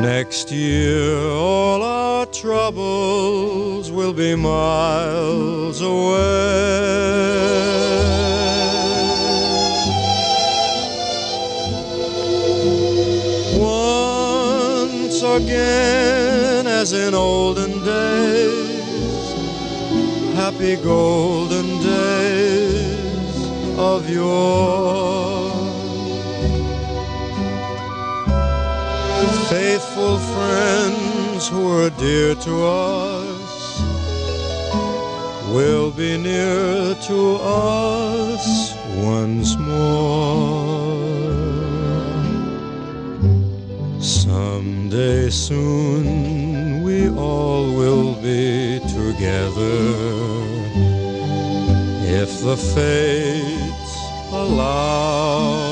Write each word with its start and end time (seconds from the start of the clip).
Next 0.00 0.50
year, 0.50 1.28
all 1.28 1.82
our 1.82 2.26
troubles 2.26 3.90
will 3.90 4.14
be 4.14 4.34
miles 4.34 5.80
away. 5.82 7.04
Once 13.58 15.22
again, 15.22 16.13
as 16.84 16.92
in 16.92 17.14
olden 17.14 17.72
days, 17.82 19.26
happy 20.34 20.76
golden 20.76 21.66
days 21.80 23.36
of 23.78 24.00
yore. 24.10 25.50
Faithful 29.48 30.18
friends 30.34 31.48
who 31.48 31.60
were 31.70 31.92
dear 32.04 32.34
to 32.34 32.54
us 32.62 33.80
will 35.54 35.90
be 35.90 36.18
near 36.18 36.94
to 37.08 37.20
us 37.40 38.44
once 39.12 39.56
more. 39.56 40.84
Someday 44.00 45.30
soon 45.30 45.93
together 49.24 50.44
if 52.20 52.30
the 52.42 52.56
fates 52.56 53.96
allow. 54.32 55.64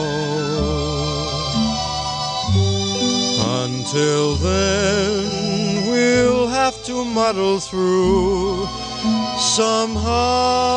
Until 3.64 4.36
then, 4.36 5.90
we'll 5.90 6.46
have 6.48 6.82
to 6.84 7.04
muddle 7.04 7.60
through 7.60 8.66
somehow. 9.38 10.72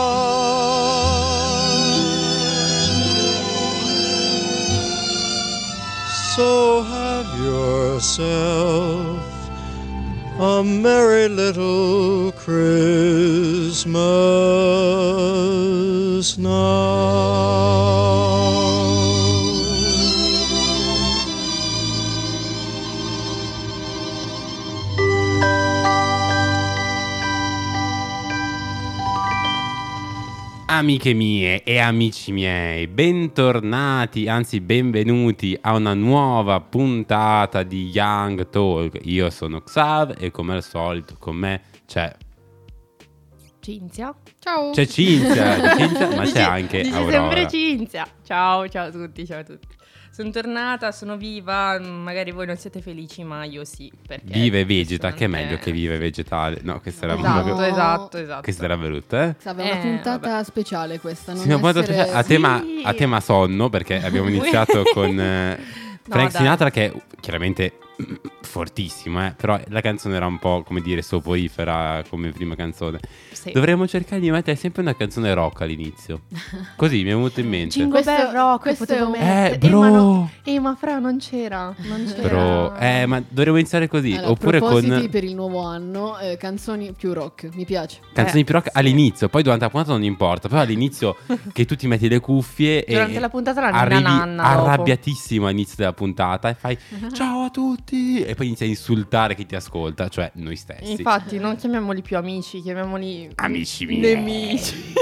So 6.36 6.84
have 6.84 7.40
yourself 7.40 9.15
a 10.38 10.64
merry 10.64 11.30
little 11.30 12.32
Christmas 12.34 13.98
now. 16.38 18.05
Amiche 30.76 31.14
mie 31.14 31.64
e 31.64 31.80
amici 31.80 32.34
miei, 32.34 32.88
bentornati, 32.88 34.28
anzi 34.28 34.60
benvenuti 34.60 35.58
a 35.62 35.74
una 35.74 35.94
nuova 35.94 36.60
puntata 36.60 37.64
di 37.64 37.88
Young 37.88 38.50
Talk. 38.50 39.00
Io 39.04 39.30
sono 39.30 39.62
Xav 39.62 40.16
e 40.20 40.32
come 40.32 40.56
al 40.56 40.64
solito 40.64 41.16
con 41.18 41.38
me 41.38 41.62
c'è, 41.88 42.14
Cinzia. 43.62 44.14
Ciao. 44.38 44.72
c'è 44.72 44.86
Cinzia, 44.86 45.56
Cinzia, 45.80 46.14
ma 46.14 46.24
c'è 46.26 46.42
anche 46.42 46.82
dici 46.82 46.94
Aurora. 46.94 47.12
sempre 47.12 47.48
Cinzia. 47.48 48.06
Ciao, 48.22 48.68
ciao 48.68 48.88
a 48.88 48.92
tutti, 48.92 49.26
ciao 49.26 49.40
a 49.40 49.44
tutti. 49.44 49.68
Sono 50.16 50.30
tornata, 50.30 50.94
sono 50.94 51.18
viva, 51.18 51.78
magari 51.78 52.32
voi 52.32 52.46
non 52.46 52.56
siete 52.56 52.80
felici, 52.80 53.26
ma 53.26 53.44
io 53.44 53.66
sì. 53.66 53.92
Perché 54.08 54.32
Vive 54.32 54.62
e 54.62 54.66
vegeta, 54.66 55.12
che 55.12 55.26
è 55.26 55.28
meglio 55.28 55.58
che 55.58 55.74
vive 55.74 55.98
vegetale. 55.98 56.60
No, 56.64 56.80
questa 56.80 57.04
era 57.06 57.16
Esatto, 57.18 57.44
proprio... 57.44 57.66
esatto, 57.66 58.18
esatto. 58.20 58.42
Questa 58.42 58.64
era 58.64 58.78
brutta, 58.78 59.24
eh? 59.28 59.36
Sa, 59.40 59.50
è 59.50 59.54
una 59.56 59.64
Eh, 59.72 59.78
puntata 59.82 60.30
vabbè. 60.30 60.44
speciale 60.46 61.00
questa. 61.02 61.34
Non 61.34 61.42
Sì, 61.42 61.50
essere- 61.52 62.12
a, 62.14 62.24
tema, 62.24 62.62
Sì. 62.64 62.82
a 62.86 62.94
tema 62.94 63.20
sonno, 63.20 63.68
perché 63.70 64.02
abbiamo 64.02 64.30
iniziato 64.30 64.84
con 64.94 65.20
eh, 65.20 65.60
Frank 66.08 66.32
dai. 66.32 66.42
Sinatra, 66.42 66.72
che 66.72 66.86
è 66.86 66.94
chiaramente 67.20 67.74
fortissimo, 68.42 69.26
eh, 69.26 69.34
però 69.36 69.60
la 69.68 69.82
canzone 69.82 70.16
era 70.16 70.26
un 70.26 70.40
po', 70.40 70.64
come 70.64 70.82
dire, 70.82 71.02
soporifera 71.02 72.04
come 72.10 72.30
prima 72.32 72.56
canzone. 72.56 73.00
Sì. 73.32 73.52
Dovremmo 73.52 73.88
cercare 73.88 74.22
di 74.22 74.32
mettere 74.32 74.56
sempre 74.56 74.82
una 74.82 74.96
canzone 74.96 75.34
rock 75.34 75.62
all'inizio. 75.62 76.22
Così 76.76 77.04
mi 77.04 77.10
è 77.10 77.14
venuto 77.14 77.40
in 77.40 77.50
mente. 77.50 77.78
Jingle 77.80 78.02
Questo- 78.02 78.24
Bell 78.24 78.34
Rock 78.34 78.62
questo 78.62 78.86
è 78.94 79.02
un- 79.02 79.12
mettere. 79.12 79.60
Eh, 79.60 79.70
ma, 79.70 79.90
no. 79.90 80.30
bro! 80.44 80.52
Eh, 80.52 80.60
ma 80.60 80.76
fra 80.76 81.00
non 81.00 81.18
c'era. 81.20 81.74
Non 81.78 82.06
c'era. 82.06 82.22
Però, 82.22 82.76
eh, 82.78 83.06
ma 83.06 83.22
dovremmo 83.28 83.58
iniziare 83.58 83.88
così. 83.88 84.14
Allora, 84.14 84.32
oppure 84.32 84.60
con 84.60 85.08
per 85.10 85.24
il 85.24 85.36
nuovo 85.36 85.64
anno, 85.64 86.18
eh, 86.20 86.38
canzoni 86.38 86.94
più 86.94 87.14
rock, 87.14 87.50
mi 87.54 87.66
piace. 87.66 88.00
canzoni 88.14 88.42
Eh, 88.42 88.44
più 88.44 88.54
rock 88.54 88.72
sì. 88.72 88.78
all'inizio. 88.78 89.30
Poi 89.30 89.44
durante 89.44 89.66
la 89.66 89.70
puntata 89.72 89.92
non 89.94 90.04
importa. 90.04 90.48
Però 90.48 90.62
all'inizio 90.62 91.16
che 91.54 91.66
tu 91.66 91.76
ti 91.76 91.88
metti 91.88 92.08
le 92.08 92.20
cuffie 92.20 92.84
Durante 92.88 93.16
e 93.16 93.20
la 93.20 93.30
puntata 93.30 93.62
la 93.62 93.68
arrivi 93.68 94.02
nanna 94.04 94.44
arrabbiatissimo 94.44 95.46
all'inizio 95.48 95.76
della 95.78 95.94
puntata 95.94 96.50
e 96.50 96.54
fai 96.56 96.78
ciao 97.14 97.44
a 97.44 97.50
tutti 97.50 97.85
e 97.94 98.34
poi 98.36 98.48
inizi 98.48 98.64
a 98.64 98.68
insultare 98.68 99.36
chi 99.36 99.46
ti 99.46 99.56
ascolta, 99.56 100.08
cioè 100.08 100.32
noi 100.36 100.56
stessi. 100.56 100.92
Infatti, 100.92 101.38
non 101.38 101.56
chiamiamoli 101.56 102.02
più 102.02 102.18
amici, 102.18 102.62
chiamiamoli 102.62 103.30
Amici 103.36 103.86
miei. 103.86 104.00
nemici. 104.16 104.94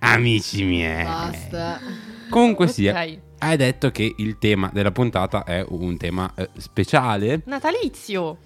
Amici 0.00 0.64
miei. 0.64 1.04
Basta. 1.04 1.80
Comunque 2.28 2.66
sia, 2.68 2.92
Ok. 2.92 3.18
hai 3.38 3.56
detto 3.56 3.90
che 3.90 4.14
il 4.18 4.38
tema 4.38 4.70
della 4.72 4.90
puntata 4.90 5.44
è 5.44 5.64
un 5.68 5.96
tema 5.96 6.32
eh, 6.34 6.48
speciale. 6.56 7.42
Natalizio. 7.46 8.38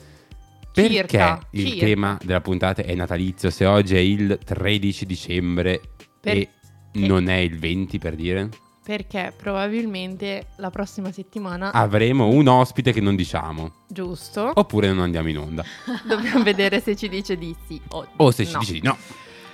Perché 0.72 0.92
Circa, 0.94 1.40
il 1.52 1.66
circa. 1.66 1.84
tema 1.86 2.18
della 2.22 2.40
puntata 2.40 2.82
è 2.82 2.94
natalizio 2.94 3.50
se 3.50 3.64
oggi 3.66 3.96
è 3.96 3.98
il 3.98 4.38
13 4.44 5.04
dicembre 5.04 5.80
Per- 6.20 6.36
e 6.36 6.48
non 6.92 7.28
è 7.28 7.36
il 7.38 7.58
20 7.58 7.98
per 7.98 8.14
dire? 8.14 8.48
Perché 8.90 9.32
probabilmente 9.36 10.46
la 10.56 10.70
prossima 10.70 11.12
settimana, 11.12 11.70
Avremo 11.72 12.26
un 12.26 12.48
ospite 12.48 12.92
che 12.92 13.00
non 13.00 13.14
diciamo. 13.14 13.70
giusto, 13.86 14.50
Oppure 14.52 14.88
non 14.88 14.98
andiamo 14.98 15.28
in 15.28 15.38
onda. 15.38 15.62
dobbiamo 16.08 16.42
vedere 16.42 16.80
se 16.80 16.96
ci 16.96 17.08
dice 17.08 17.36
di 17.36 17.54
sì 17.68 17.80
o, 17.90 18.04
O 18.16 18.30
se 18.32 18.44
ci 18.44 18.52
no. 18.54 18.58
dici 18.58 18.72
di 18.72 18.80
no. 18.82 18.96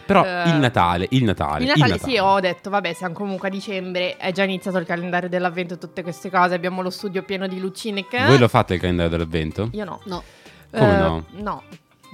Però 0.07 0.25
Eh, 0.25 0.49
il 0.49 0.55
Natale, 0.57 1.07
il 1.11 1.25
Natale. 1.25 1.65
Il 1.65 1.73
Natale, 1.77 1.99
sì, 1.99 2.17
ho 2.17 2.41
detto, 2.41 2.71
vabbè, 2.71 2.95
siamo 2.95 3.13
comunque 3.13 3.49
a 3.49 3.51
dicembre, 3.51 4.17
è 4.17 4.33
già 4.33 4.45
iniziato 4.45 4.79
il 4.79 4.87
calendario 4.87 5.29
dell'avvento 5.29 5.75
e 5.75 5.79
tutte 5.79 6.03
queste 6.03 6.31
cose, 6.31 6.55
abbiamo 6.55 6.81
lo 6.81 6.89
studio 6.89 7.23
pieno 7.23 7.47
di 7.47 7.61
lucine 7.61 8.07
che... 8.09 8.25
Voi 8.25 8.39
lo 8.39 8.49
fate 8.49 8.73
il 8.75 8.81
calendario 8.81 9.11
dell'avvento? 9.11 9.69
Io 9.73 9.85
no. 9.85 10.01
No, 10.05 10.23
Come 10.71 10.95
Eh, 10.95 10.99
no? 10.99 11.25
No, 11.33 11.63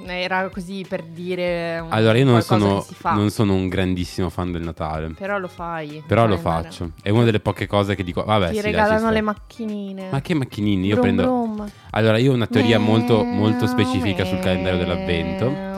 era 0.06 0.48
così 0.48 0.84
per 0.88 1.02
dire 1.04 1.78
un- 1.80 1.92
Allora 1.92 2.18
io 2.18 2.24
non 2.24 2.42
sono, 2.42 2.78
che 2.78 2.84
si 2.86 2.94
fa. 2.94 3.12
non 3.12 3.30
sono 3.30 3.54
un 3.54 3.68
grandissimo 3.68 4.28
fan 4.30 4.50
del 4.52 4.62
Natale. 4.62 5.10
Però 5.16 5.38
lo 5.38 5.48
fai. 5.48 6.02
Però 6.06 6.26
lo 6.26 6.38
faccio. 6.38 6.92
È 7.02 7.10
una 7.10 7.24
delle 7.24 7.40
poche 7.40 7.66
cose 7.66 7.94
che 7.94 8.02
dico. 8.04 8.24
Vabbè, 8.24 8.48
Ti 8.50 8.56
sì, 8.56 8.60
regalano 8.62 9.10
le 9.10 9.20
macchinine. 9.20 10.08
Ma 10.10 10.20
che 10.20 10.34
macchinini? 10.34 10.86
Io 10.86 10.94
Brum 10.94 11.02
prendo. 11.04 11.22
brum. 11.22 11.70
Allora, 11.90 12.18
io 12.18 12.32
ho 12.32 12.34
una 12.34 12.46
teoria 12.46 12.78
molto, 12.78 13.22
Meow, 13.22 13.34
molto 13.34 13.66
specifica 13.66 14.24
sul 14.24 14.38
calendario 14.38 14.78
dell'avvento. 14.78 15.50
meow. 15.50 15.70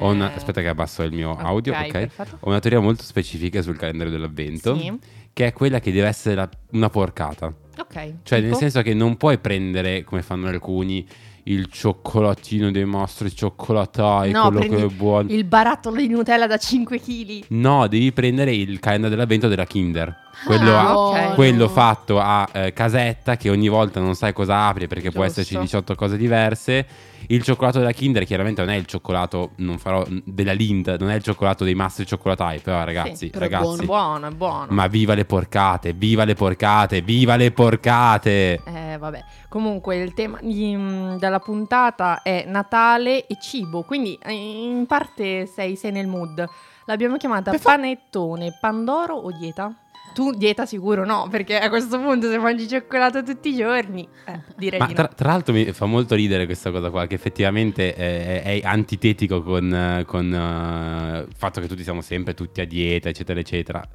Ho 0.00 0.10
una... 0.10 0.32
Aspetta, 0.34 0.60
che 0.60 0.68
abbasso 0.68 1.02
il 1.02 1.12
mio 1.12 1.36
audio. 1.38 1.72
Ok. 1.72 1.90
perfetto. 1.90 2.36
Ho 2.40 2.48
una 2.48 2.58
teoria 2.60 2.80
molto 2.80 3.02
specifica 3.02 3.62
sul 3.62 3.76
calendario 3.76 4.12
dell'avvento. 4.12 4.78
Sì. 4.78 4.92
Che 5.32 5.46
è 5.46 5.52
quella 5.52 5.80
che 5.80 5.90
deve 5.92 6.06
essere 6.08 6.34
la- 6.34 6.48
una 6.72 6.88
porcata. 6.90 7.46
Ok. 7.78 8.12
Cioè, 8.22 8.38
nel 8.38 8.48
tipo? 8.48 8.58
senso 8.58 8.82
che 8.82 8.94
non 8.94 9.16
puoi 9.16 9.38
prendere, 9.38 10.04
come 10.04 10.22
fanno 10.22 10.48
alcuni, 10.48 11.06
il 11.48 11.68
cioccolatino 11.70 12.70
dei 12.70 12.84
nostri 12.86 13.34
cioccolatai, 13.34 14.30
No, 14.32 14.50
quello 14.50 14.60
che 14.76 14.82
è 14.84 14.86
buono. 14.88 15.30
Il 15.30 15.44
barattolo 15.44 15.96
di 15.96 16.08
Nutella 16.08 16.46
da 16.46 16.56
5 16.56 17.00
kg. 17.00 17.44
No, 17.48 17.86
devi 17.86 18.10
prendere 18.12 18.54
il 18.54 18.78
calendario 18.80 19.14
dell'avvento 19.16 19.48
della 19.48 19.64
Kinder. 19.66 20.24
Quello, 20.44 20.76
Ah, 20.76 20.88
a- 20.88 20.98
ok. 20.98 21.34
quello 21.34 21.66
fatto 21.68 22.20
a 22.20 22.46
eh, 22.52 22.72
casetta 22.74 23.36
che 23.38 23.48
ogni 23.48 23.68
volta 23.68 24.00
non 24.00 24.14
sai 24.14 24.34
cosa 24.34 24.66
apri 24.66 24.86
perché 24.86 25.10
può 25.10 25.24
Giusto. 25.24 25.40
esserci 25.40 25.58
18 25.58 25.94
cose 25.94 26.16
diverse. 26.18 26.86
Il 27.28 27.42
cioccolato 27.42 27.78
della 27.78 27.92
Kinder 27.92 28.24
chiaramente 28.24 28.60
non 28.62 28.70
è 28.72 28.76
il 28.76 28.84
cioccolato, 28.84 29.52
non 29.56 29.78
farò 29.78 30.04
della 30.24 30.52
Lind, 30.52 30.94
non 31.00 31.10
è 31.10 31.14
il 31.16 31.22
cioccolato 31.22 31.64
dei 31.64 31.74
mastri 31.74 32.06
cioccolatai, 32.06 32.58
però 32.60 32.84
ragazzi, 32.84 33.16
Sì, 33.16 33.30
però 33.30 33.46
è 33.46 33.48
ragazzi, 33.48 33.84
Buono, 33.84 34.26
è 34.28 34.30
buono. 34.30 34.66
ma 34.70 34.86
viva 34.88 35.14
le 35.14 35.24
porcate, 35.24 35.92
viva 35.94 36.24
le 36.24 36.34
porcate, 36.34 37.00
viva 37.00 37.34
le 37.36 37.50
porcate. 37.50 38.60
Eh, 38.64 38.75
vabbè. 39.10 39.24
Comunque, 39.48 39.96
il 39.96 40.14
tema 40.14 40.38
di- 40.40 40.76
mm, 40.76 41.16
della 41.16 41.38
puntata 41.40 42.22
è 42.22 42.44
Natale 42.46 43.26
e 43.26 43.36
cibo. 43.40 43.82
Quindi, 43.82 44.18
eh, 44.22 44.32
in 44.32 44.86
parte 44.86 45.46
sei, 45.46 45.76
sei 45.76 45.92
nel 45.92 46.06
mood. 46.06 46.46
L'abbiamo 46.86 47.16
chiamata 47.16 47.50
Per 47.50 47.60
fa- 47.60 47.70
panettone, 47.70 48.56
pandoro 48.60 49.14
o 49.14 49.30
dieta? 49.32 49.72
Tu 50.14 50.30
dieta 50.30 50.64
sicuro 50.64 51.04
no, 51.04 51.28
perché 51.30 51.58
a 51.58 51.68
questo 51.68 52.00
punto 52.00 52.30
se 52.30 52.38
mangi 52.38 52.66
cioccolato 52.66 53.22
tutti 53.22 53.50
i 53.50 53.56
giorni, 53.56 54.08
eh, 54.24 54.40
direi 54.56 54.78
Ma 54.78 54.86
di 54.86 54.94
tra, 54.94 55.02
no. 55.02 55.14
tra 55.14 55.28
l'altro 55.28 55.52
mi 55.52 55.70
fa 55.72 55.84
molto 55.84 56.14
ridere 56.14 56.46
questa 56.46 56.70
cosa 56.70 56.88
qua, 56.88 57.06
che 57.06 57.16
effettivamente 57.16 57.94
eh, 57.94 58.42
è, 58.42 58.60
antitetico 58.64 59.42
con, 59.42 59.74
eh, 59.74 60.04
con, 60.06 60.32
eh, 60.32 61.18
il 61.28 61.34
fatto 61.36 61.60
che 61.60 61.66
tutti 61.66 61.82
siamo 61.82 62.00
sempre 62.00 62.32
tutti 62.32 62.62
a 62.62 62.66
dieta, 62.66 63.10
eccetera, 63.10 63.38
eccetera. 63.40 63.86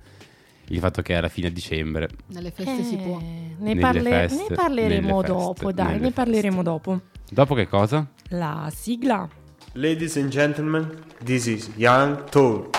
Il 0.71 0.79
fatto 0.79 1.01
che 1.01 1.13
è 1.13 1.17
alla 1.17 1.27
fine 1.27 1.51
dicembre. 1.51 2.07
Nelle 2.27 2.51
feste 2.51 2.83
si 2.83 2.95
può. 2.95 3.19
Eh, 3.19 3.55
Ne, 3.59 3.75
parle- 3.75 4.09
feste, 4.09 4.45
ne 4.49 4.55
parleremo 4.55 5.21
dopo, 5.21 5.53
feste, 5.67 5.73
dai, 5.73 5.99
ne 5.99 6.11
parleremo 6.11 6.55
feste. 6.55 6.69
dopo. 6.69 7.01
Dopo 7.29 7.53
che 7.55 7.67
cosa? 7.67 8.07
La 8.29 8.71
sigla. 8.73 9.27
Ladies 9.73 10.15
and 10.17 10.29
gentlemen, 10.29 10.89
this 11.23 11.45
is 11.47 11.69
Young 11.75 12.23
Talk. 12.29 12.77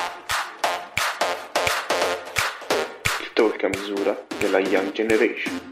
il 3.21 3.31
talk 3.35 3.62
a 3.65 3.69
misura 3.69 4.19
della 4.39 4.59
Young 4.59 4.93
Generation. 4.93 5.72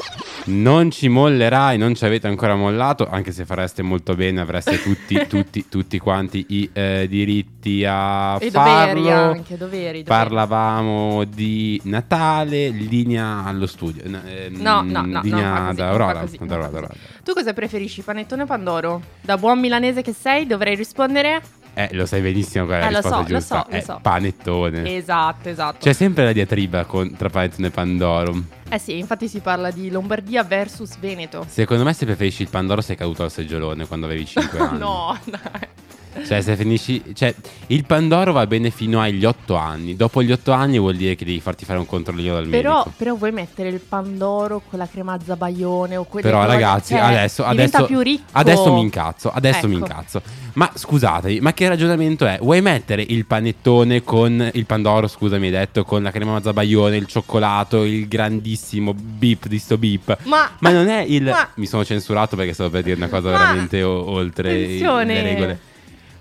Non 0.43 0.89
ci 0.89 1.07
mollerai, 1.07 1.77
non 1.77 1.93
ci 1.93 2.03
avete 2.03 2.27
ancora 2.27 2.55
mollato, 2.55 3.07
anche 3.07 3.31
se 3.31 3.45
fareste 3.45 3.83
molto 3.83 4.15
bene, 4.15 4.41
avreste 4.41 4.81
tutti, 4.81 5.15
tutti, 5.29 5.65
tutti 5.69 5.99
quanti 5.99 6.43
i 6.49 6.69
eh, 6.73 7.05
diritti 7.07 7.85
a 7.87 8.37
E 8.39 8.49
farlo. 8.49 8.93
doveri 9.01 9.11
anche, 9.11 9.57
doveri. 9.57 9.57
doveri. 9.57 10.03
Parlavamo 10.03 11.23
di 11.25 11.79
Natale, 11.83 12.69
linea 12.69 13.43
allo 13.45 13.67
studio. 13.67 14.03
Ehm, 14.03 14.55
No, 14.61 14.81
no, 14.81 15.01
no, 15.05 15.21
linea 15.21 15.65
così. 15.65 15.75
da 15.77 15.89
Aurora. 15.89 16.89
Tu 17.23 17.33
cosa 17.33 17.53
preferisci, 17.53 18.01
panettone 18.01 18.41
o 18.43 18.45
pandoro? 18.47 19.01
Da 19.21 19.37
buon 19.37 19.59
milanese 19.59 20.01
che 20.01 20.13
sei, 20.13 20.47
dovrei 20.47 20.75
rispondere? 20.75 21.41
Eh, 21.73 21.89
lo 21.93 22.05
sai 22.05 22.21
benissimo 22.21 22.65
qual 22.65 22.79
è 22.79 22.81
la 22.81 22.87
Eh, 22.87 22.91
lo 22.91 22.97
risposta 22.97 23.15
so, 23.15 23.21
lo 23.31 23.37
giusta. 23.39 23.61
so, 23.63 23.65
lo 23.71 23.77
È 23.77 23.81
so. 23.81 23.99
panettone. 24.01 24.95
Esatto, 24.97 25.49
esatto. 25.49 25.77
C'è 25.79 25.93
sempre 25.93 26.25
la 26.25 26.33
diatriba 26.33 26.85
con- 26.85 27.15
tra 27.15 27.29
panettone 27.29 27.67
e 27.67 27.71
pandoro. 27.71 28.43
Eh 28.69 28.77
sì, 28.77 28.97
infatti 28.97 29.27
si 29.27 29.39
parla 29.39 29.71
di 29.71 29.89
Lombardia 29.89 30.43
versus 30.43 30.97
Veneto. 30.99 31.45
Secondo 31.47 31.83
me 31.83 31.93
se 31.93 32.05
preferisci 32.05 32.41
il 32.41 32.49
pandoro 32.49 32.81
sei 32.81 32.95
caduto 32.95 33.23
al 33.23 33.31
seggiolone 33.31 33.85
quando 33.87 34.05
avevi 34.05 34.25
5 34.25 34.59
anni. 34.59 34.79
no, 34.79 35.17
dai. 35.25 35.39
Cioè, 36.25 36.41
se 36.41 36.55
finisci. 36.55 37.01
Cioè, 37.13 37.33
il 37.67 37.85
Pandoro 37.85 38.31
va 38.33 38.45
bene 38.45 38.69
fino 38.69 38.99
agli 38.99 39.23
8 39.25 39.55
anni. 39.55 39.95
Dopo 39.95 40.21
gli 40.21 40.31
8 40.31 40.51
anni 40.51 40.77
vuol 40.77 40.95
dire 40.95 41.15
che 41.15 41.23
devi 41.25 41.39
farti 41.39 41.63
fare 41.65 41.79
un 41.79 41.85
controllino 41.85 42.33
dal 42.33 42.47
Però, 42.47 42.73
medico. 42.77 42.93
però 42.97 43.15
vuoi 43.15 43.31
mettere 43.31 43.69
il 43.69 43.79
pandoro 43.79 44.61
con 44.69 44.77
la 44.79 44.87
crema 44.87 45.17
zabaione 45.23 45.95
o 45.95 46.03
quelle 46.03 46.27
Però, 46.27 46.41
cose- 46.43 46.51
ragazzi, 46.53 46.93
cioè, 46.93 47.01
adesso. 47.03 47.43
diventa 47.49 47.77
Adesso, 47.77 47.85
più 47.85 47.99
ricco. 48.01 48.23
adesso 48.31 48.73
mi 48.73 48.81
incazzo. 48.81 49.29
Adesso 49.31 49.67
mi 49.67 49.75
Ecco. 49.75 49.85
incazzo. 49.85 50.21
Ma 50.53 50.69
scusate, 50.73 51.39
ma 51.39 51.53
che 51.53 51.67
ragionamento 51.69 52.25
è? 52.25 52.37
Vuoi 52.41 52.61
mettere 52.61 53.05
il 53.07 53.25
panettone 53.25 54.03
con 54.03 54.49
il 54.53 54.65
Pandoro, 54.65 55.07
scusami, 55.07 55.45
hai 55.45 55.51
detto, 55.51 55.85
con 55.85 56.03
la 56.03 56.11
crema 56.11 56.41
zabaione, 56.41 56.97
il 56.97 57.05
cioccolato, 57.07 57.83
il 57.83 58.07
grandissimo 58.09 58.93
beep 58.93 59.47
di 59.47 59.57
sto 59.59 59.77
beep? 59.77 60.17
Ma, 60.23 60.49
Ma 60.59 60.69
non 60.71 60.87
è 60.89 61.03
il. 61.07 61.23
Ma- 61.23 61.49
Mi 61.55 61.65
sono 61.67 61.85
censurato 61.85 62.35
perché 62.35 62.51
stavo 62.53 62.69
per 62.69 62.83
dire 62.83 62.95
una 62.97 63.07
cosa 63.07 63.29
veramente 63.29 63.81
o- 63.81 64.09
oltre 64.11 64.51
Attenzione. 64.51 65.13
le 65.13 65.21
regole. 65.23 65.59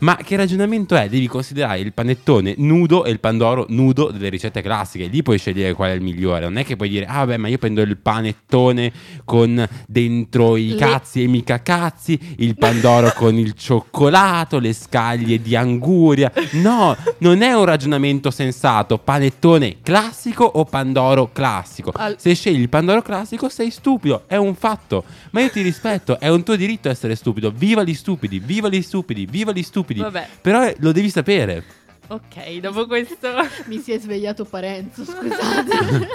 Ma 0.01 0.17
che 0.17 0.37
ragionamento 0.37 0.97
è? 0.97 1.09
Devi 1.09 1.27
considerare 1.27 1.81
il 1.81 1.93
panettone 1.93 2.55
nudo 2.57 3.05
e 3.05 3.11
il 3.11 3.21
pandoro 3.21 3.67
nudo 3.69 4.11
delle 4.11 4.31
ricette 4.31 4.63
classiche. 4.63 5.07
Lì 5.07 5.23
puoi 5.23 5.39
scegliere 5.39 5.75
qual 5.75 5.91
è 5.91 5.95
il 5.95 6.01
migliore. 6.01 6.45
Non 6.45 6.57
è 6.57 6.65
che 6.65 6.77
puoi 6.77 6.89
dire, 6.89 7.05
ah, 7.05 7.19
vabbè, 7.19 7.37
ma 7.37 7.49
io 7.49 7.59
prendo 7.59 7.83
il 7.83 7.99
panettone 7.99 8.93
con 9.25 9.67
dentro 9.87 10.57
i 10.57 10.69
Le- 10.71 10.77
cazzi 10.77 11.23
e 11.23 11.27
mica 11.27 11.61
cazzi, 11.61 12.19
il 12.39 12.57
pandoro 12.57 13.13
con 13.17 13.37
il 13.37 13.53
cioccolato, 13.53 14.59
le 14.59 14.73
scaglie 14.73 15.43
di 15.43 15.55
anguria. 15.55 16.33
No, 16.53 16.97
non 17.19 17.43
è 17.43 17.53
un 17.53 17.65
ragionamento 17.67 18.31
sensato. 18.31 18.97
Panettone 18.97 19.77
classico 19.83 20.45
o 20.45 20.65
pandoro 20.65 21.31
classico? 21.31 21.93
Al- 21.95 22.17
Se 22.19 22.35
scegli 22.35 22.61
il 22.61 22.71
pandoro 22.71 23.03
classico 23.03 23.51
sei 23.51 23.71
stupido, 23.71 24.25
è 24.27 24.37
un 24.37 24.55
fatto. 24.55 25.05
Ma 25.33 25.43
io 25.43 25.51
ti 25.51 25.61
rispetto, 25.61 26.19
è 26.19 26.29
un 26.29 26.43
tuo 26.43 26.57
diritto 26.57 26.89
essere 26.89 27.15
stupido. 27.17 27.53
Viva 27.55 27.83
gli 27.83 27.95
stupidi, 27.95 28.39
viva 28.39 28.71
gli 28.71 28.81
stupidi, 28.81 29.27
viva 29.27 29.53
gli 29.53 29.63
stupidi. 29.63 29.89
Vabbè. 29.99 30.29
Però 30.41 30.65
eh, 30.65 30.77
lo 30.79 30.93
devi 30.93 31.11
sapere. 31.11 31.65
Ok, 32.09 32.57
dopo 32.59 32.87
questo, 32.87 33.29
Mi 33.67 33.79
si 33.79 33.93
è 33.93 33.99
svegliato 34.01 34.45
Parenzo, 34.45 35.05
scusate. 35.07 36.09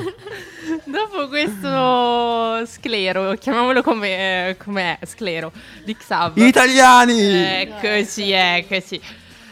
dopo 0.83 1.29
questo 1.29 2.65
sclero, 2.65 3.33
chiamiamolo 3.35 3.81
come, 3.81 4.57
come 4.61 4.99
è, 4.99 5.05
sclero, 5.05 5.53
di 5.85 5.95
Xav. 5.95 6.37
Italiani! 6.37 7.21
Eccoci, 7.21 8.29
eccoci. 8.31 9.01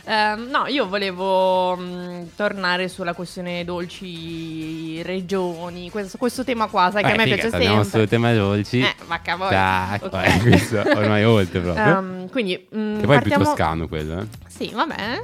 Ehm, 0.06 0.50
no, 0.50 0.66
io 0.68 0.88
volevo 0.88 1.78
mh, 1.78 2.32
tornare 2.36 2.90
sulla 2.90 3.14
questione 3.14 3.64
dolci, 3.64 5.02
regioni, 5.02 5.90
questo, 5.90 6.18
questo 6.18 6.44
tema 6.44 6.68
qua, 6.68 6.90
sai 6.92 7.04
che 7.04 7.12
a 7.12 7.16
me 7.16 7.24
figa, 7.24 7.36
piace 7.36 7.50
sempre. 7.50 7.84
sul 7.86 8.08
tema 8.10 8.34
dolci. 8.34 8.80
Eh, 8.82 8.96
vacca 9.08 9.36
voi. 9.38 9.50
Tac, 9.50 10.04
Ok. 10.04 10.14
eh, 10.14 10.40
questo 10.42 10.80
ormai 10.82 11.24
oltre 11.24 11.60
proprio. 11.62 11.86
Ehm, 11.86 12.30
quindi, 12.30 12.54
mh, 12.70 13.00
che 13.00 13.06
poi 13.06 13.16
è 13.16 13.22
più 13.22 13.30
partiamo... 13.30 13.44
toscano 13.46 13.88
quello, 13.88 14.20
eh. 14.20 14.26
Sì, 14.48 14.72
vabbè. 14.74 15.24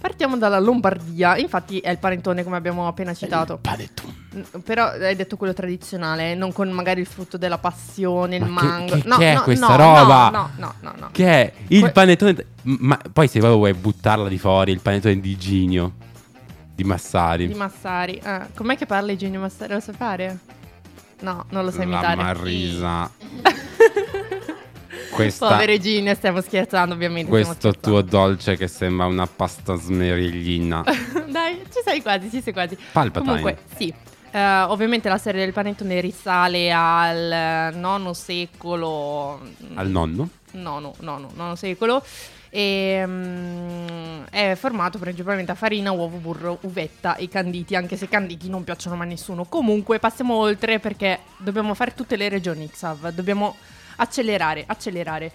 Partiamo 0.00 0.36
dalla 0.36 0.58
Lombardia. 0.60 1.36
Infatti 1.36 1.78
è 1.80 1.90
il 1.90 1.98
panettone 1.98 2.44
come 2.44 2.56
abbiamo 2.56 2.86
appena 2.86 3.12
citato. 3.14 3.58
Panettone. 3.60 4.14
N- 4.34 4.62
Però 4.62 4.86
hai 4.86 5.16
detto 5.16 5.36
quello 5.36 5.52
tradizionale, 5.52 6.34
non 6.34 6.52
con 6.52 6.68
magari 6.70 7.00
il 7.00 7.06
frutto 7.06 7.36
della 7.36 7.58
passione, 7.58 8.36
il 8.36 8.44
Ma 8.44 8.60
che- 8.60 8.66
mango. 8.66 8.94
che- 8.94 9.02
no, 9.06 9.16
che 9.16 9.30
è 9.32 9.34
no, 9.34 9.42
questa 9.42 9.66
no, 9.68 9.76
roba? 9.76 10.30
No, 10.30 10.50
no, 10.56 10.74
no, 10.80 10.92
no. 10.98 11.08
Che 11.12 11.26
è 11.26 11.52
il 11.68 11.80
Que- 11.80 11.90
panettone. 11.92 12.46
Ma 12.62 12.98
poi 13.12 13.26
se 13.28 13.38
proprio 13.38 13.58
vuoi 13.58 13.74
buttarla 13.74 14.28
di 14.28 14.38
fuori, 14.38 14.70
il 14.72 14.80
panettone 14.80 15.18
di 15.20 15.36
Ginio. 15.36 15.92
Di 16.74 16.84
Massari. 16.84 17.48
Di 17.48 17.54
Massari. 17.54 18.20
Ah, 18.22 18.46
com'è 18.54 18.76
che 18.76 18.86
parla 18.86 19.10
Eugenio 19.10 19.40
Massari? 19.40 19.72
Lo 19.72 19.80
sai 19.80 19.94
fare? 19.94 20.38
No, 21.20 21.44
non 21.48 21.64
lo 21.64 21.70
sai 21.72 21.86
La 21.88 21.92
imitare. 21.94 22.22
Marrisa. 22.22 23.10
Questa, 25.18 25.48
Povero 25.48 25.72
Eugenio, 25.72 26.14
stiamo 26.14 26.40
scherzando 26.40 26.94
ovviamente. 26.94 27.28
questo 27.28 27.72
tuo 27.72 27.72
scherzando. 27.72 28.02
dolce 28.02 28.56
che 28.56 28.68
sembra 28.68 29.06
una 29.06 29.26
pasta 29.26 29.74
smeriglina. 29.74 30.84
Dai, 31.26 31.60
ci 31.64 31.80
sei 31.84 32.00
quasi, 32.02 32.30
ci 32.30 32.40
sei 32.40 32.52
quasi. 32.52 32.78
Palpatine. 32.92 33.40
Comunque, 33.40 33.58
sì. 33.76 33.92
Eh, 34.30 34.60
ovviamente 34.62 35.08
la 35.08 35.18
serie 35.18 35.44
del 35.44 35.52
panettone 35.52 36.00
risale 36.00 36.70
al 36.70 37.74
nono 37.74 38.12
secolo. 38.12 39.40
Al 39.74 39.88
nonno? 39.88 40.28
Nono, 40.52 40.94
nono, 41.00 41.30
nono 41.34 41.56
secolo. 41.56 42.00
E 42.50 43.02
mm, 43.04 44.22
è 44.30 44.54
formato 44.54 44.98
principalmente 44.98 45.50
a 45.50 45.56
farina, 45.56 45.90
uovo, 45.90 46.18
burro, 46.18 46.58
uvetta 46.62 47.16
e 47.16 47.28
canditi, 47.28 47.74
anche 47.74 47.96
se 47.96 48.08
canditi 48.08 48.48
non 48.48 48.62
piacciono 48.62 48.94
mai 48.94 49.06
a 49.06 49.10
nessuno. 49.10 49.46
Comunque 49.46 49.98
passiamo 49.98 50.34
oltre 50.34 50.78
perché 50.78 51.18
dobbiamo 51.38 51.74
fare 51.74 51.92
tutte 51.94 52.16
le 52.16 52.28
regioni 52.28 52.70
Xav, 52.70 53.10
dobbiamo 53.10 53.56
accelerare, 53.98 54.64
accelerare. 54.66 55.32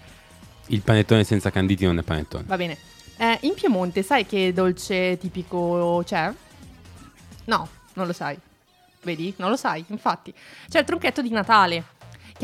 Il 0.66 0.80
panettone 0.82 1.24
senza 1.24 1.50
canditi 1.50 1.84
non 1.84 1.98
è 1.98 2.02
panettone. 2.02 2.44
Va 2.46 2.56
bene. 2.56 2.76
Eh, 3.16 3.38
in 3.42 3.54
Piemonte 3.54 4.02
sai 4.02 4.26
che 4.26 4.52
dolce 4.52 5.16
tipico 5.18 6.02
c'è? 6.04 6.32
No, 7.44 7.68
non 7.94 8.06
lo 8.06 8.12
sai. 8.12 8.38
Vedi? 9.02 9.34
Non 9.36 9.50
lo 9.50 9.56
sai, 9.56 9.84
infatti. 9.88 10.32
C'è 10.68 10.80
il 10.80 10.84
tronchetto 10.84 11.20
di 11.22 11.30
Natale, 11.30 11.84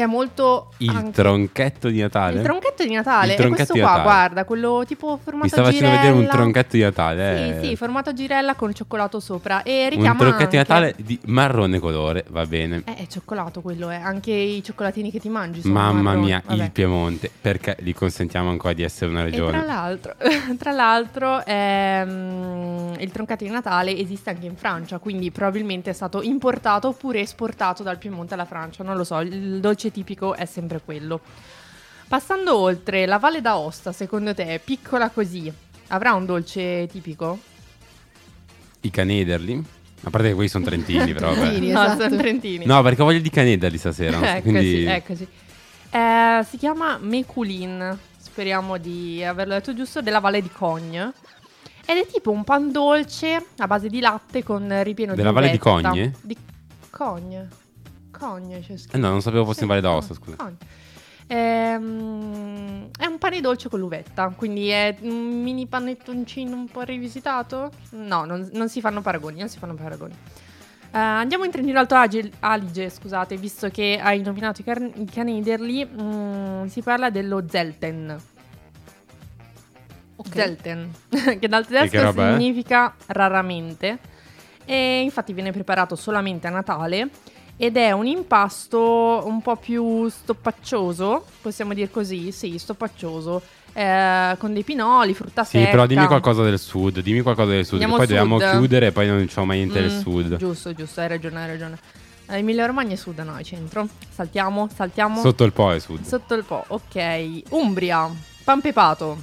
che 0.00 0.06
è 0.06 0.08
molto... 0.08 0.70
Il 0.78 0.88
anche- 0.90 1.10
tronchetto 1.12 1.88
di 1.88 2.00
Natale? 2.00 2.36
Il 2.38 2.42
tronchetto 2.42 2.84
di 2.84 2.92
Natale. 2.94 3.26
Il 3.26 3.32
è 3.32 3.36
tronchetto 3.36 3.56
questo 3.56 3.72
di 3.74 3.80
qua, 3.80 3.88
Natale. 3.90 4.08
guarda, 4.08 4.44
quello 4.44 4.82
tipo 4.86 5.18
formato 5.22 5.44
Mi 5.44 5.48
stava 5.50 5.68
a 5.68 5.70
facendo 5.70 5.90
girella. 5.90 6.10
vedere 6.10 6.24
un 6.26 6.30
tronchetto 6.30 6.76
di 6.76 6.82
Natale. 6.82 7.36
Sì, 7.36 7.42
eh. 7.66 7.68
sì, 7.68 7.76
formato 7.76 8.10
a 8.10 8.12
girella 8.12 8.54
con 8.54 8.72
cioccolato 8.74 9.20
sopra. 9.20 9.62
E 9.62 9.84
Un 9.84 9.90
richiama 9.90 10.18
tronchetto 10.18 10.50
di 10.50 10.56
anche- 10.56 10.72
Natale 10.72 10.94
di 10.96 11.18
marrone 11.26 11.78
colore, 11.78 12.24
va 12.30 12.46
bene. 12.46 12.82
Eh, 12.86 12.94
è 12.96 13.06
cioccolato 13.06 13.60
quello, 13.60 13.90
eh. 13.90 13.96
Anche 13.96 14.30
i 14.32 14.62
cioccolatini 14.62 15.10
che 15.10 15.20
ti 15.20 15.28
mangi 15.28 15.60
sono 15.60 15.74
Mamma 15.74 16.00
marroni. 16.02 16.24
mia, 16.26 16.42
Vabbè. 16.44 16.62
il 16.64 16.70
Piemonte, 16.70 17.30
perché 17.40 17.76
gli 17.80 17.92
consentiamo 17.94 18.48
ancora 18.50 18.72
di 18.72 18.82
essere 18.82 19.10
una 19.10 19.24
E 19.24 19.30
tra 19.30 19.30
regione? 19.30 19.64
l'altro, 19.66 20.14
tra 20.58 20.72
l'altro 20.72 21.44
ehm, 21.44 22.94
il 22.98 23.10
tronchetto 23.10 23.44
di 23.44 23.50
Natale 23.50 23.96
esiste 23.96 24.30
anche 24.30 24.46
in 24.46 24.56
Francia, 24.56 24.98
quindi 24.98 25.30
probabilmente 25.30 25.90
è 25.90 25.92
stato 25.92 26.22
importato 26.22 26.88
oppure 26.88 27.20
esportato 27.20 27.82
dal 27.82 27.98
Piemonte 27.98 28.34
alla 28.34 28.44
Francia, 28.44 28.82
non 28.82 28.96
lo 28.96 29.04
so, 29.04 29.20
il 29.20 29.60
dolce 29.60 29.89
tipico 29.90 30.34
è 30.34 30.44
sempre 30.44 30.80
quello. 30.84 31.20
Passando 32.08 32.56
oltre, 32.56 33.06
la 33.06 33.18
Valle 33.18 33.40
d'Aosta, 33.40 33.92
secondo 33.92 34.34
te, 34.34 34.46
è 34.46 34.58
piccola 34.58 35.10
così, 35.10 35.52
avrà 35.88 36.12
un 36.14 36.26
dolce 36.26 36.88
tipico? 36.90 37.38
I 38.80 38.90
canederli? 38.90 39.64
A 40.02 40.10
parte 40.10 40.28
che 40.28 40.34
quelli 40.34 40.48
sono 40.48 40.64
trentini, 40.64 41.12
però. 41.12 41.32
Trentini. 41.32 41.68
no, 41.72 41.82
esatto. 41.82 42.02
sono 42.02 42.16
trentini. 42.16 42.64
No, 42.64 42.82
perché 42.82 43.02
ho 43.02 43.04
voglia 43.04 43.18
di 43.18 43.30
canederli 43.30 43.78
stasera. 43.78 44.18
Eccoci, 44.36 44.42
quindi... 44.42 44.84
eccoci. 44.84 45.28
Eh, 45.90 46.44
si 46.48 46.56
chiama 46.56 46.98
Meculin, 46.98 47.98
speriamo 48.16 48.78
di 48.78 49.22
averlo 49.22 49.54
detto 49.54 49.74
giusto, 49.74 50.00
della 50.00 50.20
Valle 50.20 50.40
di 50.40 50.50
Cogne. 50.50 51.12
Ed 51.84 51.96
è 51.96 52.06
tipo 52.06 52.30
un 52.30 52.44
pan 52.44 52.70
dolce 52.70 53.44
a 53.58 53.66
base 53.66 53.88
di 53.88 54.00
latte 54.00 54.42
con 54.42 54.82
ripieno 54.82 55.14
Della 55.14 55.30
di 55.30 55.34
Valle 55.34 55.50
di. 55.50 55.58
Cogne? 55.58 56.14
Di 56.20 56.36
Cogne. 56.90 57.48
Cogne 58.20 58.60
c'è 58.60 58.76
scritto. 58.76 58.96
Eh 58.96 59.00
no, 59.00 59.08
non 59.08 59.22
sapevo 59.22 59.46
fosse 59.46 59.62
in 59.62 59.68
Valle 59.68 59.80
d'Aosta, 59.80 60.12
Sì, 60.12 60.20
scusa. 60.20 60.36
Cogne. 60.36 60.56
Ehm, 61.26 62.90
è 62.98 63.06
un 63.06 63.18
pane 63.18 63.40
dolce 63.40 63.68
con 63.68 63.78
l'uvetta, 63.78 64.28
quindi 64.36 64.68
è 64.68 64.94
un 65.00 65.42
mini 65.42 65.66
panettoncino 65.66 66.54
un 66.54 66.66
po' 66.66 66.82
rivisitato? 66.82 67.70
No, 67.90 68.24
non, 68.24 68.48
non 68.52 68.68
si 68.68 68.80
fanno 68.80 69.00
paragoni, 69.00 69.38
non 69.38 69.48
si 69.48 69.58
fanno 69.58 69.74
paragoni. 69.74 70.12
Eh, 70.92 70.98
andiamo 70.98 71.44
in 71.44 71.50
Trentino 71.50 71.78
Alto 71.78 71.94
Adige, 71.94 72.90
scusate, 72.90 73.36
visto 73.36 73.68
che 73.70 73.98
hai 74.02 74.20
nominato 74.22 74.60
i, 74.60 74.64
car- 74.64 74.90
i 74.96 75.04
canederli, 75.04 75.86
mm, 75.86 76.66
si 76.66 76.82
parla 76.82 77.10
dello 77.10 77.44
Zelten. 77.48 78.20
Zelten, 80.28 80.90
che 81.38 81.48
dal 81.48 81.66
tedesco 81.66 81.96
è? 81.96 82.12
significa 82.12 82.94
raramente 83.06 83.98
e 84.64 85.00
infatti 85.00 85.32
viene 85.32 85.50
preparato 85.50 85.96
solamente 85.96 86.46
a 86.46 86.50
Natale 86.50 87.08
ed 87.62 87.76
è 87.76 87.92
un 87.92 88.06
impasto 88.06 89.22
un 89.26 89.42
po' 89.42 89.56
più 89.56 90.08
stoppaccioso, 90.08 91.26
possiamo 91.42 91.74
dire 91.74 91.90
così, 91.90 92.32
sì, 92.32 92.56
stoppaccioso, 92.56 93.42
eh, 93.74 94.34
con 94.38 94.54
dei 94.54 94.62
pinoli, 94.62 95.12
frutta 95.12 95.44
Sì, 95.44 95.58
secca. 95.58 95.70
però 95.70 95.84
dimmi 95.84 96.06
qualcosa 96.06 96.42
del 96.42 96.58
sud, 96.58 97.00
dimmi 97.00 97.20
qualcosa 97.20 97.50
del 97.50 97.64
sud, 97.66 97.74
Andiamo 97.74 97.96
poi 97.96 98.02
al 98.04 98.08
dobbiamo 98.08 98.40
sud. 98.40 98.50
chiudere 98.50 98.86
e 98.86 98.92
poi 98.92 99.06
non 99.08 99.18
diciamo 99.20 99.46
mai 99.46 99.58
niente 99.58 99.78
del 99.78 99.92
Mm, 99.92 100.00
sud. 100.00 100.36
Giusto, 100.36 100.72
giusto, 100.72 101.00
hai 101.02 101.08
ragione, 101.08 101.42
hai 101.42 101.46
ragione. 101.48 101.78
Eh, 102.28 102.38
Emilia 102.38 102.64
Romagna 102.64 102.94
è 102.94 102.96
sud, 102.96 103.18
no, 103.18 103.36
è 103.36 103.42
centro. 103.44 103.86
Saltiamo, 104.08 104.68
saltiamo. 104.74 105.20
Sotto 105.20 105.44
il 105.44 105.52
Po 105.52 105.70
è 105.70 105.78
sud. 105.80 106.02
Sotto 106.02 106.32
il 106.32 106.44
po', 106.44 106.64
ok. 106.66 107.42
Umbria, 107.50 108.10
pan 108.42 108.62
pepato, 108.62 109.22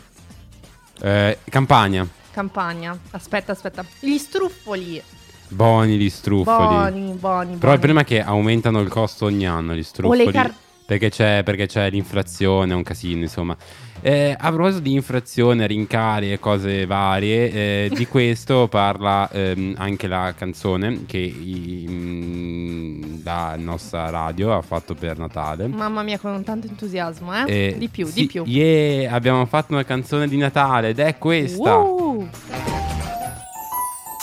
Eh, 1.02 1.40
Campania, 1.50 2.08
Campania. 2.32 2.96
Aspetta, 3.12 3.52
aspetta. 3.54 3.84
Gli 4.00 4.18
struffoli. 4.18 5.02
Buoni 5.50 5.98
gli 5.98 6.10
struffoli. 6.10 6.68
Buoni, 6.68 7.12
buoni, 7.20 7.56
Però 7.58 7.72
il 7.74 7.80
problema 7.80 8.02
è 8.02 8.06
che 8.06 8.22
aumentano 8.22 8.80
il 8.82 8.90
costo 8.90 9.26
ogni 9.26 9.48
anno 9.48 9.74
gli 9.74 9.80
O 9.80 9.84
struffoli. 9.84 10.26
le 10.26 10.32
car- 10.32 10.54
perché, 10.86 11.10
c'è, 11.10 11.42
perché 11.44 11.66
c'è 11.68 11.90
l'inflazione, 11.90 12.72
è 12.72 12.76
un 12.76 12.84
casino, 12.84 13.22
insomma. 13.22 13.56
Eh, 14.00 14.34
a 14.40 14.52
proposito 14.52 14.80
di 14.82 14.94
inflazione, 14.94 15.68
rincari 15.68 16.32
e 16.32 16.40
cose 16.40 16.86
varie, 16.86 17.52
eh, 17.52 17.92
di 17.94 18.06
questo 18.08 18.68
parla 18.70 19.30
ehm, 19.30 19.74
anche 19.78 20.08
la 20.08 20.34
canzone 20.38 21.06
che 21.06 21.18
i- 21.18 21.86
mm, 21.90 23.18
la 23.24 23.56
nostra 23.58 24.10
radio 24.10 24.56
ha 24.56 24.62
fatto 24.62 24.94
per 24.94 25.18
Natale. 25.18 25.68
Mamma 25.68 26.04
mia, 26.04 26.20
con 26.20 26.42
tanto 26.46 26.68
entusiasmo, 26.68 27.34
eh? 27.46 27.52
Eh, 27.72 27.76
di 27.78 27.90
più, 27.90 28.06
sì, 28.06 28.22
di 28.22 28.26
più. 28.28 28.44
Yeah, 28.46 29.12
abbiamo 29.14 29.46
fatto 29.46 29.74
una 29.74 29.84
canzone 29.84 30.28
di 30.30 30.38
Natale 30.38 30.90
ed 30.90 31.00
è 31.00 31.18
questa. 31.18 31.76
Uh, 31.76 32.30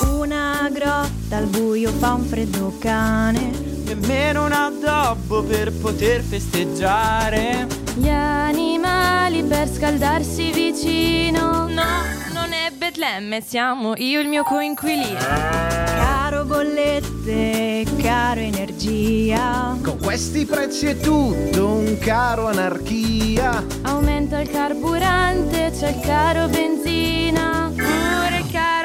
Una 0.01 0.69
grotta 0.73 1.37
al 1.37 1.47
buio 1.47 1.91
fa 1.91 2.15
un 2.15 2.25
freddo 2.25 2.73
cane. 2.81 3.51
Nemmeno 3.85 4.47
un 4.47 4.53
addobbo 4.53 5.45
per 5.45 5.73
poter 5.73 6.21
festeggiare. 6.21 7.67
Gli 7.95 8.09
animali 8.09 9.45
per 9.45 9.69
scaldarsi 9.69 10.51
vicino. 10.51 11.69
No, 11.69 12.03
non 12.33 12.53
è 12.53 12.73
Betlemme, 12.77 13.41
siamo 13.41 13.95
io 13.97 14.19
e 14.19 14.23
il 14.23 14.29
mio 14.29 14.43
coinquilino. 14.43 15.19
Caro 15.19 16.45
bollette, 16.45 17.85
caro 18.03 18.41
energia. 18.41 19.77
Con 19.81 19.99
questi 19.99 20.45
prezzi 20.45 20.87
è 20.87 20.99
tutto 20.99 21.67
un 21.69 21.99
caro 22.01 22.49
anarchia. 22.49 23.65
Aumenta 23.83 24.41
il 24.41 24.51
carburante, 24.51 25.71
c'è 25.79 25.91
il 25.91 26.01
caro 26.01 26.49
benzina. 26.49 27.71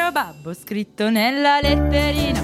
Caro 0.10 0.12
babbo 0.12 0.54
scritto 0.56 1.12
nella 1.12 1.60
letterina. 1.62 2.42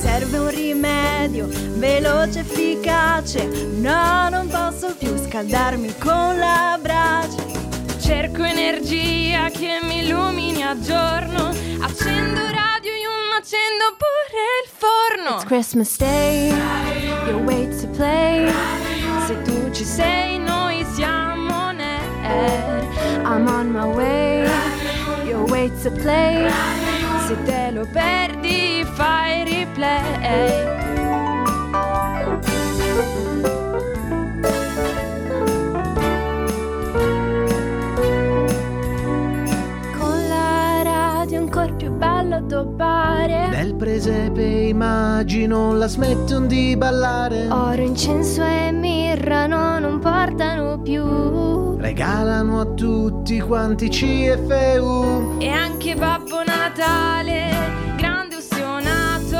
Serve 0.00 0.38
un 0.38 0.48
rimedio 0.48 1.46
veloce, 1.76 2.40
efficace. 2.40 3.44
No, 3.44 4.28
non 4.30 4.48
posso 4.48 4.94
più 4.96 5.14
scaldarmi 5.14 5.94
con 5.98 6.38
la 6.38 6.78
brace. 6.80 7.36
Cerco 8.00 8.44
energia 8.44 9.50
che 9.50 9.78
mi 9.82 10.06
illumini 10.06 10.62
a 10.62 10.78
giorno. 10.80 11.48
Accendo 11.80 12.40
radio, 12.40 12.92
io 12.92 13.10
accendo 13.36 13.94
pure 13.98 14.40
il 14.64 14.70
forno. 14.72 15.36
It's 15.36 15.44
Christmas 15.44 15.96
Day, 15.98 16.48
you 17.26 17.42
wait 17.44 17.78
to 17.78 17.88
play. 17.88 18.50
Se 19.26 19.42
tu 19.42 19.70
ci 19.70 19.84
sei, 19.84 20.38
noi 20.38 20.82
siamo 20.94 21.72
air. 22.22 22.84
I'm 23.22 23.48
on 23.48 23.70
my 23.70 23.84
way, 23.84 24.48
you 25.26 25.44
wait 25.50 25.72
to 25.82 25.90
play. 25.90 26.85
Se 27.26 27.34
te 27.42 27.72
lo 27.72 27.84
perdi, 27.90 28.84
fai 28.84 29.42
replay. 29.42 30.64
Con 39.98 40.28
la 40.28 40.82
radio 40.84 41.38
ancora 41.40 41.72
più 41.72 41.90
bello 41.90 42.36
addobbare. 42.36 43.48
Nel 43.48 43.74
presepe 43.74 44.44
immagino 44.44 45.72
la 45.72 45.88
smettono 45.88 46.46
di 46.46 46.76
ballare. 46.76 47.48
Oro, 47.50 47.82
incenso 47.82 48.44
e 48.44 48.70
mirra 48.70 49.48
no, 49.48 49.80
non 49.80 49.98
portano 49.98 50.78
più. 50.80 51.75
Regalano 51.86 52.58
a 52.58 52.64
tutti 52.64 53.38
quanti 53.38 53.88
CFU. 53.88 55.36
E 55.38 55.48
anche 55.48 55.94
Babbo 55.94 56.42
Natale, 56.42 57.94
grande 57.96 58.34
ustionato. 58.34 59.36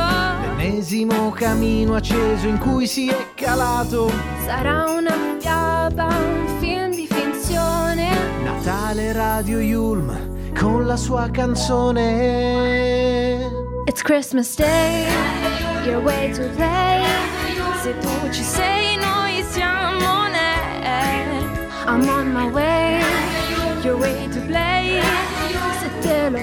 L'ennesimo 0.56 1.30
camino 1.30 1.96
acceso 1.96 2.46
in 2.46 2.58
cui 2.58 2.86
si 2.86 3.08
è 3.08 3.30
calato. 3.34 4.12
Sarà 4.44 4.84
una 4.96 5.12
fiaba, 5.40 6.06
un 6.06 6.46
film 6.60 6.94
di 6.94 7.08
finzione. 7.10 8.16
Natale 8.44 9.12
Radio 9.12 9.58
Yulm 9.58 10.52
con 10.56 10.86
la 10.86 10.96
sua 10.96 11.28
canzone. 11.32 12.04
It's 13.88 14.02
Christmas 14.02 14.54
Day, 14.54 15.08
your 15.84 16.00
way 16.00 16.30
to 16.30 16.48
play. 16.54 17.02
Se 17.82 17.92
tu 17.98 18.30
ci 18.30 18.44
sei, 18.44 18.75
I'm 21.96 22.10
on 22.10 22.34
my 22.34 22.50
way, 22.50 23.00
your 23.82 23.96
way 23.96 24.28
to 24.30 24.40
play. 24.42 25.00
Se 25.80 25.88
te 26.02 26.28
lo 26.28 26.40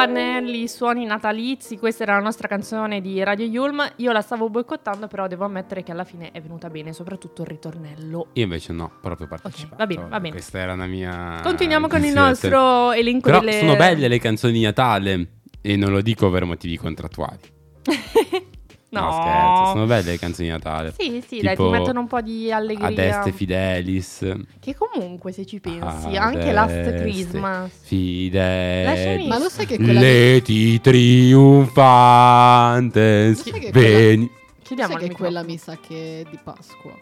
Campanelli, 0.00 0.66
suoni 0.66 1.04
natalizi, 1.04 1.76
questa 1.76 2.04
era 2.04 2.14
la 2.14 2.22
nostra 2.22 2.48
canzone 2.48 3.02
di 3.02 3.22
Radio 3.22 3.44
Yulm. 3.44 3.86
Io 3.96 4.12
la 4.12 4.22
stavo 4.22 4.48
boicottando, 4.48 5.08
però 5.08 5.26
devo 5.26 5.44
ammettere 5.44 5.82
che 5.82 5.92
alla 5.92 6.04
fine 6.04 6.30
è 6.30 6.40
venuta 6.40 6.70
bene, 6.70 6.94
soprattutto 6.94 7.42
il 7.42 7.48
ritornello. 7.48 8.28
Io 8.32 8.42
invece 8.44 8.72
no, 8.72 8.90
proprio 9.02 9.26
partecipato. 9.26 9.76
va 9.76 9.86
bene, 9.86 10.08
va 10.08 10.18
bene. 10.18 10.30
Questa 10.30 10.58
era 10.58 10.74
la 10.74 10.86
mia. 10.86 11.40
Continuiamo 11.42 11.86
con 11.86 12.02
il 12.02 12.14
nostro 12.14 12.92
elenco 12.92 13.28
Però 13.28 13.40
delle... 13.40 13.58
sono 13.58 13.76
belle 13.76 14.08
le 14.08 14.18
canzoni 14.18 14.54
di 14.54 14.62
Natale 14.62 15.26
e 15.60 15.76
non 15.76 15.90
lo 15.90 16.00
dico 16.00 16.30
per 16.30 16.46
motivi 16.46 16.78
contrattuali. 16.78 17.40
No, 18.92 19.02
No. 19.02 19.12
scherzo, 19.12 19.64
sono 19.72 19.86
belle 19.86 20.10
le 20.10 20.18
canzoni 20.18 20.48
di 20.48 20.52
Natale. 20.52 20.92
Sì, 20.98 21.22
sì, 21.26 21.40
dai, 21.40 21.54
ti 21.54 21.62
Tipo 21.62 21.70
mettono 21.70 22.00
un 22.00 22.08
po' 22.08 22.20
di 22.20 22.50
allegria. 22.50 22.88
Ad 22.88 22.98
Est 22.98 23.30
Fidelis. 23.30 24.34
Che 24.58 24.74
comunque, 24.76 25.30
se 25.32 25.46
ci 25.46 25.60
pensi, 25.60 26.06
Ad 26.08 26.14
anche 26.16 26.50
Last 26.52 26.94
Christmas. 26.96 27.70
Fidelis. 27.82 29.26
Ma 29.28 29.38
lo 29.38 29.48
sai 29.48 29.66
che 29.66 29.76
quella 29.76 30.00
Leti 30.00 30.80
triunfantes. 30.80 33.42
Sai 33.42 33.52
che 33.52 33.70
quella- 33.70 33.88
Veni. 33.88 34.30
Chiudiamo 34.62 34.96
che 34.96 35.10
quella 35.12 35.42
mi 35.42 35.56
sa 35.56 35.78
che 35.80 36.20
è 36.20 36.24
di 36.30 36.38
Pasqua. 36.42 36.92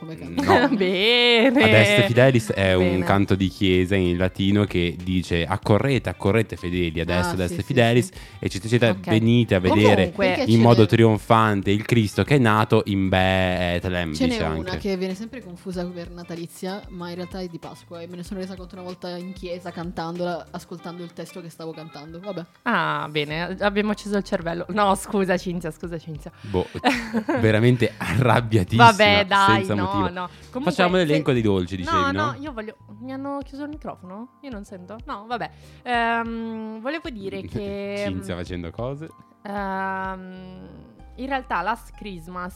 Come 0.00 0.16
No. 0.16 0.42
canzone. 0.42 0.76
Bene. 0.80 1.62
Ad 1.62 1.72
Est 1.72 2.06
Fidelis 2.06 2.50
è 2.52 2.72
un 2.74 2.88
Bene. 2.92 3.04
canto 3.04 3.34
di 3.34 3.48
chiesa 3.48 3.94
in 3.96 4.16
latino 4.16 4.64
che 4.64 4.96
dice 5.02 5.44
accorrete, 5.44 6.08
accorrete 6.08 6.56
fedeli 6.56 7.00
ad 7.00 7.10
Ah, 7.10 7.18
Est, 7.18 7.30
ad 7.32 7.36
sì, 7.36 7.42
Est 7.42 7.54
sì, 7.56 7.62
Fidelis, 7.62 8.06
sì. 8.06 8.12
eccetera, 8.38 8.68
eccetera, 8.68 8.92
Ok. 8.92 9.08
venite 9.10 9.54
a 9.54 9.60
vedere 9.60 10.12
Comunque- 10.12 10.44
in 10.46 10.60
modo 10.60 10.80
n'è- 10.82 10.88
trionfante 10.88 11.70
il 11.70 11.84
Cristo 11.84 12.24
che 12.24 12.36
è 12.36 12.38
nato 12.38 12.82
in 12.86 13.08
Bethlehem, 13.10 14.14
Ce 14.14 14.24
n'è 14.24 14.30
dice 14.30 14.42
una 14.44 14.54
anche. 14.70 14.78
che 14.78 14.96
viene 14.96 15.14
sempre 15.14 15.42
confusa 15.42 15.84
per 15.84 16.10
natalizia, 16.10 16.82
ma 16.88 17.10
in 17.10 17.16
realtà 17.16 17.40
è 17.40 17.46
di 17.46 17.58
Pasqua 17.58 18.00
e 18.00 18.06
me 18.06 18.16
ne 18.16 18.22
sono 18.22 18.40
resa 18.40 18.56
conto 18.56 18.76
una 18.76 18.84
volta 18.84 19.14
in 19.18 19.34
chiesa 19.34 19.70
cantandola, 19.70 20.46
ascoltando 20.50 21.02
il 21.02 21.12
testo 21.12 21.42
che 21.42 21.50
stavo 21.50 21.72
cantando. 21.72 22.18
Vabbè. 22.20 22.44
Ah, 22.62 23.06
bene, 23.10 23.56
abbiamo 23.60 23.90
acceso 23.90 24.16
il 24.16 24.24
cervello. 24.24 24.64
No, 24.70 24.94
scusa 24.94 25.36
Cinzia, 25.36 25.70
scusa 25.70 25.98
Cinzia. 25.98 26.32
Boh, 26.40 26.66
veramente 27.40 27.92
arrabbiatissima 27.98 28.84
Vabbè, 28.84 29.24
dai, 29.26 29.56
senza 29.58 29.74
no, 29.74 29.88
motivo. 29.98 30.20
no. 30.20 30.28
Comunque, 30.50 30.60
Facciamo 30.72 30.96
l'elenco 30.96 31.28
se- 31.28 31.32
dei 31.34 31.42
dolci, 31.42 31.76
dicevi, 31.76 31.96
no? 31.96 32.10
No, 32.12 32.30
no, 32.32 32.36
io 32.38 32.52
voglio... 32.52 32.76
Mi 33.00 33.12
hanno 33.12 33.38
chiuso 33.44 33.64
il 33.64 33.68
microfono? 33.70 34.38
Io 34.42 34.50
non 34.50 34.64
sento? 34.64 34.96
No, 35.06 35.24
vabbè. 35.26 35.50
Ehm, 35.82 36.80
volevo 36.80 37.08
dire 37.10 37.42
che... 37.48 38.04
Cinzia 38.06 38.34
facendo 38.36 38.70
cose. 38.70 39.08
ehm, 39.42 40.68
in 41.16 41.26
realtà 41.26 41.60
Last 41.62 41.94
Christmas 41.96 42.54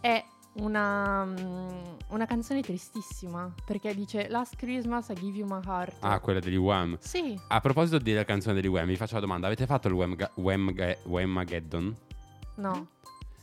è 0.00 0.24
una, 0.58 1.24
mm, 1.24 1.68
una 2.08 2.26
canzone 2.26 2.62
tristissima. 2.62 3.52
Perché 3.64 3.94
dice 3.94 4.28
Last 4.28 4.56
Christmas 4.56 5.08
I 5.08 5.14
give 5.14 5.36
you 5.38 5.46
my 5.46 5.60
heart. 5.64 5.94
Ah, 6.00 6.18
quella 6.20 6.40
degli 6.40 6.56
Wham. 6.56 6.96
Sì. 7.00 7.38
A 7.48 7.60
proposito 7.60 7.98
della 7.98 8.24
canzone 8.24 8.54
degli 8.54 8.68
Wham, 8.70 8.86
vi 8.86 8.96
faccio 8.96 9.14
la 9.14 9.20
domanda: 9.20 9.46
avete 9.46 9.66
fatto 9.66 9.88
il 9.88 9.94
Wham- 9.94 10.30
Wham- 10.34 10.96
Whamageddon? 11.04 11.94
No. 12.56 12.86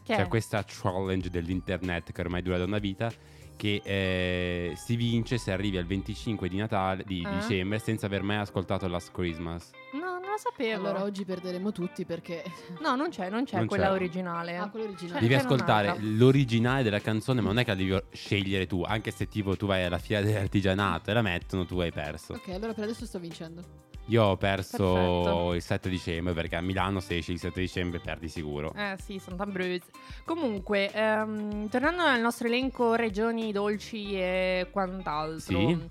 Che 0.04 0.16
C'è 0.16 0.24
è? 0.24 0.28
questa 0.28 0.64
challenge 0.68 1.30
dell'internet 1.30 2.12
che 2.12 2.22
ormai 2.22 2.42
dura 2.42 2.58
da 2.58 2.66
una 2.66 2.78
vita 2.80 3.12
che 3.56 3.82
eh, 3.84 4.74
si 4.76 4.96
vince 4.96 5.38
se 5.38 5.52
arrivi 5.52 5.78
al 5.78 5.86
25 5.86 6.50
di 6.50 6.58
Natale 6.58 7.04
di 7.06 7.24
Ah. 7.26 7.36
dicembre 7.38 7.80
senza 7.80 8.08
aver 8.08 8.22
mai 8.24 8.38
ascoltato 8.38 8.88
Last 8.88 9.12
Christmas. 9.12 9.70
No, 9.94 10.00
non 10.20 10.32
lo 10.32 10.38
sapevo. 10.38 10.88
Allora 10.88 11.04
oggi 11.04 11.24
perderemo 11.24 11.72
tutti 11.72 12.04
perché... 12.04 12.44
No, 12.82 12.96
non 12.96 13.10
c'è, 13.10 13.30
non 13.30 13.46
c'è 13.46 13.58
Non 13.58 13.68
quella 13.68 13.86
c'è. 13.88 13.92
originale. 13.94 14.58
Ah, 14.58 14.70
quello 14.70 14.88
originale. 14.88 15.20
Cioè, 15.20 15.28
Devi 15.30 15.36
ascoltare 15.40 15.96
l'originale 16.00 16.84
della 16.84 17.00
canzone, 17.00 17.40
ma 17.42 17.48
non 17.50 17.60
è 17.60 17.64
che 17.64 17.70
la 17.70 17.78
devi 17.78 18.02
scegliere 18.12 18.66
tu, 18.68 18.82
anche 18.84 19.12
se 19.12 19.28
tipo 19.30 19.56
tu 19.56 19.68
vai 19.68 19.84
alla 19.84 20.00
fiera 20.00 20.26
dell'artigianato 20.26 21.12
e 21.12 21.14
la 21.14 21.22
mettono, 21.22 21.66
tu 21.66 21.80
hai 21.80 21.92
perso. 21.92 22.34
Ok, 22.34 22.50
allora 22.50 22.74
per 22.74 22.86
adesso 22.86 23.06
sto 23.06 23.20
vincendo. 23.20 23.92
Io 24.08 24.24
ho 24.24 24.38
perso 24.38 24.94
Perfetto. 24.94 25.54
il 25.54 25.62
7 25.62 25.90
dicembre 25.90 26.34
perché 26.34 26.58
a 26.58 26.62
Milano 26.62 27.00
se 27.00 27.18
esci 27.18 27.32
il 27.32 27.40
7 27.40 27.60
dicembre 27.60 28.00
perdi 28.00 28.28
sicuro. 28.28 28.74
Eh 28.74 28.98
sì, 29.00 29.18
sono 29.18 29.38
Bruce. 29.46 29.86
Comunque, 30.26 30.92
ehm, 30.92 31.70
tornando 31.70 32.04
al 32.04 32.20
nostro 32.20 32.48
elenco 32.48 32.96
regioni 32.96 33.52
dolci 33.54 34.14
e 34.16 34.68
quant'altro. 34.72 35.58
Sì. 35.58 35.90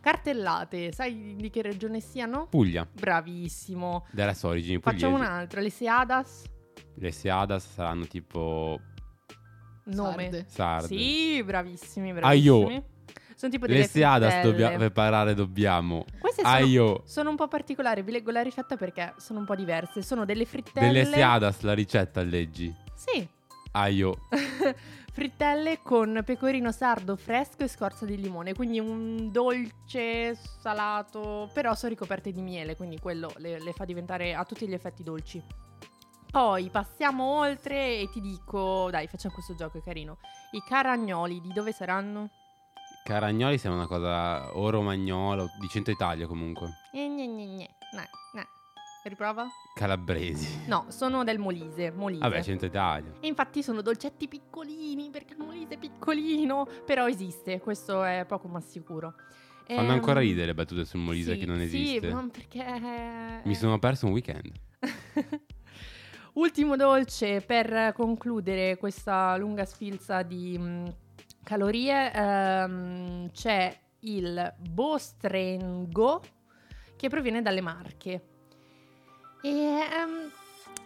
Cartellate, 0.00 0.92
sai 0.92 1.34
di 1.36 1.50
che 1.50 1.60
regione 1.60 2.00
siano? 2.00 2.46
Puglia, 2.46 2.86
Bravissimo. 2.90 4.06
della 4.10 4.32
sua 4.32 4.50
origine 4.50 4.78
pugliese. 4.78 5.04
Facciamo 5.04 5.22
un'altra, 5.22 5.60
le 5.60 5.70
Seadas, 5.70 6.44
Le 6.94 7.12
Seadas 7.12 7.72
saranno 7.74 8.06
tipo 8.06 8.80
nome. 9.86 10.24
Sarde. 10.24 10.44
sarde. 10.48 10.86
Sì, 10.86 11.42
bravissimi, 11.44 12.12
bravissimi. 12.12 12.72
io. 12.72 12.84
Sono 13.38 13.52
tipo 13.52 13.66
delle 13.68 13.78
Le 13.78 13.86
Seadas 13.86 14.32
frittelle. 14.32 14.50
dobbia- 14.50 14.76
preparare 14.76 15.32
dobbiamo. 15.32 16.04
Queste 16.18 16.42
Ah, 16.42 16.56
sono, 16.56 16.66
io. 16.66 17.02
sono 17.06 17.30
un 17.30 17.36
po' 17.36 17.46
particolari, 17.46 18.02
vi 18.02 18.10
leggo 18.10 18.32
la 18.32 18.42
ricetta 18.42 18.76
perché 18.76 19.14
sono 19.18 19.38
un 19.38 19.44
po' 19.44 19.54
diverse. 19.54 20.02
Sono 20.02 20.24
delle 20.24 20.44
frittelle. 20.44 20.88
Delle 20.88 21.04
Seadas 21.04 21.60
la 21.60 21.72
ricetta 21.72 22.20
leggi. 22.22 22.74
Sì. 22.96 23.24
Ah, 23.72 23.86
io. 23.86 24.26
frittelle 25.12 25.78
con 25.84 26.20
pecorino 26.24 26.72
sardo 26.72 27.14
fresco 27.14 27.62
e 27.62 27.68
scorza 27.68 28.04
di 28.04 28.20
limone, 28.20 28.54
quindi 28.54 28.80
un 28.80 29.30
dolce 29.30 30.34
salato, 30.34 31.48
però 31.52 31.74
sono 31.76 31.90
ricoperte 31.92 32.32
di 32.32 32.40
miele, 32.42 32.74
quindi 32.74 32.98
quello 32.98 33.32
le, 33.36 33.60
le 33.62 33.72
fa 33.72 33.84
diventare 33.84 34.34
a 34.34 34.44
tutti 34.44 34.66
gli 34.66 34.74
effetti 34.74 35.04
dolci. 35.04 35.40
Poi 36.30 36.70
passiamo 36.70 37.22
oltre 37.38 38.00
e 38.00 38.08
ti 38.12 38.20
dico, 38.20 38.88
dai, 38.90 39.06
facciamo 39.06 39.32
questo 39.34 39.54
gioco, 39.54 39.78
è 39.78 39.82
carino. 39.82 40.18
I 40.52 40.62
caragnoli 40.68 41.40
di 41.40 41.52
dove 41.52 41.72
saranno? 41.72 42.30
Caragnoli 43.08 43.56
sembra 43.56 43.80
una 43.80 43.88
cosa 43.88 44.54
o 44.54 44.68
romagnola 44.68 45.44
o 45.44 45.48
di 45.58 45.66
centro 45.68 45.90
Italia 45.90 46.26
comunque. 46.26 46.68
Gne, 46.92 47.08
gne, 47.08 47.26
gne. 47.26 47.68
No, 47.94 48.02
no. 48.34 48.46
Riprova? 49.02 49.46
Calabresi. 49.74 50.66
No, 50.66 50.84
sono 50.88 51.24
del 51.24 51.38
Molise, 51.38 51.90
Molise. 51.90 52.20
Vabbè, 52.20 52.42
centro 52.42 52.66
Italia. 52.66 53.10
E 53.20 53.26
infatti 53.26 53.62
sono 53.62 53.80
dolcetti 53.80 54.28
piccolini, 54.28 55.08
perché 55.08 55.32
il 55.32 55.38
Molise 55.38 55.76
è 55.76 55.78
piccolino, 55.78 56.68
però 56.84 57.08
esiste, 57.08 57.60
questo 57.60 58.04
è 58.04 58.26
poco 58.28 58.46
ma 58.46 58.60
sicuro. 58.60 59.14
Fanno 59.66 59.80
Ehm, 59.80 59.90
ancora 59.90 60.20
ridere 60.20 60.48
le 60.48 60.54
battute 60.54 60.84
sul 60.84 61.00
Molise 61.00 61.32
sì, 61.32 61.38
che 61.38 61.46
non 61.46 61.56
sì, 61.56 61.62
esiste. 61.62 62.12
ma 62.12 62.28
perché... 62.30 63.40
Mi 63.44 63.54
sono 63.54 63.78
perso 63.78 64.04
un 64.04 64.12
weekend. 64.12 64.52
Ultimo 66.34 66.76
dolce 66.76 67.40
per 67.40 67.94
concludere 67.94 68.76
questa 68.76 69.34
lunga 69.38 69.64
sfilza 69.64 70.22
di 70.22 71.06
calorie, 71.48 72.12
ehm, 72.12 73.30
c'è 73.30 73.74
il 74.00 74.54
Bostrengo 74.58 76.20
che 76.94 77.08
proviene 77.08 77.40
dalle 77.40 77.62
Marche. 77.62 78.22
E 79.40 79.48
ehm, 79.48 80.30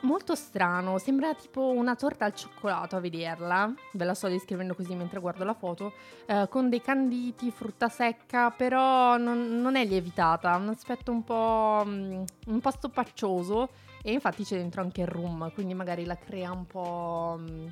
molto 0.02 0.36
strano, 0.36 0.98
sembra 0.98 1.34
tipo 1.34 1.72
una 1.72 1.96
torta 1.96 2.26
al 2.26 2.34
cioccolato 2.36 2.94
a 2.94 3.00
vederla, 3.00 3.74
ve 3.94 4.04
la 4.04 4.14
sto 4.14 4.28
descrivendo 4.28 4.76
così 4.76 4.94
mentre 4.94 5.18
guardo 5.18 5.42
la 5.42 5.54
foto, 5.54 5.94
eh, 6.26 6.46
con 6.48 6.68
dei 6.68 6.80
canditi, 6.80 7.50
frutta 7.50 7.88
secca, 7.88 8.50
però 8.52 9.16
non, 9.16 9.60
non 9.60 9.74
è 9.74 9.84
lievitata, 9.84 10.52
ha 10.52 10.56
un 10.58 10.68
aspetto 10.68 11.10
un 11.10 11.24
po', 11.24 11.82
mm, 11.84 12.22
un 12.46 12.60
po' 12.60 12.70
stoppaccioso 12.70 13.70
e 14.00 14.12
infatti 14.12 14.44
c'è 14.44 14.58
dentro 14.58 14.80
anche 14.80 15.00
il 15.00 15.08
rum, 15.08 15.50
quindi 15.54 15.74
magari 15.74 16.04
la 16.04 16.16
crea 16.16 16.52
un 16.52 16.66
po', 16.66 17.36
mm, 17.40 17.66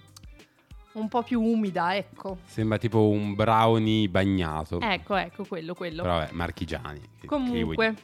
un 0.93 1.09
po' 1.09 1.23
più 1.23 1.41
umida, 1.41 1.95
ecco. 1.97 2.39
Sembra 2.45 2.79
tipo 2.79 3.09
un 3.09 3.35
brownie 3.35 4.09
bagnato. 4.09 4.81
Ecco, 4.81 5.15
ecco, 5.17 5.45
quello, 5.45 5.75
quello. 5.75 6.03
Però 6.03 6.19
vabbè, 6.19 6.33
marchigiani. 6.33 7.01
Che- 7.01 7.07
che 7.21 7.27
vuoi 7.27 7.41
Comunque, 7.45 7.95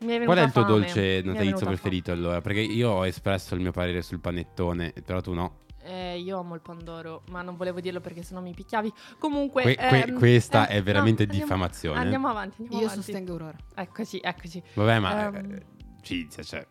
mi 0.00 0.06
è 0.06 0.18
venuta 0.18 0.24
Qual 0.26 0.38
è 0.38 0.42
il 0.42 0.52
tuo 0.52 0.62
fame, 0.62 0.72
dolce 0.74 1.00
mi 1.00 1.06
è 1.06 1.14
natalizio 1.22 1.42
venuta 1.42 1.64
preferito 1.66 2.12
allora? 2.12 2.40
Perché 2.40 2.60
io 2.60 2.90
ho 2.90 3.06
espresso 3.06 3.54
il 3.54 3.60
mio 3.60 3.72
parere 3.72 4.02
sul 4.02 4.20
panettone, 4.20 4.92
però 5.04 5.20
tu 5.20 5.32
no. 5.34 5.66
Eh, 5.82 6.18
io 6.18 6.38
amo 6.38 6.54
il 6.54 6.60
pandoro, 6.60 7.22
ma 7.30 7.40
non 7.42 7.56
volevo 7.56 7.80
dirlo 7.80 8.00
perché 8.00 8.22
sennò 8.22 8.40
mi 8.40 8.52
picchiavi. 8.52 8.92
Comunque, 9.18 9.62
Que- 9.62 9.74
que- 9.76 10.02
ehm, 10.04 10.18
questa 10.18 10.68
eh, 10.68 10.76
è 10.76 10.82
veramente 10.82 11.24
no, 11.24 11.30
andiamo- 11.30 11.44
diffamazione. 11.50 11.98
Andiamo 11.98 12.28
avanti, 12.28 12.56
andiamo 12.60 12.82
Io 12.82 12.88
avanti. 12.90 13.04
sostengo 13.04 13.32
Aurora. 13.32 13.56
Eccoci, 13.74 14.20
eccoci. 14.22 14.62
Vabbè, 14.74 14.98
ma 14.98 15.26
Ehm, 15.28 15.34
eh, 15.54 15.62
Cinzia, 16.02 16.42
cioè. 16.42 16.66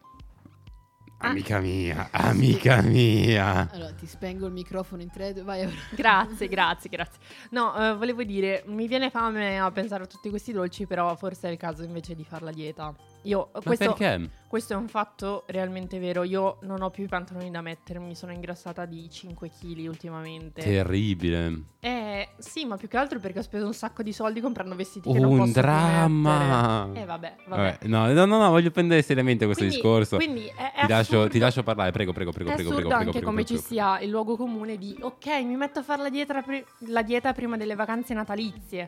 Ah. 1.20 1.30
Amica 1.30 1.60
mia, 1.60 2.10
amica 2.12 2.82
mia. 2.82 3.68
Allora, 3.72 3.92
ti 3.94 4.06
spengo 4.06 4.46
il 4.46 4.52
microfono 4.52 5.02
in 5.02 5.10
tre, 5.10 5.34
due, 5.34 5.42
vai. 5.42 5.68
Grazie, 5.96 6.48
grazie, 6.48 6.90
grazie. 6.92 7.20
No, 7.50 7.76
eh, 7.76 7.96
volevo 7.96 8.24
dire, 8.24 8.64
mi 8.68 8.88
viene 8.88 9.10
fame 9.10 9.60
a 9.60 9.72
pensare 9.72 10.04
a 10.04 10.06
tutti 10.06 10.30
questi 10.30 10.52
dolci, 10.52 10.86
però 10.86 11.16
forse 11.16 11.48
è 11.48 11.52
il 11.52 11.58
caso 11.58 11.82
invece 11.84 12.14
di 12.14 12.24
fare 12.24 12.46
la 12.46 12.52
dieta. 12.52 12.94
Io, 13.28 13.50
questo, 13.62 13.98
questo 14.48 14.74
è 14.74 14.76
un 14.78 14.88
fatto 14.88 15.44
realmente 15.48 16.00
vero. 16.00 16.24
Io 16.24 16.60
non 16.62 16.82
ho 16.82 16.90
più 16.90 17.04
i 17.04 17.08
pantaloni 17.08 17.52
da 17.52 17.60
mettere, 17.62 18.00
mi 18.00 18.16
sono 18.16 18.32
ingrassata 18.32 18.86
di 18.86 19.10
5 19.10 19.50
kg 19.50 19.86
ultimamente. 19.88 20.62
Terribile. 20.62 21.62
Eh, 21.82 22.30
sì, 22.38 22.64
ma 22.66 22.78
più 22.78 22.88
che 22.88 22.96
altro 22.96 23.20
perché 23.20 23.40
ho 23.40 23.42
speso 23.42 23.66
un 23.66 23.74
sacco 23.74 24.02
di 24.02 24.14
soldi 24.14 24.40
comprando 24.40 24.76
vestiti 24.76 25.12
che 25.12 25.20
non 25.20 25.32
Un 25.32 25.38
posso 25.40 25.52
più 25.52 25.62
dramma. 25.62 26.90
Eh, 26.94 27.04
vabbè, 27.06 27.36
vabbè. 27.48 27.78
Vabbè, 27.80 27.88
no, 27.88 28.12
no, 28.14 28.26
no, 28.26 28.38
no, 28.38 28.50
voglio 28.50 28.72
prendere 28.72 29.02
seriamente 29.02 29.44
questo 29.46 29.64
Quindi- 29.66 29.82
discorso. 29.82 30.16
quindi 30.16 30.46
è- 30.48 30.72
è 30.74 30.86
ti, 30.86 30.92
lascio, 30.92 31.28
ti 31.28 31.40
lascio 31.40 31.64
parlare, 31.64 31.92
prego, 31.92 32.14
prego, 32.14 32.32
prego, 32.32 32.52
È 32.52 32.56
prego, 32.56 32.74
prego, 32.74 32.94
anche 32.94 33.10
prego, 33.12 33.26
come 33.26 33.44
prego, 33.44 33.60
ci 33.62 33.66
prego. 33.68 33.82
sia 33.84 34.00
il 34.00 34.10
luogo 34.10 34.38
comune 34.38 34.78
di 34.78 34.96
ok, 35.02 35.26
mi 35.44 35.56
metto 35.58 35.80
a 35.80 35.84
fare 35.84 36.02
la 36.02 36.10
dieta, 36.10 36.44
la 36.88 37.04
dieta 37.04 37.34
prima 37.34 37.58
delle 37.58 37.76
vacanze 37.76 38.14
natalizie. 38.14 38.88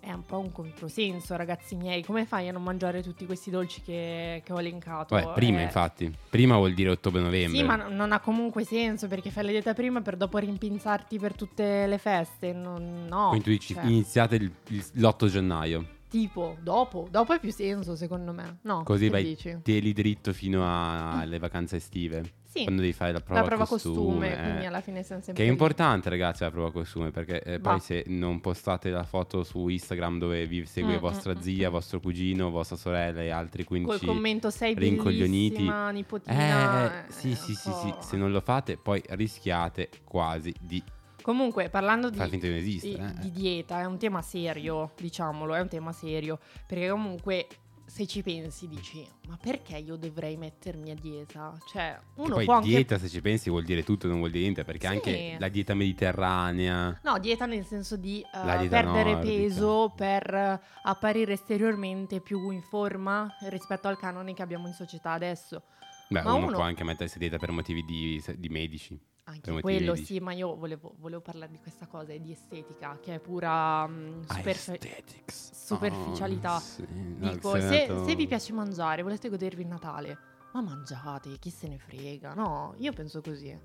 È 0.00 0.10
un 0.10 0.24
po' 0.24 0.38
un 0.38 0.50
controsenso, 0.50 1.36
ragazzi 1.36 1.74
miei. 1.76 2.02
Come 2.02 2.24
fai 2.24 2.48
a 2.48 2.52
non 2.52 2.62
mangiare 2.62 3.02
tutti 3.02 3.26
questi 3.26 3.50
dolci 3.50 3.82
che, 3.82 4.40
che 4.42 4.52
ho 4.52 4.58
elencato? 4.58 5.14
Vabbè, 5.14 5.34
prima 5.34 5.60
Eh, 5.60 5.64
infatti. 5.64 6.10
Prima 6.30 6.56
vuol 6.56 6.72
dire 6.72 6.88
ottobre-novembre. 6.88 7.58
Sì, 7.58 7.62
ma 7.62 7.76
no- 7.76 7.88
non 7.90 8.10
ha 8.12 8.18
comunque 8.20 8.64
senso 8.64 9.08
perché 9.08 9.30
fai 9.30 9.44
la 9.44 9.50
dieta 9.50 9.74
prima 9.74 10.00
per 10.00 10.16
dopo 10.16 10.38
rimpinzarti 10.38 11.18
per 11.18 11.34
tutte 11.34 11.86
le 11.86 11.98
feste. 11.98 12.52
Non- 12.54 13.04
no. 13.08 13.28
Quindi 13.28 13.44
tu 13.44 13.50
dici 13.50 13.74
cioè. 13.74 13.84
iniziate 13.84 14.36
il- 14.36 14.50
il- 14.68 14.84
l'8 14.94 15.26
gennaio. 15.28 15.84
Tipo, 16.10 16.56
dopo, 16.60 17.06
dopo 17.08 17.32
è 17.32 17.38
più 17.38 17.52
senso 17.52 17.94
secondo 17.94 18.32
me. 18.32 18.58
No, 18.62 18.82
Così 18.82 19.04
che 19.04 19.10
vai 19.10 19.22
dici? 19.22 19.56
teli 19.62 19.92
dritto 19.92 20.32
fino 20.32 20.64
a- 20.64 21.20
alle 21.20 21.38
vacanze 21.38 21.76
estive. 21.76 22.32
Sì. 22.50 22.64
Quando 22.64 22.80
devi 22.80 22.92
fare 22.92 23.12
la 23.12 23.20
prova, 23.20 23.42
La 23.42 23.46
prova 23.46 23.64
costume. 23.64 23.94
costume, 23.94 24.32
eh. 24.36 24.42
quindi 24.42 24.66
alla 24.66 24.80
fine 24.80 25.04
siamo 25.04 25.20
Che 25.20 25.26
sempre 25.26 25.44
è 25.44 25.46
lì. 25.46 25.52
importante, 25.52 26.08
ragazzi, 26.08 26.42
la 26.42 26.50
prova 26.50 26.72
costume, 26.72 27.12
perché 27.12 27.40
eh, 27.44 27.58
Va. 27.60 27.70
poi 27.70 27.78
se 27.80 28.02
non 28.08 28.40
postate 28.40 28.90
la 28.90 29.04
foto 29.04 29.44
su 29.44 29.68
Instagram 29.68 30.18
dove 30.18 30.44
vi 30.48 30.66
segue 30.66 30.96
Mm, 30.96 30.98
vostra 30.98 31.32
mm, 31.32 31.38
zia, 31.38 31.70
vostro 31.70 32.00
cugino, 32.00 32.50
vostra 32.50 32.74
sorella 32.76 33.22
e 33.22 33.30
altri 33.30 33.62
15 33.62 34.04
Col 34.04 34.14
commento 34.16 34.50
sei 34.50 34.74
rincoglioniti. 34.74 35.54
bellissima, 35.54 35.90
nipotina. 35.92 37.06
Eh, 37.06 37.12
sì, 37.12 37.30
eh, 37.30 37.34
sì, 37.36 37.54
sì, 37.54 37.70
sì, 37.70 37.88
po'. 37.90 38.02
se 38.02 38.16
non 38.16 38.32
lo 38.32 38.40
fate 38.40 38.76
poi 38.76 39.00
rischiate 39.10 39.88
quasi 40.02 40.52
di 40.60 40.82
Comunque, 41.22 41.68
parlando 41.68 42.10
di, 42.10 42.18
esistere. 42.20 42.60
di, 42.62 43.18
eh. 43.18 43.20
di 43.20 43.30
dieta, 43.32 43.80
è 43.80 43.84
un 43.84 43.98
tema 43.98 44.22
serio, 44.22 44.92
diciamolo, 44.96 45.54
è 45.54 45.60
un 45.60 45.68
tema 45.68 45.92
serio. 45.92 46.38
Perché 46.66 46.88
comunque, 46.88 47.46
se 47.86 48.06
ci 48.06 48.22
pensi, 48.22 48.68
dici, 48.68 49.06
ma 49.28 49.36
perché 49.40 49.76
io 49.76 49.96
dovrei 49.96 50.36
mettermi 50.36 50.90
a 50.90 50.94
dieta? 50.94 51.52
Cioè, 51.72 51.98
Che 52.14 52.20
uno 52.22 52.34
poi 52.36 52.44
può 52.44 52.54
anche... 52.54 52.68
dieta, 52.68 52.98
se 52.98 53.08
ci 53.08 53.20
pensi, 53.20 53.50
vuol 53.50 53.64
dire 53.64 53.82
tutto, 53.82 54.06
non 54.06 54.18
vuol 54.18 54.30
dire 54.30 54.42
niente, 54.44 54.64
perché 54.64 54.86
Sì. 54.86 54.92
anche 54.94 55.36
la 55.38 55.48
dieta 55.48 55.74
mediterranea... 55.74 57.00
No, 57.02 57.18
dieta 57.18 57.46
nel 57.46 57.64
senso 57.64 57.96
di 57.96 58.24
dieta 58.32 58.40
perdere 58.68 59.12
nordica. 59.12 59.20
peso 59.20 59.92
per 59.96 60.60
apparire 60.84 61.32
esteriormente 61.32 62.20
più 62.20 62.50
in 62.50 62.62
forma 62.62 63.28
rispetto 63.48 63.88
al 63.88 63.98
canone 63.98 64.34
che 64.34 64.42
abbiamo 64.42 64.66
in 64.68 64.74
società 64.74 65.12
adesso. 65.12 65.62
Beh, 66.08 66.22
Ma 66.22 66.32
uno, 66.34 66.46
uno- 66.46 66.54
può 66.56 66.62
anche 66.64 66.82
mettersi 66.84 67.16
a 67.16 67.20
dieta 67.20 67.36
per 67.38 67.50
motivi 67.52 67.84
di, 67.84 68.22
di 68.36 68.48
medici. 68.48 68.98
Anche 69.30 69.60
quello 69.60 69.94
sì, 69.94 70.18
ma 70.18 70.32
io 70.32 70.56
volevo, 70.56 70.94
volevo 70.98 71.20
parlare 71.20 71.52
di 71.52 71.58
questa 71.60 71.86
cosa, 71.86 72.12
di 72.16 72.32
estetica, 72.32 72.98
che 73.00 73.14
è 73.14 73.20
pura 73.20 73.86
mm, 73.86 74.22
superfi- 74.22 74.70
Aesthetics. 74.72 75.52
superficialità. 75.52 76.56
Oh, 76.56 76.58
sì. 76.58 76.86
Dico, 76.88 77.60
se, 77.60 77.86
se 78.04 78.14
vi 78.16 78.26
piace 78.26 78.52
mangiare, 78.52 79.02
volete 79.02 79.28
godervi 79.28 79.62
il 79.62 79.68
Natale, 79.68 80.18
ma 80.52 80.60
mangiate, 80.62 81.38
chi 81.38 81.50
se 81.50 81.68
ne 81.68 81.78
frega? 81.78 82.34
No, 82.34 82.74
io 82.78 82.92
penso 82.92 83.20
così. 83.20 83.56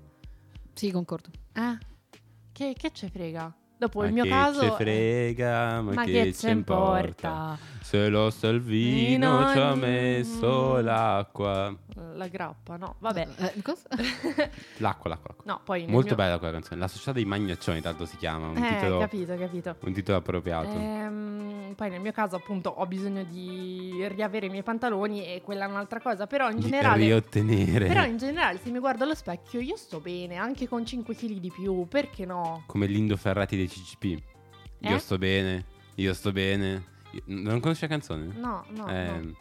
Sì, 0.72 0.92
concordo. 0.92 1.30
Eh? 1.52 1.78
Che, 2.52 2.74
che 2.76 2.90
ce 2.92 3.08
frega? 3.08 3.52
Dopo 3.78 4.00
Ma 4.00 4.06
il 4.06 4.12
mio 4.14 4.22
che 4.22 4.28
caso... 4.30 4.60
ce 4.62 4.70
frega, 4.70 5.82
ma, 5.82 6.04
che, 6.04 6.32
ce 6.32 6.50
importa? 6.50 7.58
Se 7.82 8.08
lo 8.08 8.30
Salvino 8.30 9.36
Vino 9.38 9.52
ci 9.52 9.58
ha 9.58 9.74
messo 9.74 10.80
l'acqua. 10.80 11.74
La 12.14 12.26
grappa, 12.28 12.76
no, 12.76 12.96
vabbè. 12.98 13.28
Eh, 13.36 13.62
cosa? 13.62 13.82
L'acqua, 14.78 15.08
l'acqua, 15.10 15.28
l'acqua. 15.30 15.44
No, 15.44 15.60
poi 15.64 15.86
Molto 15.86 16.08
mio- 16.08 16.16
bella 16.16 16.38
quella 16.38 16.52
canzone. 16.54 16.80
La 16.80 16.88
società 16.88 17.12
dei 17.12 17.24
magnaccioni, 17.24 17.80
tanto 17.80 18.04
si 18.06 18.16
chiama. 18.16 18.48
Un, 18.48 18.56
Eh, 18.56 18.74
titolo, 18.74 18.98
capito, 18.98 19.36
capito. 19.36 19.76
un 19.80 19.92
titolo 19.92 20.18
appropriato. 20.18 20.70
Ehm, 20.76 21.72
poi 21.76 21.90
nel 21.90 22.00
mio 22.00 22.12
caso 22.12 22.36
appunto 22.36 22.70
ho 22.70 22.86
bisogno 22.86 23.22
di 23.24 24.04
riavere 24.08 24.46
i 24.46 24.48
miei 24.50 24.62
pantaloni 24.62 25.24
e 25.24 25.40
quella 25.42 25.66
è 25.66 25.68
un'altra 25.68 26.00
cosa, 26.00 26.26
però 26.26 26.50
in 26.50 26.56
Di 26.56 26.62
generale... 26.62 27.04
riottenere. 27.04 27.86
Però 27.86 28.04
in 28.04 28.16
generale 28.18 28.58
se 28.62 28.70
mi 28.70 28.78
guardo 28.78 29.04
allo 29.04 29.14
specchio 29.14 29.60
io 29.60 29.76
sto 29.76 30.00
bene, 30.00 30.36
anche 30.36 30.68
con 30.68 30.84
5 30.84 31.14
kg 31.14 31.32
di 31.38 31.50
più, 31.50 31.86
perché 31.88 32.24
no? 32.26 32.64
Come 32.66 32.86
Lindo 32.86 33.16
Ferrati 33.16 33.56
dei 33.56 33.65
CCP. 33.68 34.22
Io 34.80 34.96
Eh? 34.96 34.98
sto 34.98 35.18
bene, 35.18 35.64
io 35.96 36.12
sto 36.14 36.32
bene. 36.32 36.84
Io- 37.12 37.22
Non 37.26 37.60
conosci 37.60 37.82
la 37.82 37.88
canzone? 37.88 38.26
No, 38.36 38.64
no, 38.70 38.86
Eh, 38.88 39.20
no. 39.20 39.36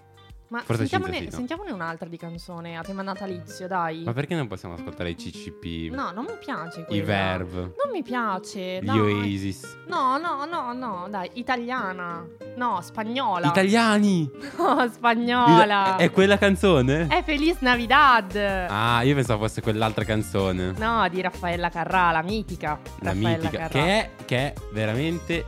Ma 0.48 0.62
forse 0.62 0.88
sentiamone, 0.88 1.18
sì, 1.18 1.24
no? 1.26 1.32
sentiamone 1.32 1.72
un'altra 1.72 2.08
di 2.08 2.18
canzone 2.18 2.78
a 2.78 2.82
tema 2.84 3.02
natalizio, 3.02 3.68
dai. 3.68 4.04
Ma 4.04 4.14
perché 4.14 4.36
non 4.36 4.48
possiamo 4.48 4.76
ascoltare 4.76 5.10
i 5.10 5.16
CCP? 5.16 5.92
No, 5.92 6.12
non 6.12 6.26
mi 6.26 6.38
piace 6.40 6.82
I 6.82 6.84
quella. 6.86 7.04
Verve. 7.04 7.60
Non 7.62 7.92
mi 7.92 8.04
piace, 8.04 8.80
Gli 8.82 8.86
dai. 8.86 9.00
Oasis. 9.00 9.78
No, 9.88 10.18
no, 10.18 10.46
no, 10.46 10.74
no, 10.74 11.08
dai, 11.10 11.30
italiana. 11.34 12.26
No, 12.56 12.80
spagnola. 12.82 13.48
Italiani! 13.48 14.30
No, 14.58 14.88
spagnola. 14.90 15.98
È, 15.98 16.04
è 16.04 16.12
quella 16.12 16.38
canzone? 16.38 17.08
È 17.08 17.24
Feliz 17.24 17.58
Navidad. 17.60 18.36
Ah, 18.36 19.02
io 19.04 19.14
pensavo 19.14 19.46
fosse 19.46 19.62
quell'altra 19.62 20.04
canzone. 20.06 20.74
No, 20.78 21.08
di 21.10 21.22
Raffaella 21.22 21.70
Carrà, 21.70 22.12
la 22.12 22.22
mitica. 22.24 22.80
La 23.00 23.12
Raffaella 23.12 23.38
mitica. 23.38 23.58
Carrà. 23.58 23.68
Che 23.68 23.80
è, 23.80 24.10
che 24.26 24.38
è 24.38 24.54
veramente. 24.72 25.46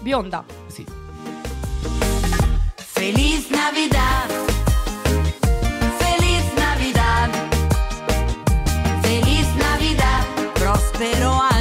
Bionda. 0.00 0.44
Sì. 0.66 1.07
Feliz 2.98 3.48
Navidad. 3.48 4.28
Feliz 6.00 6.44
Navidad. 6.56 7.30
Feliz 9.02 9.46
Navidad. 9.54 10.24
Próspero 10.54 11.40
año 11.40 11.57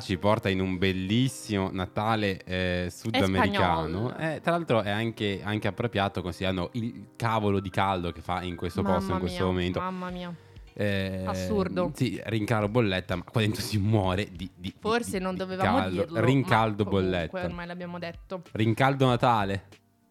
Ci 0.00 0.16
porta 0.18 0.48
in 0.48 0.60
un 0.60 0.78
bellissimo 0.78 1.70
Natale 1.72 2.42
eh, 2.44 2.88
sudamericano. 2.90 4.16
Eh, 4.16 4.40
tra 4.42 4.52
l'altro 4.52 4.82
è 4.82 4.90
anche, 4.90 5.40
anche 5.42 5.68
appropriato 5.68 6.22
considerando 6.22 6.70
il 6.74 7.08
cavolo 7.16 7.60
di 7.60 7.70
caldo 7.70 8.10
che 8.12 8.20
fa 8.20 8.42
in 8.42 8.56
questo 8.56 8.82
posto 8.82 9.00
Mamma 9.02 9.14
in 9.14 9.20
questo 9.20 9.42
mia, 9.44 9.52
momento. 9.52 9.80
Mamma 9.80 10.10
mia. 10.10 10.34
Eh, 10.74 11.24
Assurdo. 11.26 11.90
Sì, 11.94 12.18
rincaro 12.24 12.68
bolletta, 12.68 13.16
ma 13.16 13.24
qua 13.24 13.40
dentro 13.42 13.60
si 13.60 13.76
muore 13.78 14.28
di, 14.32 14.50
di- 14.56 14.74
Forse 14.78 15.18
di- 15.18 15.24
non 15.24 15.36
dovevamo 15.36 15.76
caldo. 15.78 16.02
dirlo. 16.02 16.20
Rincaldo 16.24 16.84
comunque 16.84 17.10
bolletta. 17.10 17.44
Ormai 17.44 17.66
l'abbiamo 17.66 17.98
detto. 17.98 18.42
Rincaldo 18.52 19.06
Natale. 19.06 19.64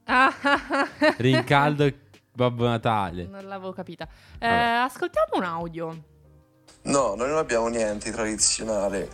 Ah, 0.03 0.31
Rincaldo 1.17 1.91
Babbo 2.33 2.65
Natale. 2.67 3.25
non 3.25 3.43
l'avevo 3.45 3.71
capita. 3.73 4.07
Eh, 4.39 4.47
ascoltiamo 4.47 5.31
un 5.37 5.43
audio. 5.43 6.03
No, 6.83 7.13
noi 7.15 7.27
non 7.29 7.37
abbiamo 7.37 7.67
niente 7.67 8.09
di 8.09 8.15
tradizionale. 8.15 9.09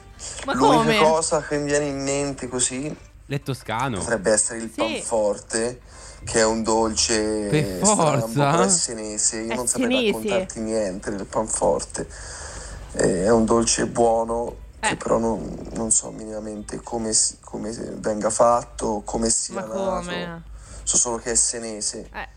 Ma 0.45 0.53
L'unica 0.53 0.83
come? 0.83 0.97
cosa 0.97 1.41
che 1.41 1.57
mi 1.57 1.65
viene 1.65 1.85
in 1.85 2.01
mente 2.01 2.47
così 2.47 2.95
Le 3.25 3.43
toscano. 3.43 3.99
potrebbe 3.99 4.31
essere 4.31 4.59
il 4.59 4.69
Sì. 4.71 4.75
panforte, 4.77 5.81
che 6.23 6.39
è 6.39 6.45
un 6.45 6.63
dolce 6.63 7.47
Per 7.49 7.85
forza? 7.85 8.51
però 8.51 8.63
è 8.63 8.69
senese. 8.69 9.39
Io 9.39 9.51
È 9.51 9.55
non 9.55 9.67
saprei 9.67 9.89
senese. 9.89 10.11
raccontarti 10.11 10.59
niente 10.61 11.11
del 11.11 11.25
panforte. 11.25 12.07
Eh, 12.93 13.25
è 13.25 13.31
un 13.31 13.43
dolce 13.45 13.85
buono 13.85 14.55
che 14.79 14.89
Eh. 14.93 14.95
però 14.95 15.17
non, 15.17 15.69
non 15.73 15.91
so 15.91 16.09
minimamente 16.11 16.77
come, 16.81 17.11
si- 17.11 17.37
come 17.41 17.71
venga 17.97 18.29
fatto, 18.29 19.01
come 19.03 19.29
sia 19.29 19.55
Ma 19.55 19.61
nato. 19.65 20.05
come? 20.05 20.43
So 20.83 20.95
solo 20.97 21.17
che 21.17 21.31
è 21.31 21.35
senese. 21.35 22.09
Eh. 22.13 22.27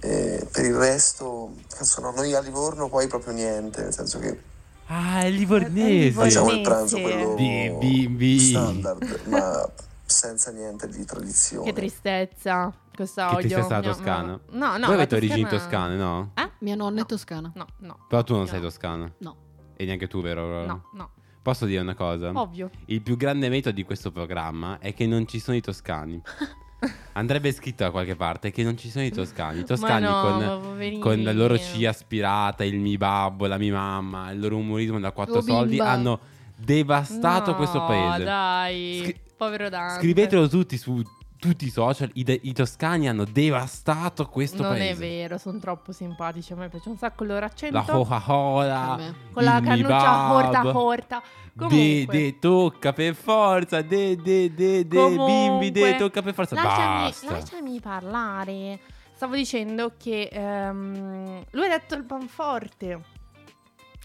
Eh, 0.00 0.46
per 0.52 0.64
il 0.64 0.74
resto, 0.76 1.54
cazzo, 1.74 2.00
no, 2.02 2.10
noi 2.12 2.34
a 2.34 2.40
Livorno 2.40 2.88
poi 2.88 3.06
proprio 3.08 3.32
niente, 3.32 3.82
nel 3.82 3.92
senso 3.94 4.18
che 4.18 4.40
Ah, 4.88 5.20
è 5.22 5.30
livornese. 5.30 6.10
facciamo 6.12 6.50
il 6.50 6.56
Livornese. 6.58 6.62
pranzo 6.62 7.00
quello 7.00 7.34
Di 7.34 7.76
bimbi. 7.78 8.38
standard, 8.38 9.20
ma 9.26 9.70
senza 10.04 10.50
niente 10.50 10.88
di 10.88 11.04
tradizione. 11.04 11.64
Che 11.64 11.72
tristezza. 11.72 12.72
Questo 12.94 13.20
Che 13.20 13.26
audio. 13.26 13.40
tristezza 13.40 13.74
la 13.76 13.82
Toscana. 13.82 14.40
No, 14.50 14.66
no. 14.66 14.78
Voi 14.78 14.80
la 14.80 14.86
avete 14.94 15.14
origini 15.16 15.42
Toscana- 15.42 15.58
toscane, 15.60 15.96
no? 15.96 16.30
Eh? 16.34 16.50
Mia 16.60 16.74
nonna 16.74 17.02
è 17.02 17.06
toscana. 17.06 17.52
No, 17.54 17.66
no. 17.78 17.98
Però 18.08 18.22
tu 18.24 18.34
non 18.34 18.46
sei 18.48 18.58
No. 18.60 18.64
toscana. 18.66 19.12
No. 19.18 19.36
E 19.76 19.84
neanche 19.84 20.08
tu, 20.08 20.20
vero? 20.20 20.40
Aurora? 20.42 20.66
No, 20.66 20.88
no. 20.94 21.10
Posso 21.42 21.66
dire 21.66 21.80
una 21.80 21.94
cosa? 21.94 22.30
Ovvio. 22.34 22.70
Il 22.86 23.00
più 23.02 23.16
grande 23.16 23.48
merito 23.48 23.70
di 23.70 23.84
questo 23.84 24.10
programma 24.10 24.78
è 24.80 24.92
che 24.94 25.06
non 25.06 25.26
ci 25.28 25.38
sono 25.38 25.56
i 25.56 25.60
toscani. 25.60 26.20
Andrebbe 27.12 27.50
scritto 27.52 27.82
da 27.82 27.90
qualche 27.90 28.14
parte 28.14 28.52
che 28.52 28.62
non 28.62 28.76
ci 28.76 28.88
sono 28.90 29.04
i 29.04 29.10
toscani. 29.10 29.60
I 29.60 29.64
toscani 29.64 30.04
no, 30.06 30.20
con, 30.20 30.98
con 31.00 31.22
la 31.22 31.32
loro 31.32 31.56
C 31.56 31.84
aspirata, 31.84 32.62
il 32.64 32.78
mi 32.78 32.96
babbo, 32.96 33.46
la 33.46 33.58
mi 33.58 33.70
mamma, 33.70 34.30
il 34.30 34.38
loro 34.38 34.56
umorismo 34.56 35.00
da 35.00 35.10
quattro 35.10 35.40
soldi 35.40 35.76
bimba. 35.76 35.90
hanno 35.90 36.20
devastato 36.56 37.50
No, 37.50 37.56
questo 37.56 37.84
paese. 37.84 38.24
dai. 38.24 39.00
Scri- 39.02 39.20
Povero 39.36 39.68
Dante. 39.68 40.00
Scrivetelo 40.00 40.48
tutti 40.48 40.76
su 40.76 41.02
tutti 41.38 41.66
i 41.66 41.70
social. 41.70 42.10
I, 42.14 42.24
de- 42.24 42.40
i 42.42 42.52
toscani 42.52 43.08
hanno 43.08 43.24
devastato 43.24 44.26
questo 44.26 44.62
non 44.62 44.72
paese. 44.72 44.90
è 44.90 44.96
vero, 44.96 45.38
sono 45.38 45.58
troppo 45.58 45.92
simpatici. 45.92 46.52
A 46.52 46.56
me 46.56 46.68
piace 46.68 46.88
un 46.88 46.96
sacco 46.96 47.22
il 47.24 47.28
loro 47.30 47.44
accento. 47.46 47.76
La 47.76 47.84
Coca-Cola, 47.84 48.92
A 48.92 48.96
me. 48.96 49.14
con 49.32 49.44
la 49.44 49.60
cannuccia 49.60 50.26
corta 50.28 50.62
corta. 50.72 51.22
De, 51.58 51.64
Comunque, 51.66 52.06
de, 52.06 52.38
tocca 52.38 52.92
per 52.92 53.14
forza. 53.16 53.82
De, 53.82 54.14
de, 54.14 54.54
de, 54.54 54.86
de, 54.86 55.08
bimbi, 55.08 55.70
de, 55.72 55.80
Comunque, 55.80 55.96
tocca 55.96 56.22
per 56.22 56.32
forza. 56.34 56.54
lasciami, 56.54 57.02
Basta. 57.02 57.30
lasciami 57.32 57.80
parlare. 57.80 58.78
Stavo 59.12 59.34
dicendo 59.34 59.94
che 59.98 60.28
ehm, 60.30 61.44
lui 61.50 61.64
ha 61.64 61.68
detto 61.68 61.96
il 61.96 62.04
panforte. 62.04 62.92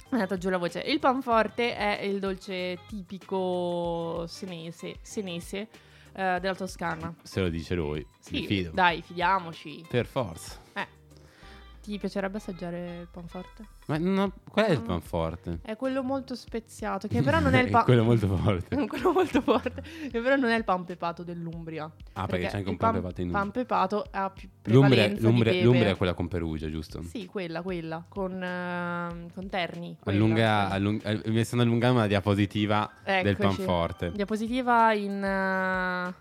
Ha 0.09 0.17
detto 0.17 0.37
giù 0.37 0.49
la 0.49 0.57
voce. 0.57 0.79
Il 0.79 0.97
panforte 0.99 1.75
è 1.75 2.01
il 2.03 2.19
dolce 2.19 2.79
tipico 2.87 4.25
senese, 4.27 4.95
senese 5.03 5.67
eh, 6.13 6.39
della 6.41 6.55
Toscana. 6.55 7.13
Se 7.21 7.39
lo 7.39 7.49
dice 7.49 7.75
lui, 7.75 8.03
Sì, 8.19 8.39
mi 8.39 8.45
fido. 8.47 8.71
dai, 8.73 9.03
fidiamoci. 9.03 9.85
Per 9.87 10.07
forza. 10.07 10.57
Eh. 10.73 10.87
Ti 11.84 11.98
piacerebbe 11.98 12.38
assaggiare 12.38 13.00
il 13.02 13.08
panforte? 13.12 13.65
Ma 13.88 13.98
no, 13.98 14.32
qual 14.50 14.67
è 14.67 14.72
il 14.72 14.80
Mm. 14.80 14.86
panforte? 14.86 15.60
È 15.62 15.76
quello 15.76 16.02
molto 16.02 16.34
speziato, 16.34 17.10
che 17.10 17.22
però 17.22 17.41
non 17.41 17.54
è 17.56 17.62
il 17.62 17.69
pan... 17.69 17.84
quello 17.84 18.06
molto 18.06 18.26
forte. 18.38 18.74
quello 18.88 19.12
molto 19.12 19.41
forte, 19.41 19.84
che 20.10 20.22
però 20.22 20.38
non 20.38 20.50
è 20.50 20.56
il 20.56 20.63
pan 20.63 20.86
pepato 20.86 21.24
dell'Umbria. 21.24 21.91
Ah, 22.13 22.26
perché 22.26 22.48
c'è 22.48 22.56
anche 22.56 22.67
un 22.69 22.76
il 22.76 22.80
pan 22.80 22.93
pepato 22.93 23.19
in 23.19 23.32
pan 23.32 23.41
Umbria. 23.43 23.63
pepato 23.65 24.06
ha 24.12 24.30
più 24.30 24.48
L'Umbria, 24.63 25.08
l'Umbria- 25.19 25.62
l'Umbria 25.62 25.89
è 25.89 25.98
quella 25.98 26.13
con 26.13 26.30
Perugia, 26.30 26.69
giusto? 26.69 27.02
Sì, 27.04 27.26
quella, 27.26 27.62
quella, 27.62 28.06
con, 28.08 28.41
ehm, 28.41 29.34
con 29.34 29.50
Terni. 29.50 29.98
Allunga, 30.06 30.69
allung- 30.69 31.02
eh, 31.06 31.22
mi 31.32 31.43
stanno 31.43 31.63
allungando 31.63 31.98
una 31.98 32.08
diapositiva 32.08 32.89
del 33.04 33.28
Eccoci. 33.28 33.41
panforte. 33.58 34.12
Diapositiva 34.13 34.93
in 34.93 35.22
eh, 35.22 36.13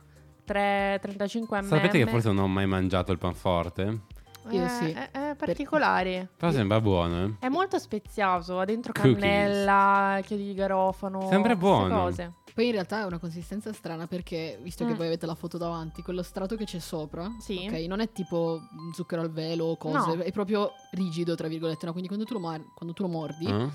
3, 0.44 0.98
35 1.01 1.61
mm. 1.62 1.64
Sapete 1.66 1.98
che 2.05 2.11
forse 2.11 2.33
non 2.33 2.42
ho 2.42 2.48
mai 2.48 2.66
mangiato 2.66 3.12
il 3.12 3.18
panforte? 3.18 4.01
Io 4.50 4.64
Eh, 4.64 4.68
sì. 4.68 4.90
È, 4.90 5.11
è 5.11 5.35
particolare. 5.37 6.28
Però 6.37 6.50
sembra 6.52 6.81
buono, 6.81 7.24
eh. 7.24 7.35
È 7.38 7.48
molto 7.48 7.78
speziato, 7.78 8.59
ha 8.59 8.64
dentro 8.64 8.92
Cookies. 8.92 9.14
cannella, 9.18 10.20
chiodi 10.24 10.44
di 10.46 10.55
garofano. 10.55 11.28
Sembra 11.28 11.55
buono. 11.57 11.96
Cose. 12.05 12.33
Poi 12.55 12.66
in 12.66 12.72
realtà 12.72 13.00
è 13.00 13.05
una 13.05 13.18
consistenza 13.18 13.72
strana 13.72 14.07
perché, 14.07 14.59
visto 14.62 14.85
che 14.85 14.92
Mm. 14.92 14.96
voi 14.96 15.07
avete 15.07 15.24
la 15.24 15.35
foto 15.35 15.57
davanti, 15.57 16.02
quello 16.02 16.22
strato 16.22 16.55
che 16.55 16.64
c'è 16.64 16.81
sopra, 16.81 17.31
Sì. 17.40 17.66
ok, 17.66 17.78
non 17.88 18.00
è 18.00 18.12
tipo 18.12 18.61
zucchero 18.92 19.22
al 19.22 19.31
velo 19.31 19.64
o 19.66 19.76
cose, 19.78 20.16
No. 20.16 20.22
è 20.22 20.31
proprio 20.33 20.72
rigido, 20.90 21.35
tra 21.35 21.48
virgolette, 21.48 21.87
no? 21.87 21.92
Quindi 21.92 22.09
quando 22.09 22.26
tu 22.26 22.35
lo, 22.35 22.40
mar- 22.40 22.64
quando 22.74 22.94
tu 22.94 23.02
lo 23.05 23.09
mordi 23.09 23.46
Eh? 23.46 23.68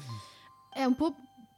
è 0.73 0.83
un 0.83 0.95
po' 0.95 1.15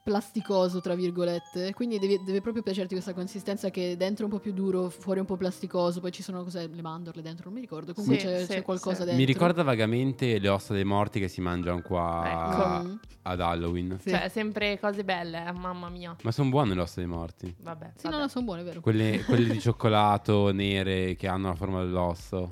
plasticoso, 0.10 0.82
tra 0.82 0.95
virgolette, 0.95 1.72
quindi 1.76 2.00
devi- 2.00 2.24
deve 2.24 2.41
proprio 2.41 2.63
piacerti 2.63 2.93
questa 2.93 3.13
consistenza 3.13 3.69
che 3.69 3.95
dentro 3.95 4.24
è 4.24 4.28
un 4.28 4.32
po' 4.36 4.39
più 4.39 4.54
duro, 4.54 4.89
fuori 4.89 5.19
un 5.19 5.26
po' 5.28 5.38
plasticoso, 5.38 6.00
poi 6.00 6.12
ci 6.12 6.24
sono 6.24 6.41
cos'è, 6.43 6.67
le 6.67 6.82
mandorle 6.82 7.22
dentro, 7.22 7.43
non 7.45 7.54
mi 7.54 7.60
ricordo, 7.60 7.93
comunque 7.93 8.17
Sì, 8.19 8.26
c'è, 8.26 8.39
sì, 8.39 8.48
c'è 8.48 8.62
qualcosa 8.63 9.02
sì. 9.02 9.04
dentro. 9.04 9.17
Mi 9.19 9.26
ricorda 9.26 9.62
vagamente 9.62 10.39
le 10.39 10.50
ossa 10.50 10.74
dei 10.74 10.84
morti 10.84 11.19
che 11.19 11.28
si 11.28 11.41
mangiano 11.41 11.84
qua 11.84 12.24
Ecco. 12.26 12.98
Ad 13.22 13.39
Halloween. 13.39 14.00
Sì. 14.02 14.10
Cioè, 14.10 14.30
sempre 14.30 14.80
cose 14.80 15.04
belle, 15.04 15.45
eh, 15.45 15.52
mamma 15.52 15.89
mia. 15.89 16.15
Ma 16.24 16.32
sono 16.32 16.50
buone 16.50 16.74
le 16.74 16.82
ossa 16.82 17.02
dei 17.02 17.10
morti. 17.10 17.56
Vabbè. 17.60 17.91
Sì, 17.95 18.06
no, 18.06 18.12
vabbè. 18.12 18.24
no, 18.24 18.28
sono 18.30 18.45
buone, 18.45 18.63
vero? 18.63 18.82
Quelle, 18.82 19.22
quelle 19.26 19.48
di 19.48 19.60
cioccolato 19.60 20.52
nere 20.52 21.15
che 21.15 21.28
hanno 21.28 21.50
la 21.50 21.56
forma 21.56 21.82
dell'osso. 21.84 22.50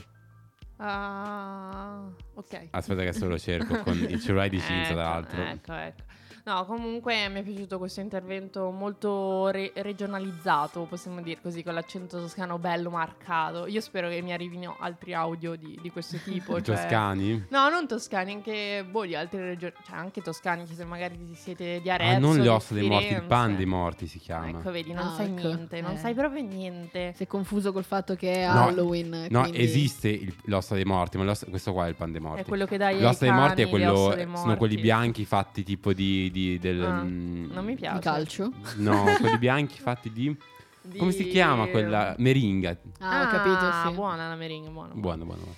Ah, 0.75 2.03
ok. 2.35 2.67
Aspetta 2.69 3.01
che 3.01 3.13
se 3.13 3.25
lo 3.25 3.39
cerco 3.39 3.79
con 3.79 3.97
il 3.97 4.19
cellulare 4.21 4.49
di 4.49 4.59
Cinzia, 4.59 4.91
Ecco, 4.91 4.93
tra 4.93 5.03
l'altro. 5.03 5.41
Ecco, 5.41 5.73
ecco. 5.73 6.03
No, 6.47 6.63
comunque 6.65 7.27
mi 7.27 7.41
è 7.41 7.43
piaciuto 7.43 7.77
questo 7.77 7.99
intervento 7.99 8.71
molto 8.71 9.47
re- 9.49 9.73
regionalizzato, 9.75 10.85
possiamo 10.87 11.21
dire 11.21 11.41
così, 11.41 11.61
con 11.61 11.73
l'accento 11.73 12.21
toscano 12.21 12.57
bello 12.57 12.89
marcato. 12.89 13.67
Io 13.67 13.81
spero 13.81 14.07
che 14.07 14.21
mi 14.21 14.31
arrivino 14.31 14.77
altri 14.79 15.13
audio 15.13 15.57
di, 15.57 15.77
di 15.81 15.89
questo 15.91 16.15
tipo. 16.23 16.61
Cioè- 16.61 16.75
toscani? 16.75 17.47
No, 17.49 17.67
non 17.67 17.85
toscani, 17.85 18.31
anche 18.31 18.85
boh, 18.89 19.05
di 19.05 19.13
altre 19.13 19.41
regioni, 19.41 19.73
cioè 19.85 19.97
anche 19.97 20.21
toscani, 20.21 20.63
che 20.65 20.73
se 20.73 20.85
magari 20.85 21.19
siete 21.33 21.81
di 21.81 21.89
Arezzo, 21.89 22.15
Ah, 22.15 22.19
non 22.19 22.37
le 22.37 22.41
di 22.43 22.47
ossa 22.47 22.73
dei 22.75 22.87
morti, 22.87 23.13
il 23.13 23.23
pan 23.23 23.55
dei 23.57 23.65
morti 23.65 24.07
si 24.07 24.17
chiama. 24.19 24.47
Ecco, 24.47 24.71
vedi, 24.71 24.93
non 24.93 25.05
Ah, 25.07 25.13
sai 25.17 25.25
ecco. 25.25 25.47
niente, 25.47 25.81
non 25.81 25.91
Eh. 25.91 25.97
sai 25.97 26.13
proprio 26.13 26.43
niente. 26.43 27.11
Si 27.17 27.23
è 27.23 27.27
confuso 27.27 27.73
col 27.73 27.83
fatto 27.83 28.15
che 28.15 28.31
è 28.35 28.47
No, 28.47 28.67
Halloween. 28.67 29.27
No, 29.29 29.41
quindi- 29.41 29.59
esiste 29.61 30.07
il- 30.07 30.33
l'ossa 30.45 30.75
dei 30.75 30.85
morti, 30.85 31.17
ma 31.17 31.25
l'ossa- 31.25 31.45
questo 31.47 31.73
qua 31.73 31.87
è 31.87 31.89
il 31.89 31.95
pan 31.95 32.13
dei 32.13 32.21
morti. 32.21 32.43
È 32.43 32.45
quello 32.45 32.65
che 32.65 32.77
dai 32.77 32.95
ai 32.95 33.01
L'ossa 33.01 33.25
dei 33.25 33.33
morti 33.33 33.63
è 33.63 33.67
quello, 33.67 34.15
sono 34.35 34.55
quelli 34.55 34.77
bianchi 34.77 35.25
fatti 35.25 35.63
tipo 35.63 35.91
di, 35.91 36.31
di- 36.37 36.59
del... 36.59 36.83
Ah, 36.83 37.03
mm, 37.03 37.51
Non 37.51 37.65
mi 37.65 37.75
piace. 37.75 37.95
Di 37.95 38.01
calcio. 38.01 38.51
No, 38.77 39.03
quelli 39.19 39.37
bianchi 39.37 39.79
fatti 39.79 40.11
di... 40.11 40.35
Di- 40.81 40.97
Come 40.99 41.11
si 41.11 41.27
chiama 41.27 41.67
quella? 41.67 42.15
Meringa. 42.17 42.77
Ah, 42.99 43.23
ho 43.23 43.27
capito, 43.29 43.89
sì. 43.89 43.93
buona 43.95 44.29
la 44.29 44.35
meringa, 44.35 44.69
buona. 44.69 44.93
Buono, 44.93 45.25
buono. 45.25 45.41
buono. 45.41 45.55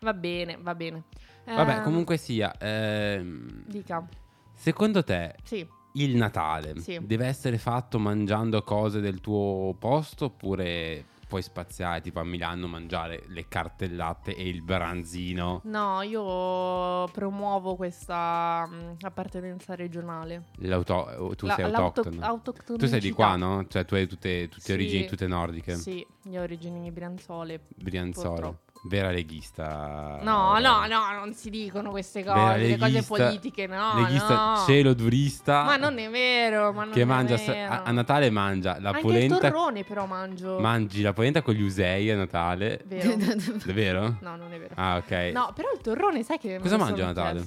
Va 0.00 0.14
bene, 0.14 0.56
va 0.60 0.74
bene. 0.74 1.02
Vabbè, 1.44 1.76
Ehm, 1.78 1.82
comunque 1.82 2.16
sia, 2.16 2.54
ehm, 2.58 3.64
Dica. 3.66 4.06
secondo 4.54 5.02
te 5.04 5.34
Sì. 5.42 5.66
il 5.94 6.16
Natale 6.16 6.78
Sì. 6.80 6.98
deve 7.02 7.26
essere 7.26 7.58
fatto 7.58 7.98
mangiando 7.98 8.62
cose 8.62 9.00
del 9.00 9.20
tuo 9.20 9.74
posto 9.78 10.26
oppure 10.26 11.04
puoi 11.30 11.42
spaziare 11.42 12.00
tipo 12.00 12.18
a 12.18 12.24
Milano 12.24 12.66
mangiare 12.66 13.22
le 13.28 13.46
cartellate 13.46 14.34
e 14.34 14.48
il 14.48 14.62
branzino? 14.62 15.60
No, 15.64 16.02
io 16.02 17.06
promuovo 17.12 17.76
questa 17.76 18.66
mh, 18.68 18.96
appartenenza 19.02 19.76
regionale. 19.76 20.46
L'auto- 20.56 21.34
tu 21.36 21.46
La- 21.46 21.54
sei 21.54 21.70
l'auto- 21.70 22.00
autoctono. 22.00 22.20
autoctonicità. 22.26 22.84
Tu 22.84 22.86
sei 22.88 23.00
di 23.00 23.12
qua, 23.12 23.36
no? 23.36 23.64
Cioè 23.68 23.84
tu 23.84 23.94
hai 23.94 24.08
tutte, 24.08 24.48
tutte 24.48 24.64
Sì. 24.64 24.72
origini 24.72 25.06
tutte 25.06 25.28
nordiche. 25.28 25.76
Sì, 25.76 26.04
io 26.24 26.40
ho 26.40 26.42
origini 26.42 26.90
brianzole. 26.90 27.60
Brianzolo. 27.76 28.28
Purtroppo. 28.30 28.58
Vera 28.82 29.10
leghista. 29.10 30.18
No, 30.22 30.58
no, 30.58 30.86
no, 30.86 31.12
non 31.18 31.34
si 31.34 31.50
dicono 31.50 31.90
queste 31.90 32.24
cose, 32.24 32.56
le 32.56 32.78
cose 32.78 32.90
leghista- 32.92 33.14
politiche, 33.14 33.66
no, 33.66 33.92
Leghista 33.96 34.34
no. 34.52 34.56
cielo 34.64 34.94
durista. 34.94 35.64
Ma 35.64 35.76
non 35.76 35.98
è 35.98 36.08
vero, 36.08 36.72
ma 36.72 36.84
non 36.84 36.94
che 36.94 37.02
è 37.02 37.04
mangia 37.04 37.36
vero. 37.36 37.70
a, 37.72 37.82
a 37.82 37.90
Natale 37.90 38.30
mangia 38.30 38.80
la 38.80 38.88
Anche 38.88 39.02
polenta. 39.02 39.34
il 39.34 39.40
torrone 39.40 39.84
però 39.84 40.06
mangio. 40.06 40.58
Mangi 40.60 41.02
la 41.02 41.12
polenta 41.12 41.42
con 41.42 41.52
gli 41.52 41.60
usei 41.62 42.10
a 42.10 42.16
Natale. 42.16 42.82
Vero? 42.86 43.10
È 43.66 43.72
vero? 43.74 44.16
No, 44.20 44.36
non 44.36 44.50
è 44.50 44.58
vero. 44.58 44.72
Ah, 44.76 44.96
ok. 44.96 45.10
No, 45.34 45.52
però 45.54 45.68
il 45.74 45.80
torrone, 45.82 46.22
sai 46.22 46.38
che... 46.38 46.58
Cosa 46.58 46.76
lo 46.78 46.84
mangi 46.84 47.02
a 47.02 47.06
Natale? 47.06 47.44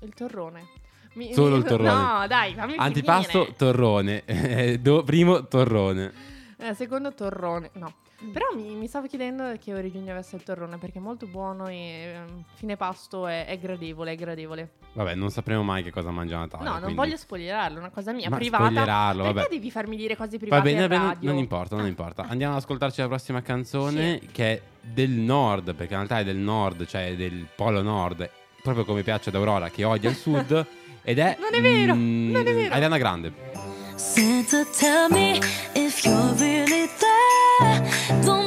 Il 0.00 0.12
torrone. 0.12 0.66
Mi- 1.14 1.32
Solo 1.32 1.52
mi- 1.56 1.62
il 1.62 1.64
torrone. 1.64 1.88
No, 1.90 2.26
dai, 2.26 2.52
fammi 2.54 2.74
Antipasto, 2.76 3.30
finire. 3.30 3.54
torrone. 3.56 4.22
Eh, 4.26 4.78
do- 4.78 5.04
primo, 5.04 5.46
torrone. 5.48 6.12
Eh, 6.58 6.74
secondo 6.74 7.14
torrone, 7.14 7.70
no. 7.74 7.94
Però 8.32 8.46
mi, 8.54 8.74
mi 8.74 8.86
stavo 8.86 9.06
chiedendo 9.06 9.52
che 9.58 9.74
origine 9.74 10.10
avesse 10.10 10.36
il 10.36 10.42
torrone 10.42 10.78
perché 10.78 10.98
è 10.98 11.02
molto 11.02 11.26
buono 11.26 11.66
e 11.66 12.14
ehm, 12.14 12.44
fine 12.54 12.76
pasto 12.76 13.26
è, 13.26 13.44
è 13.46 13.58
gradevole, 13.58 14.12
è 14.12 14.16
gradevole. 14.16 14.70
Vabbè, 14.94 15.14
non 15.14 15.30
sapremo 15.30 15.62
mai 15.62 15.82
che 15.82 15.90
cosa 15.90 16.10
mangia 16.10 16.38
Natale. 16.38 16.62
no, 16.64 16.70
non 16.70 16.80
quindi- 16.80 16.96
voglio 16.96 17.16
spoilerarlo, 17.16 17.76
è 17.76 17.80
una 17.80 17.90
cosa 17.90 18.12
mia, 18.12 18.30
Ma 18.30 18.36
privata. 18.36 18.64
spoilerarlo, 18.64 19.22
perché 19.24 19.38
vabbè. 19.40 19.48
devi 19.54 19.70
farmi 19.70 19.96
dire 19.96 20.16
cose 20.16 20.30
Va 20.30 20.38
private 20.38 20.62
va 20.62 20.86
bene, 20.86 20.86
radio? 20.86 21.30
non 21.30 21.38
importa, 21.38 21.76
non 21.76 21.86
importa. 21.86 22.24
Andiamo 22.30 22.54
ad 22.54 22.60
ascoltarci 22.60 23.00
la 23.00 23.08
prossima 23.08 23.42
canzone 23.42 24.20
che 24.32 24.52
è 24.52 24.62
del 24.80 25.10
nord, 25.10 25.74
perché 25.74 25.92
in 25.92 25.98
realtà 25.98 26.20
è 26.20 26.24
del 26.24 26.36
nord, 26.36 26.86
cioè 26.86 27.16
del 27.16 27.46
polo 27.54 27.82
nord, 27.82 28.30
proprio 28.62 28.84
come 28.84 29.02
piace 29.02 29.28
ad 29.30 29.34
Aurora 29.34 29.68
che 29.68 29.84
odia 29.84 30.08
il 30.08 30.16
sud, 30.16 30.66
ed 31.02 31.18
è... 31.18 31.36
Non 31.38 31.52
è 31.52 31.60
vero, 31.60 31.94
mm, 31.94 32.30
non 32.30 32.46
è 32.46 32.54
vero. 32.54 32.72
Ariana 32.74 32.96
Grande. 32.96 33.32
Santa, 33.96 34.64
tell 34.76 35.08
me 35.10 35.38
if 35.74 36.04
you're 36.04 36.34
really 36.36 36.88
there. 36.98 37.93
懂。 38.12 38.43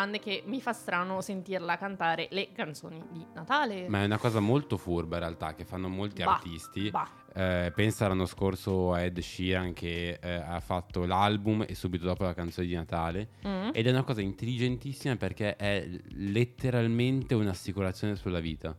Grande 0.00 0.18
che 0.18 0.42
mi 0.46 0.62
fa 0.62 0.72
strano 0.72 1.20
sentirla 1.20 1.76
cantare 1.76 2.28
le 2.30 2.52
canzoni 2.52 3.02
di 3.10 3.22
Natale. 3.34 3.86
Ma 3.86 4.00
è 4.00 4.06
una 4.06 4.16
cosa 4.16 4.40
molto 4.40 4.78
furba 4.78 5.16
in 5.16 5.22
realtà 5.24 5.54
che 5.54 5.66
fanno 5.66 5.88
molti 5.88 6.22
Bah, 6.22 6.32
artisti. 6.36 6.88
bah. 6.90 7.06
Eh, 7.34 7.70
pensa 7.74 8.08
l'anno 8.08 8.24
scorso 8.24 8.94
a 8.94 9.02
Ed 9.02 9.18
Sheeran 9.18 9.74
che 9.74 10.18
eh, 10.22 10.32
ha 10.36 10.58
fatto 10.60 11.04
l'album 11.04 11.66
e 11.68 11.74
subito 11.74 12.06
dopo 12.06 12.24
la 12.24 12.32
canzone 12.32 12.66
di 12.66 12.74
Natale. 12.74 13.28
Mm. 13.46 13.68
Ed 13.74 13.86
è 13.86 13.90
una 13.90 14.02
cosa 14.02 14.22
intelligentissima 14.22 15.16
perché 15.16 15.54
è 15.56 15.86
letteralmente 16.14 17.34
un'assicurazione 17.34 18.16
sulla 18.16 18.40
vita. 18.40 18.74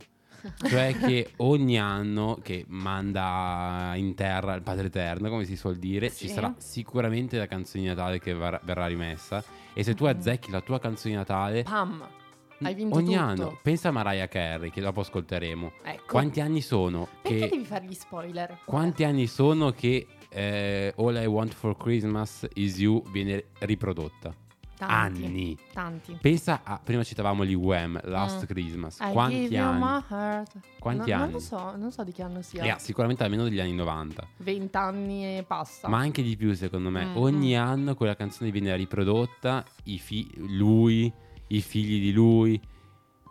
Cioè 0.67 0.95
che 0.97 1.31
ogni 1.37 1.77
anno 1.79 2.39
che 2.41 2.65
manda 2.67 3.91
in 3.95 4.15
terra 4.15 4.53
il 4.55 4.61
Padre 4.61 4.87
Eterno, 4.87 5.29
come 5.29 5.45
si 5.45 5.55
suol 5.55 5.77
dire, 5.77 6.09
Sì. 6.09 6.27
ci 6.27 6.33
sarà 6.33 6.53
sicuramente 6.57 7.37
la 7.37 7.47
canzone 7.47 7.83
di 7.83 7.89
Natale 7.89 8.19
che 8.19 8.33
var- 8.33 8.61
verrà 8.63 8.87
rimessa. 8.87 9.43
E 9.73 9.83
se 9.83 9.93
tu 9.93 10.05
azzecchi 10.05 10.51
la 10.51 10.61
tua 10.61 10.79
canzone 10.79 11.13
di 11.13 11.19
Natale, 11.19 11.63
Pam. 11.63 12.07
Hai 12.63 12.75
vinto 12.75 12.95
ogni 12.97 13.13
tutto. 13.15 13.19
anno, 13.19 13.59
pensa 13.63 13.87
a 13.89 13.91
Mariah 13.91 14.27
Carey 14.27 14.69
che 14.69 14.81
dopo 14.81 14.99
ascolteremo. 14.99 15.71
Ecco. 15.83 16.03
Quanti 16.07 16.41
anni 16.41 16.61
sono 16.61 17.07
Perché 17.23 17.39
che 17.39 17.47
devi 17.49 17.65
fare 17.65 17.85
gli 17.85 17.93
spoiler? 17.95 18.59
quanti 18.65 19.03
anni 19.03 19.25
sono 19.25 19.71
che 19.71 20.05
eh, 20.29 20.93
All 20.97 21.15
I 21.15 21.25
Want 21.25 21.53
for 21.53 21.75
Christmas 21.75 22.47
is 22.53 22.77
You 22.79 23.01
viene 23.11 23.45
riprodotta? 23.59 24.31
Tanti. 24.85 25.25
Anni. 25.25 25.57
Tanti. 25.73 26.17
Pensa 26.21 26.61
a 26.63 26.79
prima 26.83 27.03
citavamo 27.03 27.45
gli 27.45 27.53
Wham, 27.53 27.99
Last 28.03 28.43
Mm. 28.43 28.45
Christmas. 28.45 28.99
I 28.99 29.11
Quanti 29.11 29.57
anni? 29.57 29.79
my 29.79 30.01
heart. 30.09 30.51
Quanti 30.79 31.09
No, 31.11 31.15
Non 31.17 31.23
anni? 31.25 31.33
lo 31.33 31.39
so, 31.39 31.75
non 31.75 31.91
so 31.91 32.03
di 32.03 32.11
che 32.11 32.23
anno 32.23 32.41
sia. 32.41 32.61
Raga, 32.61 32.79
sicuramente 32.79 33.23
almeno 33.23 33.43
degli 33.43 33.59
anni 33.59 33.73
90. 33.73 34.27
20 34.37 34.77
anni 34.77 35.37
e 35.37 35.43
passa. 35.43 35.87
Ma 35.87 35.97
anche 35.99 36.21
di 36.23 36.35
più, 36.35 36.53
secondo 36.55 36.89
me. 36.89 37.05
Mm, 37.05 37.15
Ogni 37.17 37.57
anno 37.57 37.95
quella 37.95 38.15
canzone 38.15 38.49
viene 38.51 38.75
riprodotta, 38.75 39.63
i 39.83 39.97
fi- 39.99 40.29
lui, 40.37 41.11
i 41.47 41.61
figli 41.61 41.99
di 42.01 42.11
lui. 42.11 42.59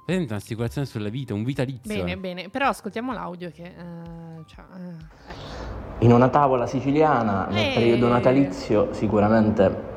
Presente 0.05 0.32
un'assicurazione 0.32 0.86
sulla 0.86 1.09
vita, 1.09 1.34
un 1.34 1.44
vitalizio. 1.44 1.94
Bene, 2.05 2.16
bene. 2.16 2.48
Però 2.48 2.66
ascoltiamo 2.68 3.12
l'audio 3.12 3.51
che... 3.51 3.62
eh, 3.64 4.44
cioè, 4.46 4.64
eh, 4.76 6.05
In 6.05 6.12
una 6.12 6.28
tavola 6.28 6.66
siciliana, 6.66 7.46
nel 7.46 7.70
Eh. 7.70 7.74
periodo 7.74 8.09
natalizio, 8.09 8.92
sicuramente 8.92 9.88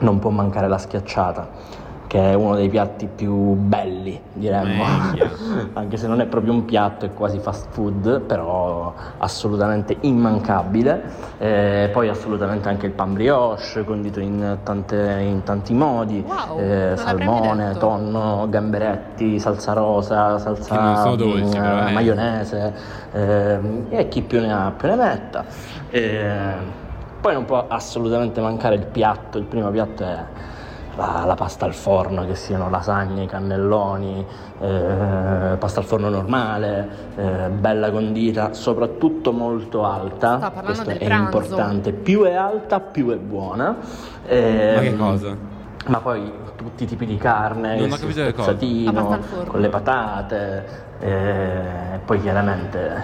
non 0.00 0.18
può 0.18 0.30
mancare 0.30 0.68
la 0.68 0.78
schiacciata, 0.78 1.48
che 2.06 2.30
è 2.30 2.34
uno 2.34 2.54
dei 2.54 2.68
piatti 2.68 3.06
più 3.06 3.34
belli, 3.34 4.20
diremmo. 4.32 4.82
Anche 5.74 5.96
se 5.96 6.06
non 6.06 6.20
è 6.20 6.26
proprio 6.26 6.52
un 6.52 6.64
piatto, 6.64 7.04
è 7.04 7.12
quasi 7.12 7.38
fast 7.38 7.68
food, 7.70 8.20
però 8.20 8.94
assolutamente 9.18 9.96
immancabile. 10.00 11.26
Eh, 11.38 11.90
poi 11.92 12.08
assolutamente 12.08 12.68
anche 12.68 12.86
il 12.86 12.92
pan 12.92 13.12
brioche, 13.12 13.84
condito 13.84 14.20
in, 14.20 14.58
tante- 14.62 15.20
in 15.20 15.42
tanti 15.42 15.74
modi, 15.74 16.24
Wow, 16.26 16.58
eh, 16.58 16.92
salmone, 16.96 17.76
tonno, 17.78 18.46
gamberetti, 18.48 19.38
salsa 19.38 19.72
rosa, 19.72 20.38
salsa 20.38 20.96
sono 20.96 21.16
dolci, 21.16 21.58
mm, 21.58 21.62
però, 21.62 21.88
eh. 21.88 21.92
maionese, 21.92 22.74
ehm, 23.12 23.86
e 23.90 24.08
chi 24.08 24.22
più 24.22 24.40
ne 24.40 24.52
ha 24.52 24.72
più 24.76 24.88
ne 24.88 24.96
metta. 24.96 25.44
Poi 27.20 27.32
non 27.34 27.44
può 27.44 27.64
assolutamente 27.68 28.40
mancare 28.40 28.76
il 28.76 28.86
piatto, 28.86 29.38
il 29.38 29.44
primo 29.44 29.70
piatto 29.70 30.04
è 30.04 30.24
la, 30.96 31.24
la 31.26 31.34
pasta 31.34 31.64
al 31.64 31.74
forno, 31.74 32.24
che 32.26 32.34
siano 32.34 32.70
lasagne, 32.70 33.26
cannelloni, 33.26 34.24
eh, 34.60 35.56
pasta 35.58 35.80
al 35.80 35.86
forno 35.86 36.08
normale, 36.08 36.88
eh, 37.16 37.48
bella 37.48 37.90
condita, 37.90 38.52
soprattutto 38.52 39.32
molto 39.32 39.84
alta, 39.84 40.38
Sta 40.38 40.50
parlando 40.50 40.64
questo 40.64 40.84
del 40.84 40.98
è 40.98 41.04
pranzo. 41.04 41.24
importante, 41.38 41.92
più 41.92 42.22
è 42.22 42.34
alta 42.34 42.80
più 42.80 43.10
è 43.10 43.16
buona. 43.16 43.76
Eh, 44.24 44.72
Ma 44.74 44.80
che 44.80 44.96
cosa? 44.96 45.36
Ma 45.86 45.98
poi 46.00 46.32
tutti 46.54 46.84
i 46.84 46.86
tipi 46.86 47.06
di 47.06 47.16
carne, 47.16 47.76
Non 47.76 47.88
il 47.88 47.94
spezzatino, 47.94 49.18
con 49.46 49.60
le 49.60 49.68
patate, 49.68 50.64
eh, 51.00 51.94
e 51.94 51.98
poi 52.04 52.20
chiaramente 52.20 53.02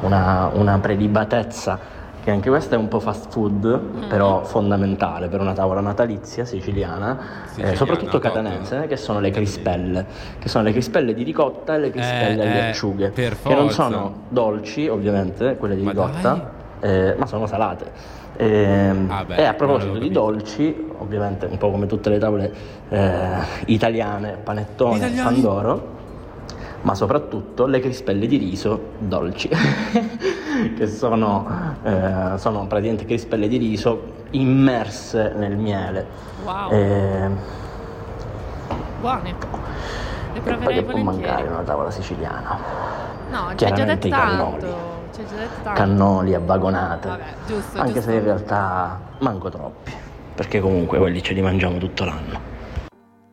una, 0.00 0.50
una 0.52 0.78
prelibatezza 0.78 1.96
che 2.28 2.34
anche 2.34 2.50
questa 2.50 2.76
è 2.76 2.78
un 2.78 2.88
po' 2.88 3.00
fast 3.00 3.30
food, 3.30 3.64
Mm. 3.66 4.08
però 4.08 4.44
fondamentale 4.44 5.28
per 5.28 5.40
una 5.40 5.54
tavola 5.54 5.80
natalizia 5.80 6.44
siciliana, 6.44 7.18
eh, 7.44 7.48
Siciliana, 7.48 7.76
soprattutto 7.76 8.18
top. 8.18 8.20
catanese, 8.22 8.86
che 8.86 8.96
sono 8.98 9.18
le 9.20 9.30
crispelle, 9.30 10.04
che 10.38 10.48
sono 10.50 10.64
le 10.64 10.72
crispelle 10.72 11.14
di 11.14 11.22
ricotta 11.22 11.74
e 11.74 11.78
le 11.78 11.90
crispelle 11.90 12.42
Eh, 12.42 12.46
alle 12.50 12.66
eh, 12.66 12.68
acciughe, 12.68 13.12
che 13.12 13.54
non 13.54 13.70
sono 13.70 14.12
dolci 14.28 14.86
ovviamente, 14.88 15.56
quelle 15.56 15.74
di 15.74 15.82
Ma 15.82 15.90
ricotta, 15.90 16.50
eh, 16.80 17.14
ma 17.16 17.24
sono 17.24 17.46
salate. 17.46 17.90
Ehm, 18.36 19.08
Ah, 19.10 19.24
beh, 19.24 19.34
e 19.36 19.44
a 19.44 19.54
proposito 19.54 19.96
di 19.98 20.10
dolci, 20.10 20.86
ovviamente 20.98 21.46
un 21.46 21.56
po' 21.56 21.70
come 21.70 21.86
tutte 21.86 22.10
le 22.10 22.18
tavole 22.18 22.52
eh, 22.90 23.28
italiane, 23.66 24.36
panettone, 24.44 25.10
pandoro, 25.22 25.96
ma 26.82 26.94
soprattutto 26.94 27.66
le 27.66 27.80
crispelle 27.80 28.26
di 28.26 28.36
riso 28.36 28.92
dolci, 28.98 29.48
che 30.76 30.86
sono, 30.86 31.46
eh, 31.82 32.38
sono 32.38 32.66
praticamente 32.66 33.04
crispelle 33.04 33.48
di 33.48 33.56
riso 33.56 34.16
immerse 34.30 35.32
nel 35.36 35.56
miele. 35.56 36.06
Wow. 36.44 36.70
Eh, 36.70 37.30
Buone. 39.00 39.34
Le 40.32 40.38
e 40.38 40.40
proverei 40.40 40.74
che 40.74 40.82
può 40.82 40.98
mancare 41.02 41.46
una 41.48 41.62
tavola 41.62 41.90
siciliana? 41.90 42.58
No, 43.30 43.52
ci 43.54 43.64
hai 43.64 43.70
già 43.70 43.84
Chiaramente 43.84 43.94
detto 43.94 44.06
i 44.06 44.10
cannoli. 44.10 44.60
tanto. 44.60 44.66
Hai 45.18 45.26
già 45.26 45.34
detto 45.36 45.62
tanto. 45.62 45.80
Cannoli 45.80 46.34
a 46.34 46.40
vagonate, 46.40 47.08
Vabbè, 47.08 47.24
giusto, 47.46 47.78
anche 47.78 47.92
giusto. 47.94 48.10
se 48.10 48.16
in 48.16 48.22
realtà 48.24 49.00
manco 49.18 49.48
troppi, 49.50 49.92
perché 50.34 50.60
comunque 50.60 50.98
quelli 50.98 51.22
ce 51.22 51.34
li 51.34 51.42
mangiamo 51.42 51.78
tutto 51.78 52.04
l'anno. 52.04 52.40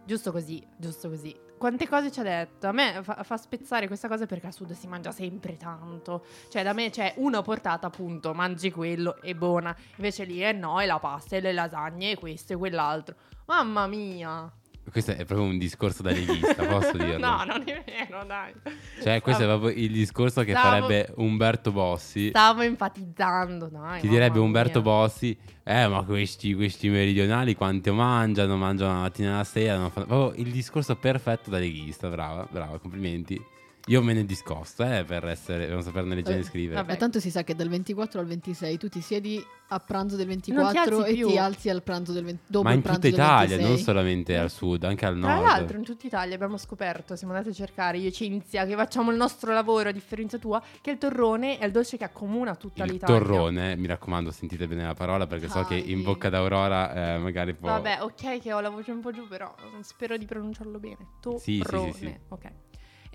Giusto 0.03 0.31
così, 0.31 0.63
giusto 0.77 1.09
così. 1.09 1.35
Quante 1.57 1.87
cose 1.87 2.11
ci 2.11 2.19
ha 2.19 2.23
detto? 2.23 2.67
A 2.67 2.71
me 2.71 3.01
fa, 3.01 3.23
fa 3.23 3.37
spezzare 3.37 3.87
questa 3.87 4.07
cosa 4.07 4.25
perché 4.25 4.47
a 4.47 4.51
sud 4.51 4.73
si 4.73 4.87
mangia 4.87 5.11
sempre 5.11 5.55
tanto. 5.57 6.25
Cioè, 6.49 6.63
da 6.63 6.73
me 6.73 6.89
c'è 6.89 7.13
una 7.17 7.41
portata, 7.41 7.87
appunto, 7.87 8.33
mangi 8.33 8.71
quello, 8.71 9.21
è 9.21 9.33
buona. 9.33 9.75
Invece 9.95 10.25
lì, 10.25 10.43
eh 10.43 10.51
no, 10.51 10.79
è 10.81 10.85
la 10.85 10.99
pasta, 10.99 11.37
e 11.37 11.39
le 11.39 11.53
lasagne, 11.53 12.11
e 12.11 12.15
questo 12.17 12.53
e 12.53 12.55
quell'altro. 12.57 13.15
Mamma 13.45 13.87
mia! 13.87 14.51
Questo 14.91 15.11
è 15.11 15.25
proprio 15.25 15.41
un 15.47 15.57
discorso 15.57 16.01
da 16.03 16.11
leghista, 16.11 16.63
posso 16.65 16.91
dirlo? 16.97 17.17
no, 17.17 17.43
non 17.43 17.63
è 17.65 17.83
vero, 17.85 18.23
dai. 18.25 18.53
Cioè, 19.01 19.19
questo 19.21 19.41
è 19.41 19.45
Stavo- 19.45 19.59
proprio 19.63 19.83
il 19.83 19.91
discorso 19.91 20.43
che 20.43 20.51
Stavo- 20.51 20.67
farebbe 20.69 21.13
Umberto 21.17 21.71
Bossi. 21.71 22.29
Stavo 22.29 22.61
enfatizzando, 22.61 23.67
dai. 23.67 23.99
Ti 24.01 24.07
direbbe 24.07 24.39
Umberto 24.39 24.81
mia. 24.81 24.91
Bossi, 24.91 25.37
eh, 25.63 25.87
ma 25.87 26.03
questi, 26.03 26.53
questi 26.53 26.87
meridionali 26.89 27.55
quanto 27.55 27.93
mangiano? 27.93 28.55
Mangiano 28.57 28.93
la 28.93 28.99
mattina 29.01 29.29
e 29.33 29.37
la 29.37 29.43
sera. 29.43 29.89
fanno-" 29.89 30.05
Proprio 30.05 30.43
il 30.45 30.51
discorso 30.51 30.95
perfetto 30.95 31.49
da 31.49 31.57
leghista, 31.57 32.07
brava, 32.07 32.47
brava, 32.49 32.77
complimenti. 32.79 33.53
Io 33.87 34.01
me 34.01 34.13
ne 34.13 34.25
discosto, 34.25 34.83
eh, 34.83 35.03
per 35.03 35.25
essere, 35.27 35.65
per 35.65 35.73
non 35.73 35.83
saperne 35.83 36.15
leggere 36.15 36.39
e 36.39 36.43
scrivere. 36.43 36.81
Vabbè, 36.81 36.97
tanto 36.97 37.19
si 37.19 37.29
sa 37.29 37.43
che 37.43 37.53
dal 37.53 37.69
24 37.69 38.19
al 38.19 38.25
26 38.25 38.77
tu 38.79 38.89
ti 38.89 38.99
siedi 38.99 39.39
a 39.67 39.79
pranzo 39.79 40.15
del 40.15 40.25
Non 40.25 40.39
ti 40.39 40.51
24 40.51 40.97
alzi 40.97 41.11
e 41.11 41.13
più. 41.13 41.27
ti 41.27 41.37
alzi 41.37 41.69
al 41.69 41.83
pranzo 41.83 42.11
del 42.11 42.23
20 42.23 42.41
dopo 42.47 42.63
Ma 42.63 42.71
il 42.71 42.77
in 42.77 42.83
tutta 42.83 43.07
Italia, 43.07 43.57
26. 43.57 43.67
non 43.69 43.77
solamente 43.77 44.37
al 44.37 44.49
sud, 44.49 44.83
anche 44.85 45.05
al 45.05 45.19
Tra 45.19 45.33
nord. 45.35 45.45
l'altro, 45.45 45.77
in 45.77 45.83
tutta 45.83 46.07
Italia 46.07 46.33
abbiamo 46.33 46.57
scoperto, 46.57 47.15
siamo 47.15 47.33
andati 47.33 47.51
a 47.51 47.53
cercare 47.53 47.99
io 47.99 48.07
e 48.07 48.11
Cinzia, 48.11 48.65
che 48.65 48.73
facciamo 48.73 49.11
il 49.11 49.17
nostro 49.17 49.53
lavoro 49.53 49.89
a 49.89 49.91
differenza 49.91 50.39
tua, 50.39 50.59
che 50.81 50.89
il 50.89 50.97
torrone 50.97 51.59
è 51.59 51.65
il 51.65 51.71
dolce 51.71 51.97
che 51.97 52.05
accomuna 52.05 52.55
tutta 52.55 52.85
il 52.85 52.91
l'Italia. 52.93 53.19
torrone, 53.19 53.75
mi 53.75 53.85
raccomando, 53.85 54.31
sentite 54.31 54.67
bene 54.67 54.83
la 54.83 54.95
parola 54.95 55.27
perché 55.27 55.47
so 55.47 55.63
che 55.63 55.75
in 55.75 55.97
Dai. 55.97 56.03
bocca 56.05 56.29
d'Aurora 56.29 57.13
eh, 57.15 57.17
magari 57.19 57.53
può... 57.53 57.69
Vabbè, 57.69 58.01
ok 58.01 58.39
che 58.41 58.51
ho 58.51 58.59
la 58.61 58.69
voce 58.71 58.89
un 58.89 59.01
po' 59.01 59.11
giù, 59.11 59.27
però 59.27 59.53
spero 59.81 60.17
di 60.17 60.25
pronunciarlo 60.25 60.79
bene. 60.79 60.97
Torrone. 61.21 61.39
Sì, 61.39 61.63
sì, 61.63 61.91
sì, 61.91 61.97
sì. 61.99 62.17
Ok. 62.29 62.51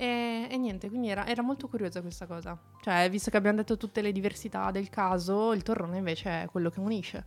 E, 0.01 0.47
e 0.51 0.57
niente, 0.57 0.89
quindi 0.89 1.09
era, 1.11 1.27
era 1.27 1.43
molto 1.43 1.69
curiosa 1.69 2.01
questa 2.01 2.27
cosa. 2.27 2.59
Cioè, 2.81 3.09
visto 3.11 3.31
che 3.31 3.37
abbiamo 3.37 3.59
detto 3.59 3.77
tutte 3.77 4.01
le 4.01 4.13
diversità 4.13 4.71
del 4.71 4.89
caso, 4.89 5.53
il 5.53 5.63
torrone 5.63 5.99
invece 5.99 6.45
è 6.45 6.47
quello 6.51 6.71
che 6.71 6.81
unisce. 6.81 7.25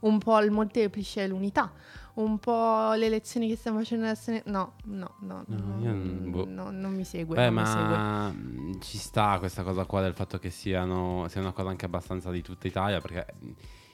Un 0.00 0.18
po' 0.18 0.38
il 0.40 0.50
molteplice 0.50 1.22
è 1.24 1.28
l'unità. 1.28 1.72
Un 2.14 2.38
po' 2.38 2.92
le 2.94 3.08
lezioni 3.08 3.48
che 3.48 3.56
stiamo 3.56 3.78
facendo 3.78 4.04
adesso. 4.06 4.30
ne- 4.32 4.42
No, 4.46 4.72
no, 4.86 5.14
no. 5.20 5.44
No, 5.46 5.76
non- 5.78 6.30
boh. 6.30 6.46
no, 6.48 6.70
non 6.70 6.94
mi 6.94 7.04
segue. 7.04 7.36
Beh, 7.36 7.48
non 7.50 7.62
mi 7.62 7.66
segue. 7.66 7.96
ma 7.96 8.34
ci 8.80 8.98
sta 8.98 9.38
questa 9.38 9.62
cosa 9.62 9.84
qua 9.84 10.02
del 10.02 10.14
fatto 10.14 10.38
che 10.38 10.50
siano, 10.50 11.26
sia 11.28 11.40
una 11.40 11.52
cosa 11.52 11.68
anche 11.68 11.84
abbastanza 11.86 12.30
di 12.32 12.42
tutta 12.42 12.66
Italia, 12.66 13.00
perché 13.00 13.26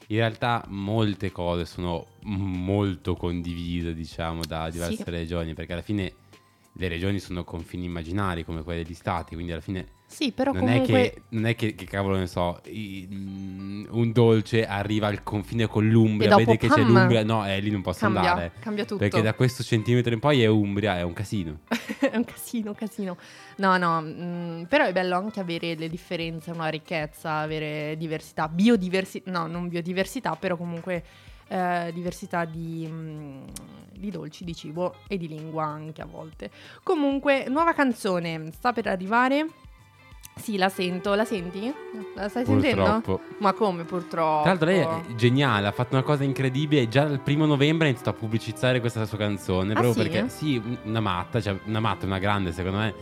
in 0.08 0.16
realtà 0.16 0.64
molte 0.68 1.30
cose 1.30 1.66
sono 1.66 2.06
molto 2.22 3.14
condivise, 3.14 3.92
diciamo, 3.94 4.40
da 4.44 4.70
diverse 4.70 5.04
Sì. 5.04 5.10
regioni, 5.10 5.52
perché 5.54 5.72
alla 5.74 5.82
fine 5.82 6.12
le 6.74 6.88
regioni 6.88 7.18
sono 7.18 7.44
confini 7.44 7.84
immaginari 7.84 8.44
come 8.44 8.62
quelle 8.62 8.82
degli 8.82 8.94
stati, 8.94 9.34
quindi 9.34 9.52
alla 9.52 9.60
fine 9.60 9.86
Sì, 10.06 10.32
però 10.32 10.52
non, 10.52 10.60
comunque. 10.62 11.02
è 11.04 11.12
che, 11.12 11.22
non 11.28 11.46
è 11.46 11.54
che, 11.54 11.74
che 11.74 11.84
cavolo 11.84 12.16
ne 12.16 12.26
so, 12.26 12.60
i- 12.64 13.06
mh, 13.08 13.88
un 13.90 14.10
dolce 14.12 14.66
arriva 14.66 15.06
al 15.08 15.22
confine 15.22 15.66
con 15.66 15.86
l'Umbria, 15.88 16.34
vede 16.34 16.56
che 16.56 16.68
c'è 16.68 16.76
pam, 16.80 16.86
l'Umbria, 16.92 17.22
no, 17.24 17.46
eh, 17.46 17.60
lì 17.60 17.70
non 17.70 17.82
posso 17.82 18.00
cambia, 18.00 18.20
andare. 18.30 18.52
cambia 18.60 18.84
tutto. 18.84 18.96
Perché 18.96 19.20
da 19.20 19.34
questo 19.34 19.62
centimetro 19.62 20.14
in 20.14 20.20
poi 20.20 20.42
è 20.42 20.46
Umbria, 20.46 20.96
è 20.98 21.02
un 21.02 21.12
casino. 21.12 21.60
è 22.00 22.16
un 22.16 22.24
casino, 22.24 22.72
casino. 22.72 23.16
No, 23.56 23.76
no, 23.76 24.00
mm, 24.02 24.62
però 24.64 24.86
è 24.86 24.92
bello 24.92 25.16
anche 25.16 25.40
avere 25.40 25.74
le 25.74 25.88
differenze, 25.90 26.50
una 26.52 26.68
ricchezza, 26.68 27.38
avere 27.40 27.96
diversità, 27.98 28.48
biodiversità, 28.48 29.30
no, 29.30 29.46
non 29.46 29.68
biodiversità, 29.68 30.34
però 30.36 30.56
comunque 30.56 31.04
eh, 31.48 31.90
diversità 31.94 32.44
di, 32.44 32.86
mm, 32.90 33.42
di 33.92 34.10
dolci, 34.10 34.44
di 34.44 34.54
cibo 34.54 34.94
e 35.06 35.16
di 35.16 35.28
lingua 35.28 35.64
anche 35.64 36.02
a 36.02 36.06
volte. 36.06 36.50
Comunque, 36.82 37.46
nuova 37.48 37.72
canzone, 37.72 38.50
sta 38.52 38.72
per 38.72 38.86
arrivare. 38.88 39.46
Sì, 40.34 40.56
la 40.56 40.70
sento, 40.70 41.12
la 41.14 41.26
senti? 41.26 41.70
La 42.14 42.28
stai 42.28 42.46
sentendo? 42.46 42.82
Purtroppo. 42.84 43.20
Ma 43.38 43.52
come 43.52 43.84
purtroppo? 43.84 44.40
Tra 44.42 44.50
l'altro 44.52 44.66
lei 44.66 44.80
è 44.80 45.14
geniale, 45.14 45.66
ha 45.66 45.72
fatto 45.72 45.94
una 45.94 46.02
cosa 46.02 46.24
incredibile, 46.24 46.88
già 46.88 47.04
dal 47.04 47.20
primo 47.20 47.44
novembre 47.44 47.86
ha 47.86 47.90
iniziato 47.90 48.16
a 48.16 48.18
pubblicizzare 48.18 48.80
questa 48.80 49.04
sua 49.04 49.18
canzone, 49.18 49.72
Ah, 49.72 49.80
proprio 49.80 49.92
sì? 49.92 49.98
perché 50.08 50.28
sì, 50.30 50.78
una 50.84 51.00
matta, 51.00 51.38
cioè 51.40 51.58
una 51.66 51.80
matta, 51.80 52.06
una 52.06 52.18
grande 52.18 52.50
secondo 52.52 52.78
me, 52.78 52.94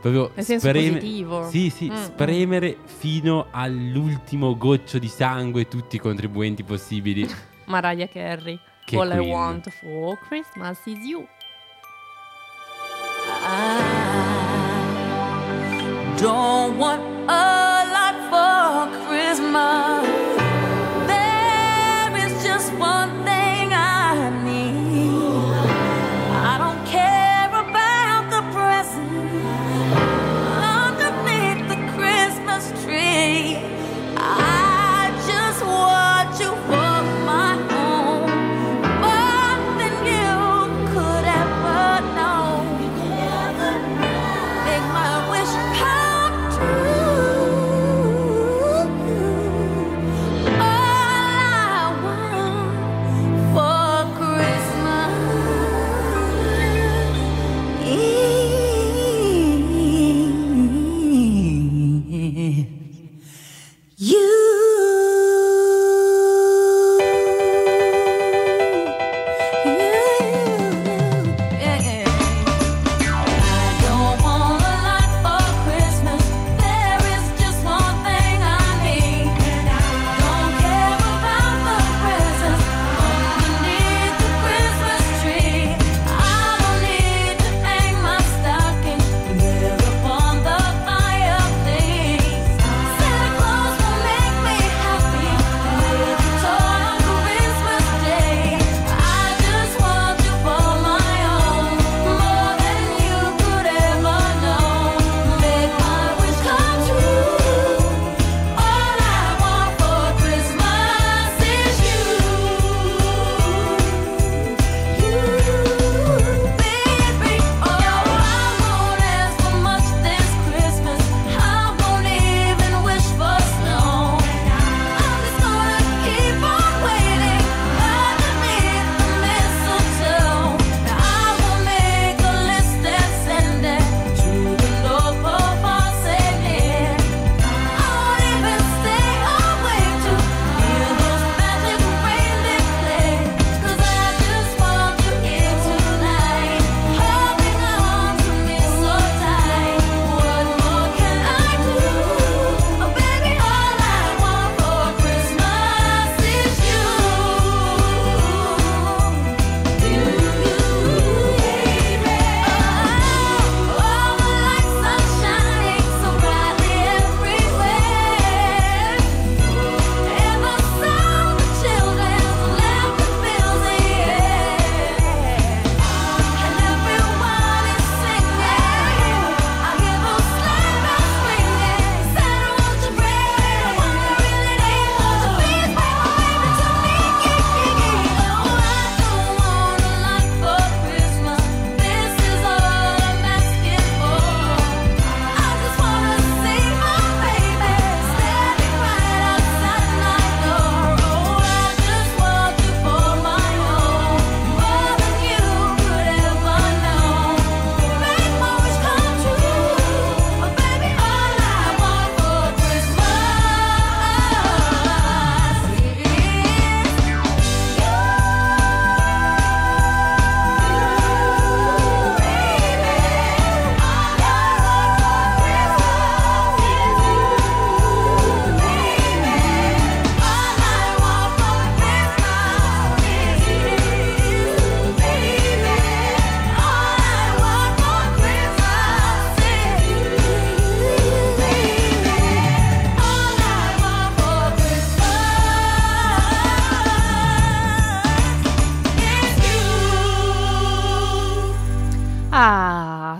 proprio 0.00 0.30
Nel 0.34 0.44
senso 0.46 0.70
positivo. 0.72 1.46
Sì, 1.50 1.68
sì, 1.68 1.90
Mm, 1.90 1.94
spremere 1.94 2.78
fino 2.84 3.48
all'ultimo 3.50 4.56
goccio 4.56 4.98
di 4.98 5.08
sangue 5.08 5.68
tutti 5.68 5.96
i 5.96 5.98
contribuenti 5.98 6.62
possibili. 6.62 7.28
Mariah 7.68 8.08
Carey. 8.08 8.58
Che 8.86 8.96
All 8.96 9.12
I 9.12 9.20
want 9.20 9.70
for 9.80 10.16
Christmas 10.16 10.78
is 10.86 10.98
you. 11.06 11.28
I 13.44 14.08
Don't 16.18 16.78
want 16.78 17.02
a 17.28 17.84
lot 17.94 18.16
for 18.30 18.88
Christmas. 19.06 20.02
There 21.06 22.16
is 22.26 22.32
just 22.42 22.72
one 22.74 23.07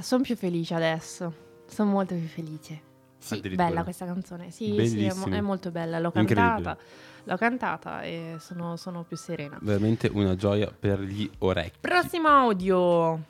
sono 0.09 0.23
più 0.23 0.37
felice 0.37 0.73
adesso. 0.75 1.35
Sono 1.67 1.91
molto 1.91 2.15
più 2.15 2.27
felice. 2.27 2.81
Sì, 3.19 3.41
bella 3.55 3.83
questa 3.83 4.07
canzone. 4.07 4.51
Sì, 4.51 4.75
sì, 4.87 5.05
è, 5.05 5.13
mo- 5.13 5.27
è 5.27 5.41
molto 5.43 5.71
bella. 5.71 5.99
L'ho 5.99 6.11
cantata. 6.11 6.79
L'ho 7.25 7.37
cantata 7.37 8.01
e 8.01 8.37
sono, 8.39 8.77
sono 8.77 9.03
più 9.03 9.19
serena. 9.19 9.59
Veramente 9.61 10.09
una 10.11 10.35
gioia 10.35 10.73
per 10.77 11.01
gli 11.03 11.31
orecchi. 11.41 11.77
Prossimo 11.81 12.29
audio. 12.29 13.23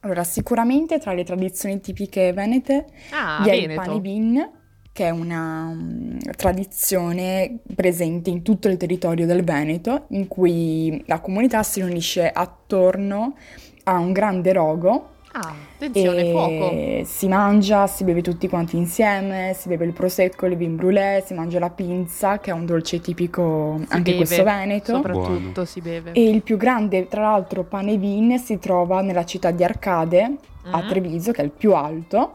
Allora, 0.00 0.24
sicuramente 0.24 0.98
tra 0.98 1.12
le 1.12 1.22
tradizioni 1.22 1.80
tipiche 1.80 2.32
venete 2.32 2.86
Ah, 3.12 3.38
vi 3.44 3.50
è 3.50 3.52
il 3.52 3.68
Veneto. 3.68 3.80
pane 3.82 4.00
bin, 4.00 4.50
che 4.90 5.06
è 5.06 5.10
una 5.10 5.70
mm, 5.72 6.18
tradizione 6.36 7.60
presente 7.76 8.28
in 8.28 8.42
tutto 8.42 8.66
il 8.66 8.76
territorio 8.76 9.24
del 9.24 9.44
Veneto, 9.44 10.06
in 10.08 10.26
cui 10.26 11.00
la 11.06 11.20
comunità 11.20 11.62
si 11.62 11.80
riunisce 11.80 12.28
attorno 12.28 13.36
a 13.84 13.98
un 13.98 14.10
grande 14.10 14.52
rogo 14.52 15.10
Ah, 15.34 15.54
attenzione, 15.74 16.26
e 16.26 16.30
fuoco. 16.30 17.04
si 17.06 17.26
mangia, 17.26 17.86
si 17.86 18.04
beve 18.04 18.20
tutti 18.20 18.48
quanti 18.48 18.76
insieme, 18.76 19.54
si 19.58 19.68
beve 19.68 19.86
il 19.86 19.92
prosecco, 19.92 20.44
il 20.46 20.56
vin 20.56 20.76
brûlé, 20.76 21.22
si 21.24 21.32
mangia 21.32 21.58
la 21.58 21.70
pinza, 21.70 22.38
che 22.38 22.50
è 22.50 22.52
un 22.52 22.66
dolce 22.66 23.00
tipico 23.00 23.78
Si 23.86 23.92
anche 23.94 24.10
beve, 24.12 24.24
questo 24.24 24.44
veneto. 24.44 24.94
Soprattutto 24.96 25.64
si 25.64 25.80
beve. 25.80 26.12
E 26.12 26.28
il 26.28 26.42
più 26.42 26.58
grande, 26.58 27.08
tra 27.08 27.22
l'altro, 27.22 27.62
pane 27.64 27.96
vin 27.96 28.38
si 28.38 28.58
trova 28.58 29.00
nella 29.00 29.24
città 29.24 29.50
di 29.50 29.64
Arcade, 29.64 30.36
a 30.70 30.82
Mm. 30.82 30.88
Treviso, 30.88 31.32
che 31.32 31.40
è 31.40 31.44
il 31.44 31.50
più 31.50 31.74
alto. 31.74 32.32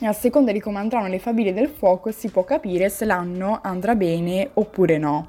E 0.00 0.06
a 0.06 0.12
seconda 0.12 0.50
di 0.50 0.60
come 0.60 0.78
andranno 0.78 1.06
le 1.08 1.18
faville 1.20 1.52
del 1.52 1.68
fuoco 1.68 2.10
si 2.10 2.28
può 2.30 2.42
capire 2.42 2.88
se 2.88 3.04
l'anno 3.04 3.60
andrà 3.62 3.94
bene 3.94 4.48
oppure 4.54 4.98
no. 4.98 5.26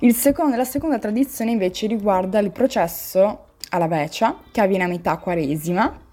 Il 0.00 0.14
secondo- 0.14 0.56
la 0.56 0.64
seconda 0.64 0.98
tradizione 0.98 1.52
invece 1.52 1.86
riguarda 1.86 2.38
il 2.40 2.50
processo 2.50 3.44
alla 3.70 3.88
veccia, 3.88 4.36
che 4.50 4.60
avviene 4.60 4.84
a 4.84 4.88
metà 4.88 5.16
quaresima, 5.18 6.04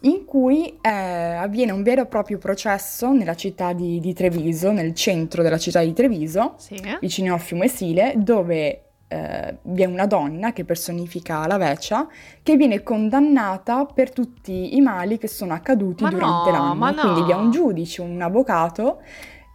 in 0.00 0.24
cui 0.24 0.78
eh, 0.80 0.88
avviene 0.88 1.72
un 1.72 1.82
vero 1.82 2.02
e 2.02 2.06
proprio 2.06 2.38
processo 2.38 3.12
nella 3.12 3.34
città 3.34 3.72
di, 3.72 3.98
di 3.98 4.12
Treviso, 4.12 4.70
nel 4.70 4.94
centro 4.94 5.42
della 5.42 5.58
città 5.58 5.80
di 5.80 5.92
Treviso, 5.92 6.56
vicino 7.00 7.34
al 7.34 7.40
fiume 7.40 7.68
Sile, 7.68 8.14
dove 8.16 8.82
eh, 9.08 9.56
vi 9.62 9.82
è 9.82 9.86
una 9.86 10.06
donna 10.06 10.52
che 10.52 10.64
personifica 10.64 11.46
la 11.46 11.56
veccia, 11.56 12.08
che 12.42 12.56
viene 12.56 12.82
condannata 12.82 13.84
per 13.86 14.12
tutti 14.12 14.76
i 14.76 14.80
mali 14.80 15.18
che 15.18 15.28
sono 15.28 15.54
accaduti 15.54 16.02
Ma 16.02 16.10
durante 16.10 16.50
no, 16.50 16.56
l'anno. 16.56 16.74
no. 16.90 17.00
Quindi 17.00 17.22
vi 17.22 17.30
è 17.30 17.34
un 17.34 17.50
giudice, 17.50 18.02
un 18.02 18.20
avvocato. 18.20 19.00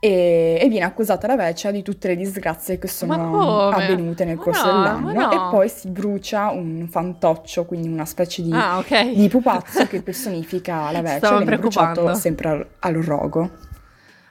E, 0.04 0.58
e 0.60 0.68
viene 0.68 0.84
accusata 0.86 1.28
la 1.28 1.36
vecchia 1.36 1.70
di 1.70 1.84
tutte 1.84 2.08
le 2.08 2.16
disgrazie 2.16 2.80
che 2.80 2.88
sono 2.88 3.70
avvenute 3.70 4.26
nel 4.26 4.38
Ma 4.38 4.42
corso 4.42 4.66
no, 4.66 4.72
dell'anno 4.72 5.12
no. 5.14 5.32
e 5.32 5.38
poi 5.52 5.70
si 5.70 5.90
brucia 5.90 6.50
un 6.50 6.88
fantoccio, 6.90 7.66
quindi 7.66 7.88
una 7.88 8.06
specie 8.06 8.42
di, 8.42 8.50
Ah, 8.52 8.80
ok. 8.80 9.12
di 9.14 9.28
pupazzo 9.30 9.86
che 9.86 10.02
personifica 10.02 10.90
la 10.92 11.02
vecchia, 11.06 11.18
Stavo 11.18 11.38
viene 11.38 11.60
bruciato 11.60 12.16
sempre 12.16 12.50
al, 12.50 12.68
al 12.80 12.94
rogo. 12.96 13.52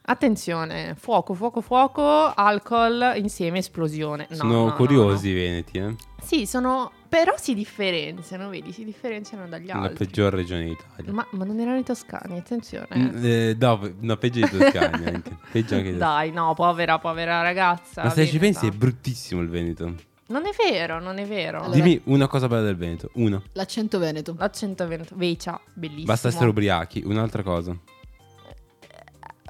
Attenzione, 0.03 0.97
fuoco, 0.99 1.35
fuoco, 1.35 1.61
fuoco, 1.61 2.03
alcol 2.35 3.13
insieme 3.15 3.59
esplosione. 3.59 4.27
No, 4.31 4.37
Sono 4.37 4.53
no, 4.53 4.65
no, 4.67 4.73
curiosi 4.75 5.29
i 5.29 5.35
veneti, 5.35 5.79
eh? 5.79 5.95
Sì, 6.21 6.47
sono 6.47 6.91
però 7.11 7.35
si 7.37 7.55
differenziano, 7.55 8.49
vedi, 8.49 8.73
si 8.73 8.85
differenziano 8.85 9.49
dagli 9.49 9.67
La 9.67 9.75
altri. 9.83 10.07
peggior 10.07 10.33
regione 10.33 10.65
d'Italia. 10.67 11.13
Ma, 11.13 11.27
ma 11.33 11.45
non 11.45 11.59
erano 11.59 11.77
i 11.79 11.83
toscani, 11.83 12.39
attenzione. 12.39 12.87
Mm, 12.97 13.25
eh, 13.25 13.57
no, 13.59 13.93
no, 13.99 14.17
peggio 14.17 14.47
di 14.47 14.57
Toscani 14.59 15.07
anche. 15.07 15.37
Peggio 15.51 15.75
anche 15.75 15.97
Dai, 15.97 16.31
no, 16.31 16.55
povera, 16.55 16.99
povera 17.01 17.43
ragazza. 17.43 18.05
Ma 18.05 18.11
se 18.11 18.27
ci 18.29 18.39
veneta. 18.39 18.61
pensi 18.61 18.75
è 18.75 18.79
bruttissimo 18.79 19.41
il 19.41 19.49
Veneto. 19.49 19.93
Non 20.29 20.47
è 20.47 20.51
vero, 20.71 21.01
non 21.01 21.19
è 21.19 21.27
vero. 21.27 21.63
Allora- 21.63 21.75
Dimmi 21.75 22.01
una 22.05 22.29
cosa 22.29 22.47
bella 22.47 22.63
del 22.63 22.77
Veneto, 22.77 23.11
una. 23.15 23.43
L'accento 23.55 23.99
veneto. 23.99 24.37
L'accento 24.39 24.87
veneto. 24.87 25.17
Vecia, 25.17 25.61
bellissimo. 25.75 26.07
Basta 26.07 26.29
essere 26.29 26.47
ubriachi, 26.49 27.03
un'altra 27.05 27.43
cosa. 27.43 27.77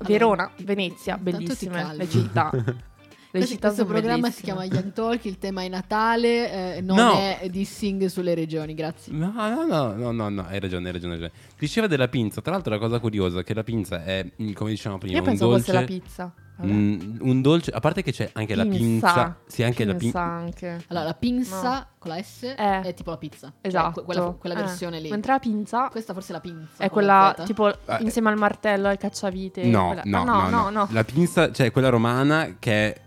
Verona, 0.03 0.51
Venezia, 0.63 1.19
bellissime 1.19 1.95
le 1.95 2.09
città. 2.09 2.51
Questo, 3.31 3.85
programma 3.85 4.31
si 4.31 4.43
chiama 4.43 4.65
Young 4.65 4.93
Talk, 4.93 5.25
il 5.25 5.39
tema 5.39 5.63
è 5.63 5.69
Natale, 5.69 6.77
eh, 6.77 6.81
non 6.81 6.97
No. 6.97 7.13
è 7.17 7.47
dissing 7.49 8.07
sulle 8.07 8.35
regioni, 8.35 8.75
grazie. 8.75 9.13
No, 9.13 9.33
no, 9.35 9.65
no, 9.67 9.93
no, 9.93 10.11
no, 10.11 10.29
no, 10.29 10.47
hai 10.49 10.59
ragione, 10.59 10.87
hai 10.89 10.93
ragione, 10.93 11.15
hai 11.15 11.21
ragione. 11.21 11.41
Diceva 11.59 11.87
della 11.87 12.09
pinza, 12.09 12.41
tra 12.41 12.53
l'altro 12.53 12.73
la 12.73 12.79
cosa 12.81 12.99
curiosa 12.99 13.41
è 13.41 13.45
che 13.45 13.55
la 13.55 13.63
pinza 13.63 14.03
è, 14.05 14.27
come 14.55 14.71
dicevamo 14.71 14.99
prima, 14.99 15.15
Io 15.15 15.21
un 15.21 15.27
pensavo 15.27 15.51
dolce... 15.53 15.65
fosse 15.67 15.79
la 15.81 15.87
pizza. 15.87 16.35
Mm, 16.63 17.17
un 17.21 17.41
dolce, 17.41 17.71
a 17.71 17.81
parte 17.81 18.03
che 18.03 18.13
c'è 18.13 18.29
anche 18.35 18.55
la 18.55 18.65
Pinza. 18.65 18.77
pinza, 18.79 19.37
sì, 19.47 19.63
anche 19.63 19.85
la 19.87 19.95
Pinza 19.95 20.21
pinza. 20.21 20.21
anche. 20.23 20.85
Allora, 20.89 21.05
la 21.07 21.15
pinza 21.15 21.73
No. 21.73 21.87
con 21.99 22.11
la 22.11 22.23
S 22.23 22.43
Eh. 22.43 22.81
è 22.83 22.93
tipo 22.95 23.09
la 23.11 23.17
pizza. 23.17 23.47
Cioè, 23.47 23.55
Esatto. 23.63 23.93
que- 23.93 24.03
quella, 24.03 24.37
quella 24.39 24.55
Eh. 24.57 24.59
versione 24.59 25.01
lì. 25.01 25.09
Mentre 25.09 25.33
la 25.33 25.39
pinza 25.39 25.89
Questa 25.89 26.13
forse 26.13 26.31
è 26.31 26.33
la 26.35 26.41
pinza. 26.41 26.85
è 26.85 26.91
quella 26.91 27.35
tipo 27.47 27.71
Eh. 27.71 27.77
insieme 28.01 28.29
al 28.29 28.37
martello 28.37 28.89
al 28.89 28.99
cacciavite. 28.99 29.65
No, 29.65 29.87
quella- 29.87 30.03
no, 30.05 30.19
Ah, 30.21 30.49
no, 30.51 30.51
no, 30.51 30.69
no. 30.71 30.89
La 30.91 31.03
pinza, 31.05 31.51
cioè 31.51 31.71
quella 31.71 31.89
romana 31.89 32.57
che 32.59 32.73
è... 32.93 33.01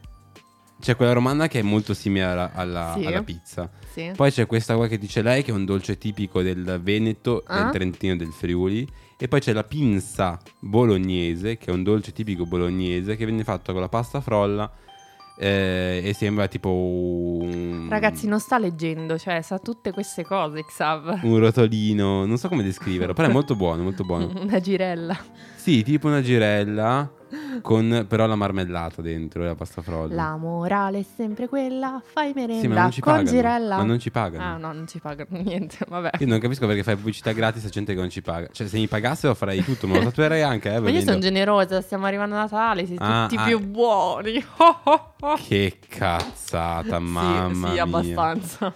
C'è 0.84 0.98
quella 0.98 1.14
romana 1.14 1.48
che 1.48 1.60
è 1.60 1.62
molto 1.62 1.94
simile 1.94 2.26
alla, 2.26 2.52
alla- 2.54 2.96
Sì. 3.00 3.06
alla 3.06 3.24
pizza. 3.24 3.70
Sì. 3.90 4.12
Poi 4.14 4.32
c'è 4.32 4.46
questa 4.46 4.76
qua 4.76 4.88
che 4.88 4.98
dice 4.98 5.22
lei, 5.22 5.42
che 5.42 5.52
è 5.52 5.54
un 5.54 5.64
dolce 5.64 5.98
tipico 5.98 6.42
del 6.42 6.82
Veneto, 6.84 7.42
Ah. 7.48 7.64
del 7.64 7.72
Trentino 7.72 8.14
e 8.14 8.18
del 8.18 8.34
Friuli. 8.34 8.86
E 9.18 9.28
poi 9.30 9.40
c'è 9.40 9.54
la 9.54 9.64
pinza 9.64 10.38
bolognese, 10.60 11.58
che 11.58 11.72
è 11.72 11.74
un 11.74 11.84
dolce 11.84 12.12
tipico 12.12 12.46
bolognese, 12.46 13.16
che 13.16 13.26
viene 13.26 13.46
fatto 13.46 13.72
con 13.72 13.80
la 13.80 13.88
pasta 13.88 14.20
frolla 14.20 14.70
eh, 15.40 16.02
e 16.04 16.14
sembra 16.14 16.48
tipo 16.48 16.70
un, 16.70 17.88
Ragazzi, 17.90 18.28
non 18.28 18.40
sta 18.40 18.60
leggendo, 18.60 19.18
cioè 19.18 19.42
sa 19.42 19.60
tutte 19.60 19.92
queste 19.92 20.24
cose, 20.26 20.64
Xav. 20.66 21.20
un 21.24 21.40
rotolino, 21.40 22.26
non 22.26 22.38
so 22.38 22.50
come 22.50 22.62
descriverlo, 22.64 23.14
però 23.14 23.30
è 23.30 23.32
molto 23.32 23.56
buono, 23.56 23.84
molto 23.84 24.04
buono. 24.04 24.30
Una 24.42 24.60
girella. 24.60 25.18
Sì, 25.64 25.82
tipo 25.82 26.08
una 26.08 26.22
girella 26.22 27.10
con 27.62 28.06
però 28.10 28.26
la 28.28 28.36
marmellata 28.36 29.02
dentro 29.02 29.44
e 29.44 29.46
la 29.46 29.56
pasta 29.56 29.82
frolla. 29.82 30.14
La 30.14 30.36
morale 30.36 31.00
è 31.00 31.06
sempre 31.16 31.48
quella, 31.48 32.02
fai 32.04 32.34
merenda 32.36 32.60
Sì, 32.62 32.68
ma 32.68 32.82
non 32.82 32.92
ci 32.92 33.00
con 33.00 33.14
pagano. 33.14 33.30
girella. 33.38 33.78
Ma 33.78 33.84
non 33.84 33.98
ci 34.00 34.12
pagano. 34.12 34.44
Ah, 34.44 34.58
no, 34.58 34.74
non 34.74 34.88
ci 34.90 35.00
pagano 35.00 35.30
niente, 35.42 35.78
vabbè. 35.88 36.10
Io 36.20 36.28
non 36.28 36.40
capisco 36.40 36.68
perché 36.68 36.84
fai 36.84 36.98
pubblicità 36.98 37.32
gratis 37.32 37.64
a 37.64 37.70
gente 37.70 37.94
che 37.94 38.00
non 38.02 38.10
ci 38.10 38.22
paga. 38.22 38.50
Cioè, 38.52 38.68
se 38.68 38.78
mi 38.78 38.88
pagassero 38.90 39.34
farei 39.36 39.64
tutto, 39.64 39.88
me 39.88 40.00
lo 40.00 40.04
tatuerei 40.04 40.42
anche, 40.42 40.74
eh, 40.74 40.80
Ma 40.82 40.90
io 40.90 41.00
sono 41.00 41.20
generosa, 41.20 41.80
stiamo 41.80 42.08
arrivando 42.08 42.36
a 42.36 42.40
Natale, 42.40 42.86
siete 42.86 43.02
Ah, 43.02 43.28
tutti 43.30 43.42
ah. 43.42 43.46
più 43.46 43.60
buoni. 43.66 44.44
Che 45.48 45.80
cazzata, 45.88 47.00
mamma 47.00 47.48
sì, 47.48 47.68
sì, 47.68 47.72
mia. 47.72 47.84
abbastanza, 47.84 48.74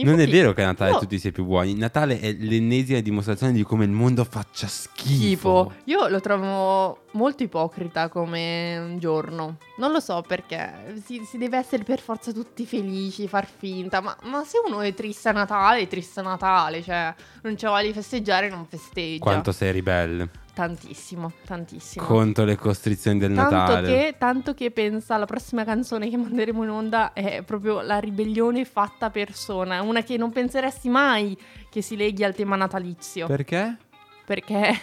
abbastanza. 0.00 0.10
non 0.10 0.18
è 0.18 0.22
Infatti, 0.22 0.30
vero 0.30 0.52
che 0.52 0.62
a 0.62 0.66
Natale 0.66 0.90
io- 0.92 0.98
tutti 0.98 1.18
siete 1.18 1.34
più 1.36 1.44
buoni. 1.44 1.74
Natale 1.74 2.20
è 2.20 2.32
l'ennesima 2.38 3.00
dimostrazione 3.00 3.52
di 3.52 3.62
come 3.62 3.84
il 3.84 3.90
mondo 3.90 4.24
faccia 4.24 4.66
schifo. 4.66 5.12
Schifo. 5.12 5.72
Io 5.84 6.08
lo 6.08 6.20
trovo 6.20 7.01
molto 7.12 7.42
ipocrita 7.42 8.08
come 8.08 8.78
un 8.78 8.98
giorno. 8.98 9.56
Non 9.78 9.92
lo 9.92 10.00
so 10.00 10.22
perché. 10.26 10.94
Si, 11.04 11.24
si 11.24 11.38
deve 11.38 11.58
essere 11.58 11.84
per 11.84 12.00
forza 12.00 12.32
tutti 12.32 12.66
felici, 12.66 13.28
far 13.28 13.46
finta. 13.46 14.00
Ma, 14.00 14.16
ma 14.24 14.44
se 14.44 14.58
uno 14.66 14.80
è 14.80 14.94
triste 14.94 15.28
a 15.28 15.32
Natale, 15.32 15.80
è 15.80 15.86
triste 15.88 16.20
a 16.20 16.24
Natale. 16.24 16.82
Cioè, 16.82 17.14
non 17.42 17.54
c'è 17.54 17.68
voglia 17.68 17.86
di 17.86 17.92
festeggiare, 17.92 18.48
non 18.48 18.66
festeggia. 18.66 19.22
Quanto 19.22 19.52
sei 19.52 19.72
ribelle 19.72 20.40
Tantissimo, 20.54 21.32
tantissimo. 21.46 22.04
contro 22.04 22.44
le 22.44 22.56
costrizioni 22.56 23.18
del 23.18 23.34
Tanto 23.34 23.54
Natale. 23.54 23.88
che, 23.88 24.14
tanto 24.18 24.52
che 24.52 24.70
pensa 24.70 25.16
la 25.16 25.24
prossima 25.24 25.64
canzone 25.64 26.10
che 26.10 26.18
manderemo 26.18 26.62
in 26.62 26.68
onda 26.68 27.14
è 27.14 27.42
proprio 27.42 27.80
la 27.80 27.98
ribellione 27.98 28.66
fatta 28.66 29.08
persona. 29.08 29.80
Una 29.80 30.02
che 30.02 30.18
non 30.18 30.30
penseresti 30.30 30.90
mai 30.90 31.36
che 31.70 31.80
si 31.80 31.96
leghi 31.96 32.22
al 32.22 32.34
tema 32.34 32.56
natalizio. 32.56 33.26
Perché? 33.28 33.78
Perché 34.26 34.78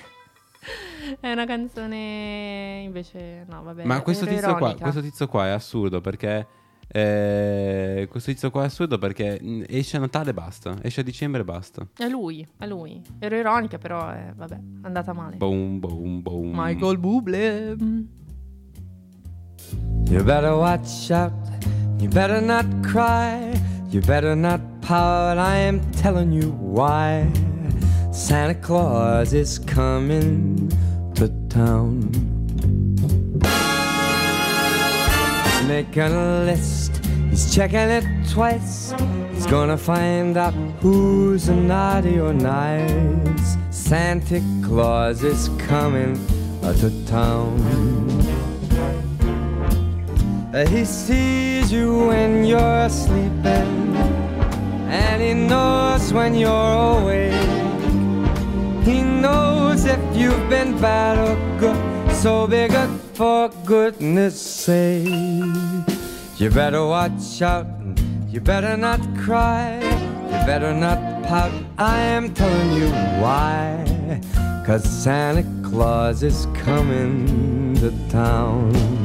è 1.20 1.32
una 1.32 1.46
canzone 1.46 2.82
invece 2.84 3.46
no 3.50 3.64
vabbè 3.64 3.84
Ma 3.86 4.02
questo 4.02 4.26
tizio, 4.26 4.56
qua, 4.56 4.76
questo 4.76 5.02
tizio 5.02 5.28
qua 5.28 5.48
è 5.48 5.50
assurdo 5.50 6.02
perché. 6.02 6.48
eh, 6.88 8.08
questo 8.10 8.32
tizio 8.32 8.50
qua 8.52 8.64
è 8.64 8.66
assurdo 8.66 8.98
perché 8.98 9.40
mm, 9.42 9.64
esce 9.68 9.98
a 9.98 10.00
Natale 10.00 10.32
e 10.32 10.34
basta. 10.34 10.76
Esce 10.82 11.02
a 11.02 11.04
dicembre 11.04 11.42
e 11.42 11.44
basta. 11.46 11.88
è 11.98 12.08
lui 12.08 12.46
è 12.58 12.66
lui 12.68 13.02
ero 13.20 13.36
ironica 13.36 13.78
però 13.78 14.12
eh, 14.14 14.34
vabbè 14.36 14.56
è 14.56 14.60
andata 14.82 15.14
male 15.14 15.38
Boom, 15.38 15.80
boom, 15.80 16.22
boom. 16.22 16.52
Michael 16.54 16.98
Bublé 16.98 17.76
You 20.10 20.24
better 20.24 20.54
watch 20.56 21.12
out. 21.12 21.32
You 22.00 22.10
better 22.10 22.42
not 22.42 22.66
cry. 22.82 23.52
You 23.92 24.02
better 24.02 24.36
not 24.36 24.60
pout. 24.82 25.38
I 25.38 25.58
am 25.68 25.80
telling 25.92 26.32
you 26.32 26.50
why. 26.52 27.30
Santa 28.20 28.54
Claus 28.54 29.34
is 29.34 29.60
coming 29.60 30.70
to 31.16 31.30
town. 31.48 32.12
He's 35.46 35.68
making 35.68 36.02
a 36.02 36.44
list. 36.44 36.98
He's 37.30 37.56
checking 37.56 37.80
it 37.80 38.04
twice. 38.30 38.94
He's 39.34 39.48
gonna 39.48 39.78
find 39.78 40.36
out 40.36 40.54
who's 40.82 41.48
naughty 41.48 42.20
or 42.20 42.34
nice. 42.34 43.58
Santa 43.72 44.44
Claus 44.64 45.24
is 45.24 45.50
coming 45.58 46.20
to 46.62 47.06
town. 47.06 47.58
He 50.68 50.84
sees 50.84 51.72
you 51.72 52.08
when 52.08 52.44
you're 52.44 52.90
sleeping, 52.90 53.96
and 54.90 55.22
he 55.22 55.34
knows 55.34 56.12
when 56.12 56.36
you're 56.36 57.00
awake. 57.00 57.69
He 58.84 59.02
knows 59.04 59.86
if 59.86 60.00
you've 60.16 60.50
been 60.50 60.80
bad 60.80 61.18
or 61.18 61.36
good, 61.60 62.12
so 62.16 62.48
be 62.48 62.68
good 62.68 62.90
for 63.14 63.50
goodness 63.66 64.40
sake. 64.40 65.08
You 66.38 66.50
better 66.50 66.86
watch 66.86 67.42
out, 67.42 67.68
you 68.30 68.40
better 68.42 68.78
not 68.78 69.02
cry, 69.18 69.80
you 70.26 70.40
better 70.46 70.74
not 70.74 71.24
pout. 71.24 71.52
I 71.78 71.98
am 72.00 72.34
telling 72.34 72.72
you 72.74 72.90
why. 73.22 74.22
Cause 74.66 74.84
Santa 74.84 75.44
Claus 75.68 76.24
is 76.24 76.48
coming 76.54 77.76
to 77.76 77.92
town. 78.10 78.99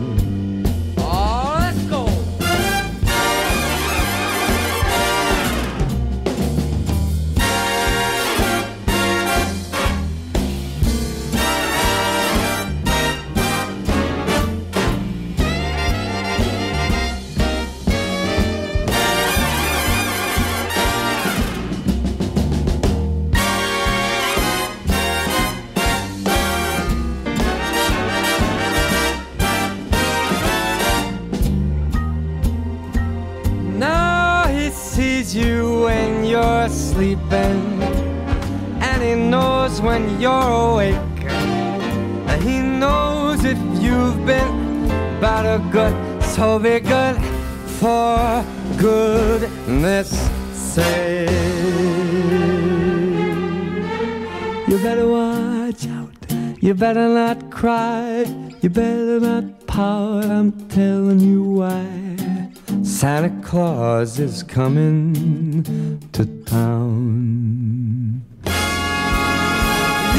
Claus 64.05 64.19
is 64.19 64.43
coming 64.43 65.15
to 66.13 66.27
town. 66.45 68.23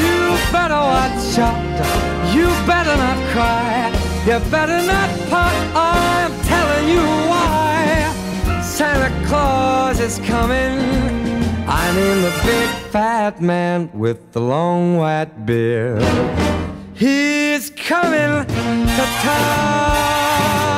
You 0.02 0.18
better 0.50 0.82
watch 0.92 1.38
out. 1.38 2.34
You 2.34 2.46
better 2.66 2.96
not 2.96 3.18
cry. 3.32 3.92
You 4.26 4.40
better 4.50 4.82
not 4.84 5.08
pout. 5.30 5.54
I'm 5.76 6.32
telling 6.46 6.88
you 6.88 7.04
why. 7.30 8.60
Santa 8.60 9.12
Claus 9.28 10.00
is 10.00 10.18
coming. 10.26 10.80
I 11.68 11.92
mean 11.94 12.22
the 12.22 12.34
big 12.44 12.68
fat 12.90 13.40
man 13.40 13.88
with 13.94 14.32
the 14.32 14.40
long 14.40 14.96
white 14.96 15.46
beard. 15.46 16.02
He's 16.94 17.70
coming 17.70 18.46
to 18.48 19.04
Miau. 19.22 20.75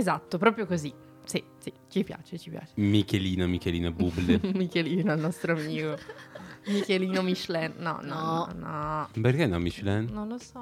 Esatto, 0.00 0.38
proprio 0.38 0.64
così. 0.66 0.90
Sì, 1.24 1.42
sì, 1.58 1.70
ci 1.90 2.02
piace, 2.04 2.38
ci 2.38 2.48
piace. 2.48 2.72
Michelino, 2.76 3.46
Michelino 3.46 3.92
Buble. 3.92 4.40
Michelino, 4.54 5.12
il 5.12 5.20
nostro 5.20 5.52
amico. 5.52 5.96
Michelino 6.66 7.20
Michelin. 7.22 7.74
No, 7.78 8.00
no, 8.02 8.48
no, 8.58 9.08
no. 9.12 9.20
Perché 9.20 9.46
no 9.46 9.58
Michelin? 9.58 10.08
Non 10.10 10.26
lo 10.28 10.38
so. 10.38 10.58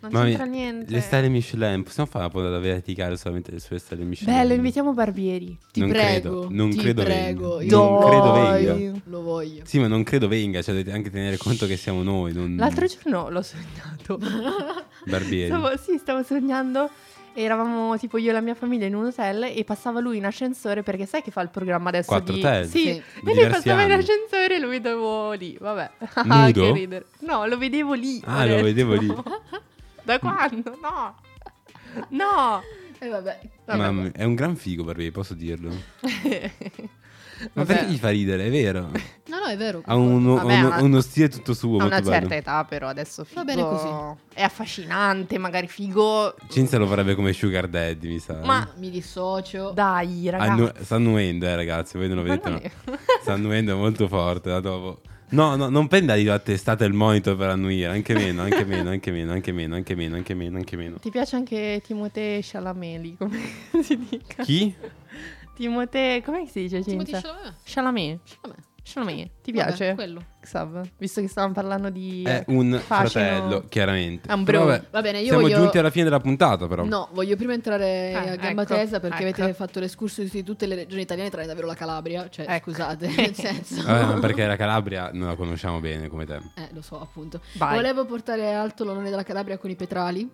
Non 0.00 0.12
Ma 0.12 0.24
c'entra 0.24 0.44
mi- 0.44 0.50
niente. 0.50 0.92
Le 0.92 1.00
stelle 1.00 1.28
Michelin, 1.30 1.82
possiamo 1.82 2.06
fare 2.08 2.24
una 2.26 2.32
puntata 2.34 2.58
verificare 2.58 3.16
solamente 3.16 3.58
sulle 3.58 3.78
stelle 3.78 4.04
Michelin? 4.04 4.34
Bello, 4.34 4.52
invitiamo 4.52 4.92
Barbieri. 4.92 5.58
Ti 5.72 5.80
non 5.80 5.88
prego, 5.88 6.40
credo, 6.40 6.48
non 6.54 6.70
ti 6.70 6.76
credo 6.76 7.02
prego, 7.02 7.56
venga. 7.56 7.64
io 7.74 7.78
Non 7.80 7.92
lo 7.98 8.06
credo 8.06 8.30
voglio. 8.32 8.74
venga. 8.74 9.00
Lo 9.06 9.22
voglio. 9.22 9.62
Sì, 9.64 9.78
ma 9.78 9.86
non 9.86 10.02
credo 10.02 10.28
venga, 10.28 10.60
cioè 10.60 10.74
dovete 10.74 10.92
anche 10.94 11.10
tenere 11.10 11.38
conto 11.38 11.64
che 11.66 11.78
siamo 11.78 12.02
noi, 12.02 12.34
non 12.34 12.54
L'altro 12.56 12.84
giorno 12.86 13.30
l'ho 13.30 13.40
sognato. 13.42 14.18
Barbieri. 15.06 15.46
Stavo, 15.48 15.74
sì, 15.78 15.96
stavo 15.98 16.22
sognando. 16.22 16.90
Eravamo 17.36 17.96
tipo 17.98 18.16
io 18.16 18.30
e 18.30 18.32
la 18.32 18.40
mia 18.40 18.54
famiglia 18.54 18.86
in 18.86 18.94
un 18.94 19.06
hotel 19.06 19.42
e 19.44 19.64
passava 19.64 19.98
lui 20.00 20.18
in 20.18 20.24
ascensore 20.26 20.82
perché 20.84 21.04
sai 21.04 21.20
che 21.22 21.30
fa 21.32 21.40
il 21.40 21.48
programma 21.50 21.88
adesso 21.88 22.08
Quattro 22.08 22.32
di... 22.34 22.40
hotel? 22.40 22.66
Sì, 22.68 22.78
Sì. 22.78 23.02
e 23.28 23.34
lui 23.34 23.46
passava 23.48 23.82
in 23.82 23.90
anni. 23.90 24.02
ascensore 24.02 24.54
e 24.54 24.58
lo 24.60 24.68
vedevo 24.68 25.32
lì, 25.32 25.56
vabbè. 25.58 25.90
Nudo? 26.24 26.62
che 26.66 26.72
ridere. 26.72 27.06
No, 27.20 27.46
lo 27.46 27.58
vedevo 27.58 27.94
lì. 27.94 28.20
Ah, 28.24 28.44
lo 28.44 28.52
detto. 28.52 28.64
vedevo 28.64 28.94
lì. 28.94 29.14
da 30.04 30.18
quando? 30.20 30.78
No. 30.80 31.16
No. 32.10 32.62
E 32.98 33.08
vabbè. 33.08 33.40
Mamma 33.66 33.90
mia, 33.90 34.12
è 34.12 34.24
un 34.24 34.34
gran 34.34 34.54
figo 34.56 34.84
Barbieri, 34.84 35.10
posso 35.10 35.34
dirlo. 35.34 35.70
Ma 37.40 37.48
Vabbè. 37.64 37.74
perché 37.74 37.92
gli 37.92 37.96
fa 37.98 38.08
ridere? 38.10 38.46
È 38.46 38.50
vero. 38.50 38.90
No, 39.26 39.38
no, 39.38 39.46
è 39.46 39.56
vero. 39.56 39.82
Ha 39.84 39.94
uno, 39.96 40.34
Vabbè, 40.34 40.58
uno- 40.58 40.68
ma- 40.68 40.80
uno 40.82 41.00
stile 41.00 41.28
tutto 41.28 41.54
suo, 41.54 41.78
A 41.78 41.82
molto 41.82 41.86
una 41.86 42.00
bello. 42.00 42.10
certa 42.20 42.34
età 42.36 42.64
però 42.64 42.88
adesso 42.88 43.24
figo 43.24 43.40
Va 43.40 43.44
bene 43.44 43.62
così. 43.62 43.88
È 44.34 44.42
affascinante, 44.42 45.38
magari 45.38 45.66
figo. 45.66 46.34
Cinzia 46.48 46.78
lo 46.78 46.86
vorrebbe 46.86 47.14
come 47.14 47.32
Sugar 47.32 47.66
Daddy, 47.68 48.08
mi 48.08 48.18
sa. 48.18 48.40
Ma 48.44 48.68
Mi 48.76 48.90
dissocio. 48.90 49.70
dai, 49.70 50.28
ragazzi. 50.30 50.50
Annu- 50.50 50.80
sta 50.80 50.94
annuendo, 50.96 51.46
eh, 51.46 51.56
ragazzi. 51.56 51.96
Voi 51.98 52.08
non 52.08 52.16
lo 52.18 52.22
vedete, 52.22 52.50
ma 52.50 52.60
sta 53.22 53.32
annuendo 53.32 53.76
molto 53.76 54.08
forte. 54.08 54.50
Da 54.50 54.60
dopo. 54.60 55.00
No, 55.30 55.56
no, 55.56 55.68
non 55.68 55.88
prendati 55.88 56.28
a 56.28 56.38
testate 56.38 56.84
il 56.84 56.92
monitor 56.92 57.34
per 57.36 57.48
annuire. 57.48 57.88
Anche 57.90 58.14
meno, 58.14 58.42
anche 58.42 58.64
meno, 58.64 58.90
anche 58.90 59.10
meno, 59.10 59.32
anche 59.32 59.50
meno, 59.52 59.74
anche 59.74 59.94
meno, 59.94 60.14
anche 60.16 60.34
meno, 60.34 60.56
anche 60.58 60.76
meno. 60.76 60.96
Ti 60.98 61.10
piace 61.10 61.34
anche 61.34 61.80
Timothée 61.84 62.40
Chalamet, 62.42 63.16
come 63.16 63.40
si 63.82 63.98
dica? 64.08 64.42
Chi? 64.44 64.72
Timothée, 65.54 66.22
come 66.22 66.46
si 66.48 66.62
dice? 66.62 66.80
Timothée 66.82 67.12
Cinzia? 67.20 67.54
Chalamet. 67.64 68.20
Chalamet. 68.40 68.64
Chalamet. 68.86 69.30
Ti 69.40 69.52
Vabbè, 69.52 69.66
piace? 69.66 69.94
quello. 69.94 70.22
Xav, 70.42 70.82
visto 70.98 71.22
che 71.22 71.28
stavamo 71.28 71.54
parlando 71.54 71.88
di 71.88 72.22
È 72.22 72.44
un 72.48 72.78
fascino. 72.84 73.08
fratello, 73.24 73.64
chiaramente. 73.70 74.28
È 74.28 74.32
un 74.34 74.44
bro. 74.44 74.64
vabbè, 74.66 74.84
Va 74.90 75.00
bene, 75.00 75.20
io 75.20 75.26
siamo 75.28 75.40
voglio- 75.40 75.56
giunti 75.56 75.78
alla 75.78 75.88
fine 75.88 76.04
della 76.04 76.20
puntata, 76.20 76.66
però. 76.66 76.84
No, 76.84 77.08
voglio 77.12 77.34
prima 77.36 77.54
entrare 77.54 78.10
Eh, 78.10 78.14
a 78.14 78.36
gamba 78.36 78.62
ecco, 78.62 78.74
tesa 78.74 79.00
perché 79.00 79.26
ecco. 79.26 79.40
avete 79.40 79.54
fatto 79.54 79.80
l'escursus 79.80 80.30
di 80.30 80.42
tutte 80.42 80.66
le 80.66 80.74
regioni 80.74 81.00
italiane 81.00 81.30
tranne 81.30 81.46
davvero 81.46 81.66
la 81.66 81.74
Calabria. 81.74 82.28
Cioè, 82.28 82.44
Ecco. 82.46 82.70
scusate, 82.72 83.06
nel 83.16 83.34
senso. 83.34 83.82
Vabbè, 83.84 84.04
ma 84.04 84.18
perché 84.20 84.44
la 84.46 84.56
Calabria 84.56 85.10
non 85.14 85.28
la 85.28 85.36
conosciamo 85.36 85.80
bene 85.80 86.08
come 86.08 86.26
te. 86.26 86.34
Eh, 86.56 86.68
lo 86.72 86.82
so, 86.82 87.00
appunto. 87.00 87.40
Vai. 87.54 87.76
Volevo 87.76 88.04
portare 88.04 88.52
alto 88.52 88.84
l'onore 88.84 89.08
della 89.08 89.22
Calabria 89.22 89.56
con 89.56 89.70
i 89.70 89.76
petrali. 89.76 90.28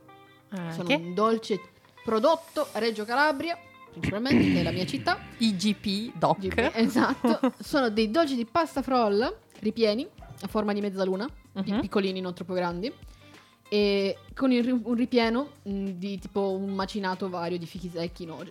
Eh, 0.53 0.73
Sono 0.73 0.89
che? 0.89 0.95
un 0.95 1.15
dolce 1.15 1.61
prodotto 2.03 2.67
a 2.73 2.81
Reggio 2.81 3.05
Calabria, 3.05 3.57
principalmente, 3.91 4.53
che 4.53 4.61
è 4.61 4.63
la 4.63 4.71
mia 4.73 4.87
città. 4.87 5.19
IGP 5.39 6.17
Doc. 6.19 6.39
GP, 6.39 6.71
esatto. 6.75 7.53
Sono 7.63 7.89
dei 7.91 8.11
dolci 8.11 8.35
di 8.37 8.45
pasta 8.47 8.83
frolla 8.83 9.33
ripieni 9.61 10.07
a 10.43 10.47
forma 10.49 10.73
di 10.73 10.81
mezzaluna, 10.81 11.29
Mhm. 11.53 11.81
piccolini, 11.81 12.21
non 12.21 12.33
troppo 12.35 12.55
grandi. 12.55 12.93
E 13.69 14.17
con 14.35 14.51
il 14.53 14.69
un 14.71 14.95
ripieno 14.95 15.51
mh, 15.63 15.91
di 15.91 16.19
tipo 16.19 16.53
un 16.53 16.71
macinato 16.75 17.29
vario 17.29 17.57
di 17.59 17.67
fichi 17.67 17.89
secchi, 17.89 18.25
no? 18.25 18.43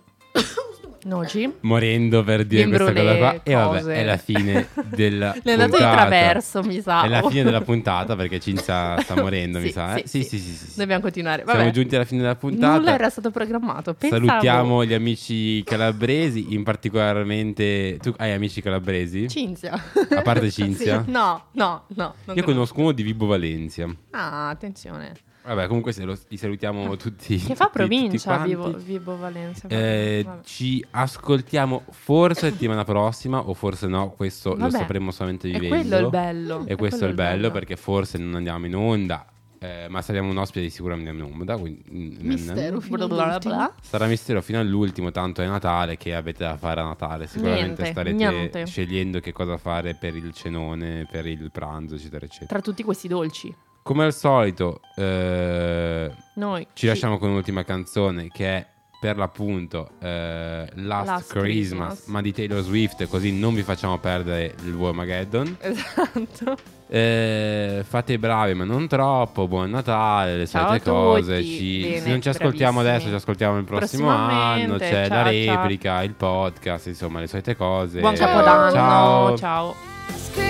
Noci. 1.04 1.50
Morendo 1.60 2.22
per 2.22 2.44
dire 2.44 2.66
questa 2.68 2.92
cosa 2.92 3.16
qua. 3.16 3.40
E 3.42 3.54
vabbè, 3.54 3.78
cose. 3.78 3.94
è 3.94 4.04
la 4.04 4.16
fine 4.18 4.68
della 4.88 5.32
Le 5.42 5.50
è 5.50 5.52
andato 5.52 5.70
di 5.70 5.76
puntata. 5.78 5.96
traverso, 5.96 6.62
mi 6.62 6.80
sa. 6.80 7.02
È 7.02 7.08
la 7.08 7.22
fine 7.28 7.42
della 7.42 7.60
puntata 7.62 8.16
perché 8.16 8.38
Cinzia 8.38 9.00
sta 9.02 9.14
morendo, 9.20 9.58
mi 9.60 9.66
Sì, 9.66 9.72
sa. 9.72 9.94
eh? 9.94 10.02
sì, 10.06 10.22
Sì, 10.22 10.28
sì. 10.28 10.38
sì, 10.38 10.52
sì, 10.52 10.66
sì. 10.72 10.78
Dobbiamo 10.78 11.00
continuare. 11.00 11.42
Siamo 11.44 11.58
Vabbè. 11.60 11.70
giunti 11.72 11.94
alla 11.94 12.04
fine 12.04 12.20
della 12.20 12.36
puntata. 12.36 12.76
Nulla 12.76 12.94
era 12.94 13.08
stato 13.08 13.30
programmato. 13.30 13.94
Pensavo... 13.94 14.26
Salutiamo 14.26 14.84
gli 14.84 14.92
amici 14.94 15.62
calabresi, 15.64 16.52
in 16.52 16.62
particolarmente... 16.64 17.96
Tu 18.00 18.12
hai 18.18 18.32
amici 18.32 18.60
calabresi? 18.60 19.28
Cinzia. 19.28 19.72
A 20.10 20.22
parte 20.22 20.50
Cinzia? 20.52 21.02
Sì. 21.04 21.10
No, 21.10 21.44
no, 21.52 21.84
no. 21.94 22.14
Io 22.34 22.42
conosco 22.44 22.78
uno 22.80 22.92
di 22.92 23.02
Vibo 23.02 23.26
Valencia. 23.26 23.88
Ah, 24.10 24.48
attenzione. 24.50 25.12
Vabbè, 25.42 25.66
comunque 25.68 25.92
se 25.92 26.04
lo- 26.04 26.18
li 26.28 26.36
salutiamo 26.36 26.96
tutti. 26.96 27.36
Che 27.38 27.54
fa 27.54 27.64
tutti- 27.66 27.76
provincia 27.78 28.42
tutti 28.44 28.84
Vibo 28.84 29.16
Valencia. 29.16 29.68
Eh, 29.68 30.26
ci 30.44 30.84
ascoltiamo 30.90 31.84
forse 31.90 32.50
settimana 32.50 32.84
prossima 32.84 33.38
o 33.40 33.54
forse 33.54 33.86
no, 33.86 34.10
questo 34.10 34.50
lo 34.50 34.56
Vabbè, 34.56 34.70
sapremo 34.78 35.10
solamente 35.10 35.48
è 35.48 35.52
vivendo. 35.58 35.76
quello 35.88 35.98
il 36.04 36.10
bello, 36.10 36.64
E 36.66 36.72
è 36.72 36.76
questo 36.76 37.04
è 37.04 37.08
il 37.08 37.14
bello, 37.14 37.40
bello. 37.40 37.52
perché 37.52 37.76
forse 37.76 38.18
non 38.18 38.34
andiamo 38.34 38.66
in 38.66 38.76
onda, 38.76 39.24
eh, 39.58 39.86
ma 39.88 40.02
saremo 40.02 40.28
un 40.28 40.36
ospite 40.36 40.60
di 40.60 40.70
sicuro 40.70 40.92
andiamo 40.94 41.24
in 41.26 41.32
onda. 41.32 41.56
quindi- 41.56 41.84
mm, 41.90 42.16
Mistero 42.20 42.80
fino 42.80 42.96
Bla 42.98 43.06
bla 43.06 43.24
all'ultimo. 43.28 43.54
bla. 43.54 43.74
Sarà 43.80 44.06
mistero 44.06 44.42
fino 44.42 44.58
all'ultimo, 44.60 45.10
tanto 45.10 45.40
è 45.42 45.46
Natale 45.46 45.96
che 45.96 46.14
avete 46.14 46.44
da 46.44 46.56
fare 46.58 46.80
a 46.80 46.84
Natale. 46.84 47.26
Sicuramente 47.26 47.64
Niente, 47.64 47.84
starete 47.86 48.14
niente. 48.16 48.66
scegliendo 48.66 49.20
che 49.20 49.32
cosa 49.32 49.56
fare 49.56 49.94
per 49.94 50.14
il 50.16 50.32
cenone, 50.34 51.06
per 51.10 51.26
il 51.26 51.50
pranzo, 51.50 51.94
eccetera, 51.94 52.24
eccetera. 52.26 52.46
Tra 52.46 52.60
tutti 52.60 52.82
questi 52.82 53.08
dolci. 53.08 53.54
Come 53.90 54.04
al 54.04 54.14
solito, 54.14 54.82
eh, 54.94 56.08
Noi 56.34 56.64
ci 56.74 56.86
lasciamo 56.86 57.18
con 57.18 57.30
un'ultima 57.30 57.64
canzone 57.64 58.28
che 58.28 58.46
è 58.46 58.64
per 59.00 59.16
l'appunto 59.16 59.90
eh, 60.00 60.68
Last, 60.74 61.06
Last 61.08 61.32
Christmas, 61.32 61.86
Christmas. 61.88 62.06
ma 62.06 62.20
di 62.20 62.32
Taylor 62.32 62.62
Swift, 62.62 63.08
così 63.08 63.36
non 63.36 63.52
vi 63.52 63.64
facciamo 63.64 63.98
perdere 63.98 64.54
il 64.62 64.74
Wormageddon. 64.76 65.56
Esatto. 65.60 66.56
Eh, 66.86 67.82
fate 67.84 68.16
bravi, 68.20 68.54
ma 68.54 68.62
non 68.62 68.86
troppo. 68.86 69.48
Buon 69.48 69.70
Natale, 69.70 70.36
le 70.36 70.46
Ciao 70.46 70.68
solite 70.68 70.88
cose. 70.88 71.42
Ci- 71.42 71.80
Bene, 71.82 71.98
se 71.98 72.08
non 72.10 72.22
ci 72.22 72.28
ascoltiamo 72.28 72.78
adesso, 72.78 73.08
ci 73.08 73.14
ascoltiamo 73.14 73.58
il 73.58 73.64
prossimo 73.64 74.08
anno. 74.08 74.76
C'è 74.76 75.08
la 75.08 75.24
Ciao, 75.24 75.32
ciao. 75.32 75.54
replica, 75.56 76.02
il 76.04 76.12
podcast, 76.14 76.86
insomma, 76.86 77.18
le 77.18 77.26
solite 77.26 77.56
cose. 77.56 77.98
Buon 77.98 78.14
Capodanno. 78.14 78.70
Ciao. 78.70 79.36
Ciao. 79.36 80.49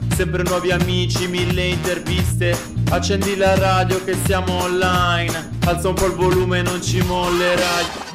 Sempre 0.15 0.43
nuovi 0.43 0.71
amici, 0.71 1.27
mille 1.27 1.67
interviste. 1.67 2.55
Accendi 2.89 3.35
la 3.35 3.55
radio 3.55 4.03
che 4.03 4.15
siamo 4.25 4.63
online. 4.63 5.57
Alza 5.65 5.87
un 5.87 5.95
po' 5.95 6.05
il 6.05 6.13
volume, 6.13 6.61
non 6.61 6.81
ci 6.81 7.01
mollerai. 7.01 8.10